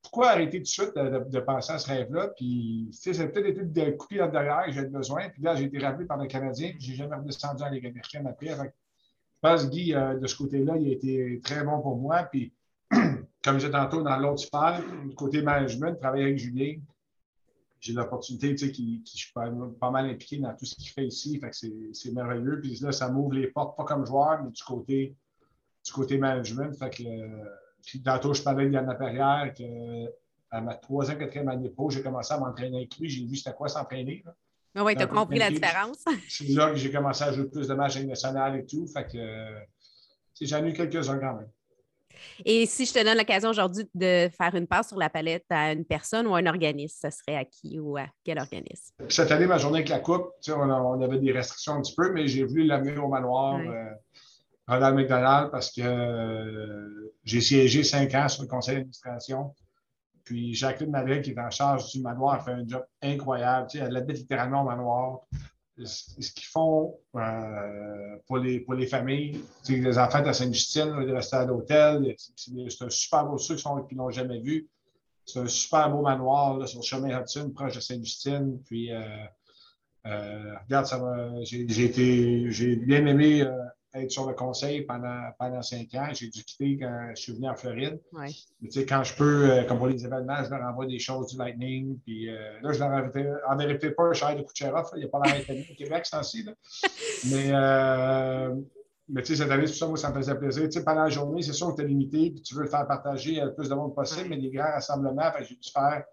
Pourquoi 0.01 0.29
arrêter 0.31 0.57
tout 0.57 0.63
de 0.63 0.67
suite 0.67 0.95
de, 0.95 1.19
de, 1.19 1.29
de 1.29 1.39
penser 1.39 1.73
à 1.73 1.79
ce 1.79 1.87
rêve-là? 1.87 2.29
Puis, 2.35 2.89
tu 2.91 2.97
sais, 2.97 3.13
ça 3.13 3.23
a 3.23 3.27
peut-être 3.27 3.47
été 3.47 3.63
de 3.63 3.91
couper 3.91 4.21
en 4.21 4.29
derrière 4.29 4.65
que 4.65 4.71
j'avais 4.71 4.87
besoin. 4.87 5.29
Puis 5.29 5.41
là, 5.41 5.55
j'ai 5.55 5.65
été 5.65 5.79
rappelé 5.79 6.05
par 6.05 6.17
le 6.17 6.27
Canadien, 6.27 6.71
puis 6.71 6.79
j'ai 6.81 6.95
jamais 6.95 7.15
redescendu 7.15 7.63
en 7.63 7.69
Ligue 7.69 7.85
américaine 7.85 8.27
après. 8.27 8.47
Fait, 8.47 8.73
je 8.73 9.39
pense 9.41 9.65
que 9.65 9.69
Guy, 9.69 9.93
euh, 9.93 10.17
de 10.17 10.27
ce 10.27 10.35
côté-là, 10.35 10.77
il 10.77 10.89
a 10.89 10.91
été 10.91 11.41
très 11.43 11.63
bon 11.63 11.81
pour 11.81 11.97
moi. 11.97 12.23
Puis, 12.23 12.53
comme 12.91 13.59
je 13.59 13.65
disais 13.65 13.71
tantôt, 13.71 14.01
dans 14.01 14.17
l'autre 14.17 14.39
sphère, 14.39 14.81
du 15.05 15.15
côté 15.15 15.41
management, 15.41 15.99
travailler 15.99 16.23
avec 16.23 16.37
Julien, 16.37 16.75
j'ai 17.79 17.93
l'opportunité, 17.93 18.55
tu 18.55 18.65
sais, 18.65 18.71
qui, 18.71 19.03
qui, 19.03 19.17
je 19.17 19.25
suis 19.25 19.33
pas, 19.33 19.49
pas, 19.79 19.91
mal 19.91 20.09
impliqué 20.09 20.37
dans 20.37 20.53
tout 20.55 20.65
ce 20.65 20.75
qu'il 20.75 20.89
fait 20.89 21.05
ici. 21.05 21.39
Fait 21.39 21.49
que 21.49 21.55
c'est 21.93 22.11
merveilleux. 22.11 22.59
Puis 22.61 22.75
là, 22.81 22.91
ça 22.91 23.09
m'ouvre 23.09 23.33
les 23.33 23.47
portes, 23.47 23.77
pas 23.77 23.83
comme 23.83 24.05
joueur, 24.05 24.43
mais 24.43 24.51
du 24.51 24.63
côté, 24.63 25.15
du 25.85 25.91
côté 25.91 26.17
management. 26.17 26.73
Fait 26.77 26.89
que, 26.89 27.03
euh, 27.03 27.45
puis 27.85 28.01
tantôt, 28.01 28.33
je 28.33 28.41
parlais 28.41 28.65
de 28.65 28.73
Yann 28.73 28.95
Perrière, 28.97 29.53
que 29.57 30.07
à 30.49 30.61
ma 30.61 30.75
troisième, 30.75 31.17
quatrième 31.17 31.49
année 31.49 31.69
pro, 31.69 31.89
j'ai 31.89 32.01
commencé 32.01 32.33
à 32.33 32.39
m'entraîner 32.39 32.77
avec 32.77 32.97
lui. 32.97 33.09
J'ai 33.09 33.25
vu 33.25 33.35
c'était 33.35 33.53
quoi 33.53 33.67
s'entraîner. 33.67 34.23
Oui, 34.75 34.95
tu 34.95 35.01
as 35.01 35.07
compris 35.07 35.39
la 35.39 35.49
différence. 35.49 36.05
C'est 36.29 36.47
là 36.49 36.69
que 36.69 36.77
j'ai 36.77 36.91
commencé 36.91 37.23
à 37.23 37.33
jouer 37.33 37.45
plus 37.45 37.67
de 37.67 37.73
matchs 37.73 37.99
nationales 37.99 38.59
et 38.59 38.65
tout. 38.65 38.85
Fait 38.87 39.05
que, 39.05 39.17
euh, 39.17 39.59
j'en 40.41 40.63
ai 40.63 40.69
eu 40.69 40.73
quelques-uns 40.73 41.19
quand 41.19 41.35
même. 41.35 41.49
Et 42.45 42.65
si 42.65 42.85
je 42.85 42.93
te 42.93 43.03
donne 43.03 43.17
l'occasion 43.17 43.49
aujourd'hui 43.49 43.85
de 43.93 44.29
faire 44.35 44.55
une 44.55 44.67
passe 44.67 44.89
sur 44.89 44.97
la 44.97 45.09
palette 45.09 45.45
à 45.49 45.71
une 45.71 45.85
personne 45.85 46.27
ou 46.27 46.35
à 46.35 46.39
un 46.39 46.45
organisme, 46.45 47.09
ce 47.09 47.17
serait 47.17 47.37
à 47.37 47.45
qui 47.45 47.79
ou 47.79 47.97
à 47.97 48.05
quel 48.23 48.39
organisme? 48.39 48.93
Cette 49.09 49.31
année, 49.31 49.47
ma 49.47 49.57
journée 49.57 49.79
avec 49.79 49.89
la 49.89 49.99
Coupe, 49.99 50.31
on, 50.49 50.69
on, 50.69 51.01
avait 51.01 51.19
des 51.19 51.31
restrictions 51.31 51.73
un 51.73 51.81
petit 51.81 51.95
peu, 51.95 52.11
mais 52.11 52.27
j'ai 52.27 52.43
voulu 52.43 52.65
l'amener 52.65 52.97
au 52.97 53.07
manoir 53.07 53.59
oui. 53.59 53.67
euh, 53.67 53.89
Ronald 54.67 54.95
McDonald 54.95 55.51
parce 55.51 55.71
que 55.71 55.81
euh, 55.81 57.13
j'ai 57.23 57.41
siégé 57.41 57.83
cinq 57.83 58.13
ans 58.15 58.27
sur 58.27 58.43
le 58.43 58.49
conseil 58.49 58.75
d'administration. 58.75 59.55
puis 60.23 60.53
Jacqueline 60.53 60.91
Madrid, 60.91 61.21
qui 61.21 61.31
est 61.31 61.39
en 61.39 61.49
charge 61.49 61.91
du 61.91 62.01
manoir, 62.01 62.43
fait 62.43 62.51
un 62.51 62.67
job 62.67 62.83
incroyable. 63.01 63.67
Tu 63.69 63.77
sais, 63.77 63.85
elle 63.85 63.95
habite 63.95 64.17
littéralement 64.17 64.61
au 64.61 64.65
manoir. 64.65 65.21
Ce 65.83 66.31
qu'ils 66.31 66.47
font 66.47 66.97
euh, 67.15 68.17
pour, 68.25 68.37
les, 68.37 68.59
pour 68.61 68.73
les 68.73 68.87
familles, 68.87 69.43
tu 69.63 69.75
sais, 69.75 69.79
les 69.79 69.97
enfants 69.99 70.25
à 70.25 70.33
Sainte-Justine, 70.33 70.99
les 71.01 71.11
restent 71.11 71.35
à 71.35 71.45
l'hôtel, 71.45 72.15
c'est 72.17 72.81
un 72.81 72.89
super 72.89 73.25
beau 73.25 73.37
ceux 73.37 73.55
qui 73.55 73.95
ne 73.95 74.11
jamais 74.11 74.39
vu. 74.39 74.67
C'est 75.25 75.39
un 75.39 75.47
super 75.47 75.91
beau 75.91 76.01
manoir 76.01 76.67
sur 76.67 76.79
le 76.79 76.85
chemin 76.85 77.21
Hudson, 77.21 77.51
proche 77.53 77.75
de 77.75 77.79
Sainte-Justine. 77.81 78.59
Puis, 78.65 78.91
euh, 78.91 79.01
euh, 80.07 80.55
regarde, 80.65 80.85
ça 80.85 80.99
j'ai 81.43 82.75
bien 82.77 83.05
aimé 83.05 83.41
euh, 83.41 83.51
être 83.93 84.11
sur 84.11 84.27
le 84.27 84.33
conseil 84.33 84.81
pendant, 84.81 85.29
pendant 85.39 85.61
cinq 85.61 85.93
ans. 85.95 86.07
J'ai 86.11 86.27
dû 86.27 86.43
quitter 86.43 86.77
quand 86.77 87.11
je 87.15 87.21
suis 87.21 87.33
venu 87.33 87.47
en 87.49 87.55
Floride. 87.55 87.99
Ouais. 88.13 88.29
Mais 88.61 88.69
tu 88.69 88.79
sais, 88.79 88.85
quand 88.85 89.03
je 89.03 89.15
peux, 89.15 89.65
comme 89.67 89.77
pour 89.77 89.87
les 89.87 90.05
événements, 90.05 90.43
je 90.43 90.49
leur 90.49 90.61
envoie 90.61 90.85
des 90.85 90.99
choses 90.99 91.27
du 91.27 91.37
Lightning. 91.37 91.97
Puis 92.05 92.25
là, 92.25 92.71
je 92.71 92.79
leur 92.79 93.11
en 93.49 93.57
vérité 93.57 93.91
pas 93.91 94.03
un 94.03 94.13
cher 94.13 94.35
de 94.35 94.43
Kucherov. 94.43 94.89
Il 94.95 94.99
n'y 94.99 95.05
a 95.05 95.07
pas 95.07 95.19
l'arrêt 95.23 95.45
au 95.49 95.75
Québec, 95.75 96.05
ce 96.05 96.11
temps-ci. 96.11 96.45
Mais 97.31 97.51
mais 99.09 99.21
tu 99.21 99.35
sais, 99.35 99.43
cette 99.43 99.51
année, 99.51 99.65
tout 99.65 99.73
ça, 99.73 99.87
moi, 99.87 99.97
ça 99.97 100.09
me 100.09 100.15
faisait 100.15 100.35
plaisir. 100.35 100.63
Tu 100.63 100.71
sais, 100.71 100.83
pendant 100.83 101.03
la 101.03 101.09
journée, 101.09 101.41
c'est 101.41 101.53
sûr 101.53 101.71
que 101.71 101.75
tu 101.77 101.81
es 101.83 101.87
limité, 101.87 102.31
puis 102.31 102.41
tu 102.41 102.55
veux 102.55 102.63
le 102.63 102.69
faire 102.69 102.85
partager 102.85 103.39
le 103.39 103.53
plus 103.53 103.69
de 103.69 103.73
monde 103.73 103.95
possible, 103.95 104.27
mais 104.29 104.37
des 104.37 104.49
grands 104.49 104.71
rassemblements, 104.71 105.31
j'ai 105.39 105.55
dû 105.55 105.69
faire 105.71 106.03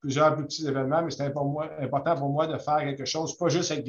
plusieurs 0.00 0.36
petits 0.36 0.66
événements, 0.66 1.02
mais 1.02 1.10
c'était 1.10 1.24
important 1.24 2.14
pour 2.16 2.28
moi 2.28 2.46
de 2.46 2.58
faire 2.58 2.80
quelque 2.80 3.06
chose, 3.06 3.36
pas 3.38 3.48
juste 3.48 3.70
avec 3.72 3.86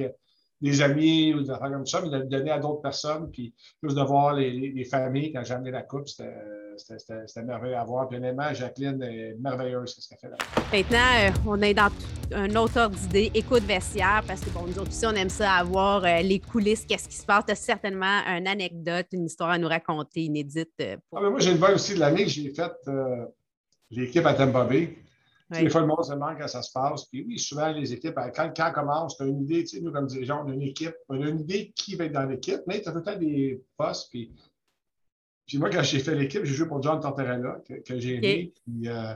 des 0.61 0.81
amis 0.81 1.33
ou 1.33 1.41
des 1.41 1.51
affaires 1.51 1.71
comme 1.71 1.85
ça, 1.85 2.01
mais 2.01 2.09
de 2.09 2.17
le 2.17 2.25
donner 2.25 2.51
à 2.51 2.59
d'autres 2.59 2.81
personnes, 2.81 3.29
puis 3.31 3.53
plus 3.81 3.93
de 3.93 4.01
voir 4.01 4.33
les, 4.33 4.85
familles 4.85 5.33
quand 5.33 5.43
j'ai 5.43 5.53
amené 5.53 5.71
la 5.71 5.81
coupe, 5.81 6.07
c'était 6.07 7.43
merveilleux 7.43 7.75
à 7.75 7.83
voir. 7.83 8.07
Puis 8.07 8.17
honnêtement, 8.17 8.53
Jacqueline 8.53 9.01
est 9.01 9.35
merveilleuse, 9.39 9.95
ce 9.97 10.07
qu'elle 10.07 10.17
fait 10.19 10.29
là. 10.29 10.37
Maintenant, 10.71 10.97
euh, 11.19 11.47
on 11.47 11.61
est 11.61 11.73
dans 11.73 11.89
un 12.31 12.55
autre 12.55 12.79
ordre 12.79 12.95
d'idée, 12.95 13.31
écoute 13.33 13.63
vestiaire, 13.63 14.23
parce 14.27 14.41
que 14.41 14.49
bon, 14.49 14.65
nous 14.65 14.79
autres 14.79 14.89
aussi, 14.89 15.05
on 15.05 15.11
aime 15.11 15.29
ça 15.29 15.53
avoir 15.53 16.03
euh, 16.03 16.21
les 16.21 16.39
coulisses, 16.39 16.85
qu'est-ce 16.85 17.09
qui 17.09 17.15
se 17.15 17.25
passe. 17.25 17.45
Tu 17.45 17.51
as 17.51 17.55
certainement 17.55 18.21
une 18.27 18.47
anecdote, 18.47 19.07
une 19.11 19.25
histoire 19.25 19.49
à 19.49 19.57
nous 19.57 19.67
raconter 19.67 20.21
inédite. 20.21 20.71
Euh, 20.81 20.97
ah, 21.15 21.29
moi, 21.29 21.39
j'ai 21.39 21.51
une 21.51 21.57
bonne 21.57 21.73
aussi 21.73 21.95
de 21.95 21.99
l'année 21.99 22.23
que 22.23 22.29
j'ai 22.29 22.53
faite 22.53 22.75
l'équipe 23.91 24.25
à 24.25 24.33
Tampa 24.33 24.65
Bay. 24.65 24.97
Des 25.51 25.69
fois, 25.69 25.81
le 25.81 25.87
monde 25.87 26.03
se 26.03 26.11
demande 26.11 26.37
quand 26.39 26.47
ça 26.47 26.63
se 26.63 26.71
passe. 26.71 27.05
Puis 27.05 27.23
oui, 27.27 27.37
souvent, 27.37 27.71
les 27.71 27.93
équipes, 27.93 28.15
quand 28.35 28.45
le 28.45 28.53
camp 28.53 28.71
commence, 28.73 29.15
tu 29.15 29.23
as 29.23 29.27
une 29.27 29.43
idée, 29.43 29.63
tu 29.63 29.77
sais, 29.77 29.81
nous, 29.81 29.91
comme 29.91 30.07
dirigeants, 30.07 30.43
on 30.43 30.49
a 30.49 30.53
une 30.53 30.63
équipe, 30.63 30.95
on 31.07 31.21
a 31.21 31.29
une 31.29 31.39
idée 31.39 31.71
qui 31.75 31.95
va 31.95 32.05
être 32.05 32.13
dans 32.13 32.25
l'équipe, 32.25 32.61
mais 32.65 32.81
tu 32.81 32.89
as 32.89 32.91
tout 32.91 32.97
le 32.97 33.03
temps 33.03 33.15
des 33.15 33.63
postes. 33.77 34.09
Puis, 34.09 34.31
puis 35.45 35.59
moi, 35.59 35.69
quand 35.69 35.83
j'ai 35.83 35.99
fait 35.99 36.15
l'équipe, 36.15 36.43
j'ai 36.43 36.53
joué 36.53 36.67
pour 36.67 36.81
John 36.81 36.99
Tortorella, 36.99 37.61
que, 37.67 37.75
que 37.75 37.99
j'ai 37.99 38.15
aimé. 38.15 38.53
Puis 38.65 38.89
euh, 38.89 39.13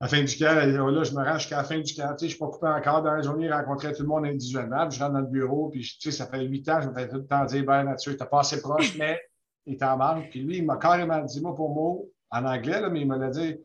à 0.00 0.04
la 0.04 0.08
fin 0.08 0.22
du 0.22 0.36
camp, 0.36 0.54
là, 0.54 1.04
je 1.04 1.14
me 1.14 1.24
rends 1.24 1.38
jusqu'à 1.38 1.56
la 1.56 1.64
fin 1.64 1.78
du 1.78 1.94
camp. 1.94 2.14
Tu 2.14 2.18
sais, 2.18 2.18
je 2.18 2.24
ne 2.24 2.28
suis 2.28 2.38
pas 2.38 2.48
coupé 2.48 2.66
encore 2.66 3.02
dans 3.02 3.14
la 3.14 3.22
journée, 3.22 3.50
rencontrer 3.50 3.94
tout 3.94 4.02
le 4.02 4.08
monde 4.08 4.26
individuellement. 4.26 4.86
Puis 4.86 4.98
je 4.98 5.02
rentre 5.02 5.14
dans 5.14 5.20
le 5.20 5.26
bureau, 5.26 5.70
puis 5.70 5.80
tu 5.80 6.10
sais, 6.10 6.10
ça 6.10 6.26
fait 6.26 6.42
huit 6.44 6.68
ans, 6.68 6.82
je 6.82 6.88
me 6.90 6.94
fais 6.94 7.08
tout 7.08 7.16
le 7.16 7.26
temps 7.26 7.46
dire, 7.46 7.64
ben, 7.64 7.84
Mathieu, 7.84 8.14
tu 8.14 8.22
n'es 8.22 8.28
pas 8.28 8.40
assez 8.40 8.60
proche, 8.60 8.94
mais 8.98 9.18
il 9.64 9.78
t'en 9.78 9.96
manque. 9.96 10.28
Puis 10.28 10.42
lui, 10.42 10.58
il 10.58 10.66
m'a 10.66 10.76
carrément 10.76 11.22
dit 11.22 11.40
mot 11.40 11.54
pour 11.54 11.70
mot, 11.70 12.10
en 12.30 12.44
anglais, 12.44 12.82
là, 12.82 12.90
mais 12.90 13.00
il 13.00 13.06
m'a 13.06 13.30
dit 13.30 13.56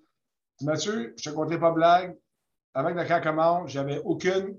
Mathieu, 0.61 1.13
je 1.17 1.29
ne 1.29 1.33
te 1.33 1.39
comptais 1.39 1.57
pas 1.57 1.71
blague. 1.71 2.17
Avec 2.73 2.95
le 2.95 3.05
camp 3.05 3.21
commence, 3.21 3.71
j'avais 3.71 3.99
aucune 4.03 4.57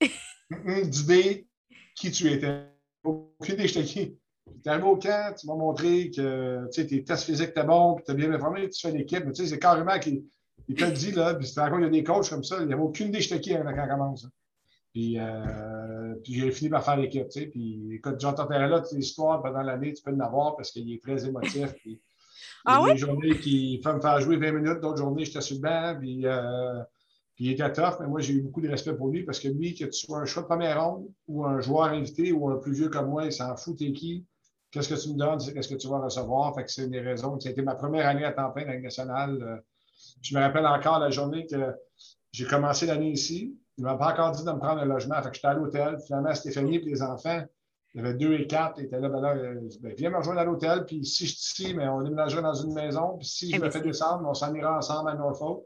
idée 0.66 1.46
qui 1.94 2.10
tu 2.10 2.30
étais. 2.30 2.64
Aucune 3.02 3.54
idée, 3.54 3.68
j'étais 3.68 3.84
qui. 3.84 4.18
Tu 4.46 4.68
es 4.68 4.68
arrivé 4.68 4.86
au 4.86 4.96
camp, 4.96 5.34
tu 5.38 5.46
m'as 5.46 5.56
montré 5.56 6.10
que 6.10 6.68
tes 6.70 7.04
tests 7.04 7.24
physiques 7.24 7.50
étaient 7.50 7.64
bons, 7.64 7.96
tu 8.04 8.10
as 8.10 8.14
bien 8.14 8.32
informé, 8.32 8.68
tu 8.70 8.80
fais 8.80 8.96
l'équipe. 8.96 9.24
Mais 9.24 9.32
tu 9.32 9.42
sais, 9.42 9.48
c'est 9.48 9.58
carrément 9.58 9.98
qu'il 9.98 10.24
t'a 10.76 10.90
dit, 10.90 11.12
là, 11.12 11.34
puis 11.34 11.46
c'est 11.46 11.60
encore, 11.60 11.80
il 11.80 11.84
y 11.84 11.86
a 11.86 11.90
des 11.90 12.04
coachs 12.04 12.30
comme 12.30 12.44
ça, 12.44 12.58
il 12.60 12.66
n'y 12.66 12.72
avait 12.72 12.82
aucune 12.82 13.08
idée 13.08 13.20
j'étais 13.20 13.40
qui 13.40 13.52
le 13.52 13.62
camp 13.62 13.88
commence. 13.88 14.26
Puis, 14.92 15.18
euh, 15.18 16.14
puis 16.24 16.34
j'ai 16.34 16.50
fini 16.50 16.70
par 16.70 16.84
faire 16.84 16.96
l'équipe. 16.96 17.28
Puis 17.28 17.94
écoute, 17.94 18.20
j'entends 18.20 18.48
là, 18.48 18.80
tes 18.80 18.96
histoires 18.96 19.42
pendant 19.42 19.62
l'année, 19.62 19.92
tu 19.92 20.02
peux 20.02 20.12
en 20.12 20.20
avoir 20.20 20.56
parce 20.56 20.70
qu'il 20.70 20.90
est 20.92 21.02
très 21.02 21.26
émotif. 21.26 21.74
Puis, 21.74 22.00
ah 22.64 22.80
il 22.82 22.88
y 22.88 22.90
a 22.90 22.94
des 22.94 22.98
journées 22.98 23.38
qui 23.38 23.80
me 23.84 24.00
faire 24.00 24.20
jouer 24.20 24.36
20 24.36 24.52
minutes, 24.52 24.80
d'autres 24.80 24.98
journées, 24.98 25.24
j'étais 25.24 25.40
sur 25.40 25.56
le 25.56 25.62
banc, 25.62 25.96
puis, 25.98 26.26
euh, 26.26 26.82
puis 27.34 27.46
il 27.46 27.52
était 27.52 27.72
tough, 27.72 27.98
mais 28.00 28.06
moi, 28.06 28.20
j'ai 28.20 28.34
eu 28.34 28.42
beaucoup 28.42 28.60
de 28.60 28.68
respect 28.68 28.94
pour 28.94 29.08
lui 29.08 29.24
parce 29.24 29.40
que 29.40 29.48
lui, 29.48 29.74
que 29.74 29.84
tu 29.84 29.92
sois 29.92 30.18
un 30.18 30.24
choix 30.24 30.42
de 30.42 30.48
première 30.48 30.82
ronde 30.84 31.08
ou 31.26 31.44
un 31.44 31.60
joueur 31.60 31.84
invité 31.84 32.32
ou 32.32 32.48
un 32.50 32.56
plus 32.56 32.72
vieux 32.72 32.88
comme 32.88 33.08
moi, 33.08 33.24
il 33.24 33.32
s'en 33.32 33.56
fout, 33.56 33.78
t'es 33.78 33.92
qui? 33.92 34.26
Qu'est-ce 34.70 34.88
que 34.88 35.00
tu 35.00 35.12
me 35.12 35.16
donnes, 35.16 35.40
c'est 35.40 35.54
qu'est-ce 35.54 35.68
que 35.68 35.76
tu 35.76 35.88
vas 35.88 35.98
recevoir. 35.98 36.54
Fait 36.54 36.64
que 36.64 36.70
c'est 36.70 36.84
une 36.84 36.90
des 36.90 37.00
raisons. 37.00 37.38
C'était 37.40 37.62
ma 37.62 37.74
première 37.74 38.06
année 38.06 38.24
à 38.24 38.32
temps 38.32 38.50
plein 38.50 38.66
dans 38.66 38.80
nationale. 38.80 39.42
Euh, 39.42 39.56
je 40.20 40.36
me 40.36 40.42
rappelle 40.42 40.66
encore 40.66 40.98
la 40.98 41.10
journée 41.10 41.46
que 41.46 41.74
j'ai 42.32 42.44
commencé 42.44 42.86
l'année 42.86 43.12
ici. 43.12 43.56
Il 43.78 43.84
ne 43.84 43.88
m'a 43.88 43.96
pas 43.96 44.12
encore 44.12 44.32
dit 44.32 44.44
de 44.44 44.50
me 44.50 44.58
prendre 44.58 44.80
un 44.80 44.84
logement. 44.84 45.22
Fait 45.22 45.30
que 45.30 45.36
j'étais 45.36 45.46
à 45.46 45.54
l'hôtel. 45.54 45.98
Finalement, 46.06 46.34
Stéphanie 46.34 46.76
et 46.76 46.80
les 46.80 47.02
enfants, 47.02 47.42
il 47.94 48.02
y 48.02 48.04
avait 48.04 48.14
deux 48.14 48.34
et 48.34 48.46
quatre, 48.46 48.78
ils 48.78 48.84
étaient 48.84 49.00
là, 49.00 49.08
ben 49.08 49.20
là, 49.20 49.34
euh, 49.34 49.68
ben, 49.80 49.94
viens 49.96 50.10
me 50.10 50.18
rejoindre 50.18 50.40
à 50.40 50.44
l'hôtel, 50.44 50.84
puis 50.84 51.04
si 51.04 51.26
je 51.26 51.34
suis 51.34 51.64
ici, 51.64 51.74
mais 51.74 51.88
on 51.88 52.02
déménagerait 52.02 52.42
dans 52.42 52.54
une 52.54 52.74
maison, 52.74 53.16
puis 53.16 53.26
si 53.26 53.50
je 53.50 53.56
eh 53.56 53.58
me 53.58 53.70
fais 53.70 53.80
descendre, 53.80 54.28
on 54.28 54.34
s'en 54.34 54.54
ira 54.54 54.76
ensemble 54.76 55.10
à 55.10 55.14
Norfolk. 55.14 55.64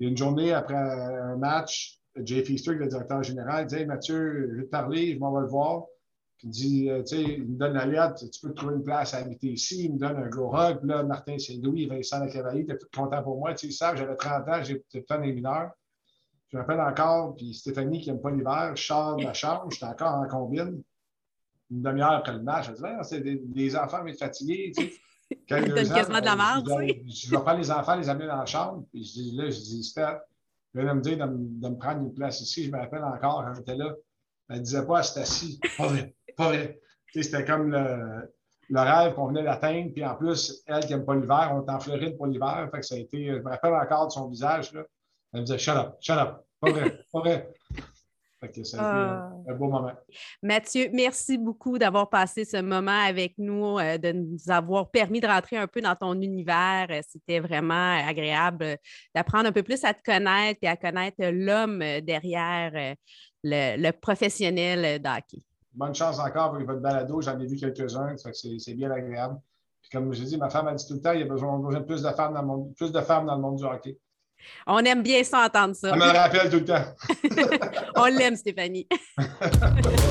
Et 0.00 0.06
une 0.06 0.16
journée 0.16 0.52
après 0.52 0.74
un 0.74 1.36
match, 1.36 2.00
Jay 2.16 2.42
Feaster, 2.42 2.72
le 2.72 2.88
directeur 2.88 3.22
général, 3.22 3.66
dit 3.66 3.76
Hey 3.76 3.86
Mathieu, 3.86 4.48
je 4.50 4.56
vais 4.56 4.64
te 4.64 4.70
parler, 4.70 5.14
je 5.14 5.18
m'en 5.18 5.32
vais 5.32 5.42
le 5.42 5.46
voir. 5.46 5.84
Puis 6.38 6.48
il 6.48 6.50
dit, 6.50 6.90
euh, 6.90 7.02
tu 7.02 7.16
sais, 7.16 7.22
il 7.22 7.44
me 7.44 7.58
donne 7.58 7.74
la 7.74 7.86
lettre, 7.86 8.28
tu 8.28 8.40
peux 8.40 8.54
trouver 8.54 8.76
une 8.76 8.82
place 8.82 9.12
à 9.12 9.18
habiter 9.18 9.48
ici, 9.48 9.84
il 9.84 9.94
me 9.94 9.98
donne 9.98 10.16
un 10.16 10.28
gros 10.28 10.56
hug. 10.56 10.78
Puis 10.78 10.88
là, 10.88 11.02
Martin 11.02 11.38
Saint-Louis, 11.38 11.86
Vincent 11.86 12.18
Lacavalier, 12.18 12.64
t'es 12.64 12.78
tout 12.78 12.88
content 12.94 13.22
pour 13.22 13.38
moi. 13.38 13.52
Tu 13.52 13.58
sais, 13.58 13.66
ils 13.68 13.72
savent, 13.72 13.96
j'avais 13.96 14.16
30 14.16 14.48
ans, 14.48 14.62
peut-être 14.62 15.06
temps 15.06 15.20
des 15.20 15.32
mineurs. 15.32 15.70
Je 16.48 16.56
me 16.56 16.62
rappelle 16.62 16.80
encore, 16.80 17.36
puis 17.36 17.54
Stéphanie 17.54 18.00
qui 18.00 18.10
n'aime 18.10 18.20
pas 18.20 18.30
l'hiver, 18.30 18.72
je 18.74 18.82
sors 18.82 19.16
de 19.16 19.22
la 19.22 19.34
chambre, 19.34 19.70
j'étais 19.70 19.86
encore 19.86 20.14
en 20.14 20.26
combine 20.26 20.82
une 21.70 21.82
demi-heure 21.82 22.12
après 22.12 22.32
le 22.32 22.42
match, 22.42 22.66
je 22.68 22.72
dis, 22.72 22.82
c'est 23.02 23.20
des, 23.20 23.76
enfants, 23.76 24.02
mais 24.04 24.14
fatigués, 24.14 24.72
tu 24.76 24.84
sais. 24.84 24.92
quasiment 25.46 26.20
de 26.20 26.24
la. 26.24 26.92
Je 27.06 27.30
vais 27.30 27.36
prendre 27.36 27.58
les 27.58 27.70
enfants, 27.70 27.94
les 27.96 28.08
amener 28.08 28.26
dans 28.26 28.38
la 28.38 28.46
chambre, 28.46 28.84
puis 28.90 29.04
je 29.04 29.12
dis, 29.12 29.36
là, 29.36 29.48
je 29.48 29.58
dis, 29.58 29.84
Steph, 29.84 30.18
il 30.74 30.80
vient 30.82 30.94
de 30.94 30.98
me 30.98 31.02
dire 31.02 31.18
de, 31.18 31.32
de, 31.32 31.68
me 31.68 31.76
prendre 31.76 32.02
une 32.02 32.14
place 32.14 32.40
ici. 32.40 32.64
Je 32.64 32.70
me 32.70 32.78
rappelle 32.78 33.04
encore 33.04 33.44
quand 33.44 33.54
j'étais 33.54 33.76
là, 33.76 33.94
elle 34.48 34.56
ne 34.56 34.62
disait 34.62 34.84
pas, 34.84 35.02
c'est 35.02 35.20
assis. 35.20 35.60
Pas 35.76 35.86
vrai, 35.86 36.14
pas 36.36 36.48
vrai. 36.48 36.80
Tu 37.12 37.22
sais, 37.22 37.30
c'était 37.30 37.44
comme 37.44 37.70
le, 37.70 38.32
le 38.70 38.80
rêve 38.80 39.14
qu'on 39.14 39.28
venait 39.28 39.42
d'atteindre, 39.42 39.92
puis 39.92 40.04
en 40.04 40.14
plus, 40.14 40.62
elle 40.66 40.84
qui 40.84 40.92
n'aime 40.92 41.04
pas 41.04 41.14
l'hiver, 41.14 41.50
on 41.52 41.66
est 41.66 41.70
en 41.70 41.80
Floride 41.80 42.16
pour 42.16 42.26
l'hiver, 42.26 42.68
fait 42.72 42.80
que 42.80 42.86
ça 42.86 42.94
a 42.94 42.98
été, 42.98 43.26
je 43.26 43.40
me 43.40 43.48
rappelle 43.48 43.74
encore 43.74 44.06
de 44.06 44.12
son 44.12 44.28
visage, 44.28 44.72
là. 44.72 44.82
Elle 45.32 45.40
me 45.40 45.46
disait, 45.46 45.58
shut 45.58 45.76
up, 45.76 45.94
shut 46.00 46.16
up. 46.16 46.44
Pas 46.60 46.70
vrai, 46.70 47.00
pas 47.12 47.20
vrai. 47.20 47.54
Ah. 48.78 49.30
un 49.48 49.54
beau 49.54 49.68
moment. 49.68 49.92
Mathieu, 50.42 50.88
merci 50.94 51.36
beaucoup 51.36 51.78
d'avoir 51.78 52.08
passé 52.08 52.44
ce 52.44 52.56
moment 52.62 52.98
avec 53.06 53.34
nous, 53.36 53.78
euh, 53.78 53.98
de 53.98 54.12
nous 54.12 54.38
avoir 54.48 54.90
permis 54.90 55.20
de 55.20 55.26
rentrer 55.26 55.56
un 55.56 55.66
peu 55.66 55.82
dans 55.82 55.94
ton 55.94 56.18
univers. 56.20 56.86
Euh, 56.90 57.00
c'était 57.06 57.40
vraiment 57.40 57.98
agréable 58.06 58.78
d'apprendre 59.14 59.48
un 59.48 59.52
peu 59.52 59.62
plus 59.62 59.84
à 59.84 59.92
te 59.92 60.02
connaître 60.02 60.60
et 60.62 60.68
à 60.68 60.76
connaître 60.76 61.18
l'homme 61.20 61.80
derrière 62.00 62.72
le, 63.44 63.76
le 63.76 63.90
professionnel 63.92 65.02
d'hockey. 65.02 65.42
Bonne 65.72 65.94
chance 65.94 66.18
encore 66.18 66.52
pour 66.52 66.64
votre 66.64 66.80
balado. 66.80 67.20
J'en 67.20 67.38
ai 67.38 67.46
vu 67.46 67.56
quelques-uns. 67.56 68.16
C'est 68.16 68.74
bien 68.74 68.90
agréable. 68.90 69.38
comme 69.92 70.12
je 70.12 70.24
dis, 70.24 70.38
ma 70.38 70.50
femme 70.50 70.68
a 70.68 70.74
dit 70.74 70.86
tout 70.86 70.94
le 70.94 71.00
temps, 71.00 71.12
il 71.12 71.20
y 71.20 71.22
a 71.22 71.26
besoin, 71.26 71.58
de 71.58 71.78
plus 71.80 72.02
de 72.02 72.08
femmes 72.10 72.34
dans 72.34 72.40
le 72.40 72.46
monde, 72.46 72.74
plus 72.74 72.90
de 72.90 73.00
femmes 73.00 73.26
dans 73.26 73.36
le 73.36 73.42
monde 73.42 73.56
du 73.56 73.64
hockey. 73.64 73.98
On 74.66 74.78
aime 74.80 75.02
bien 75.02 75.22
ça 75.24 75.44
entendre 75.46 75.74
ça. 75.74 75.90
Ça 75.90 75.96
me 75.96 76.02
rappelle 76.02 76.50
tout 76.50 76.58
le 76.58 76.64
temps. 76.64 76.84
On 77.96 78.06
l'aime, 78.06 78.36
Stéphanie. 78.36 78.86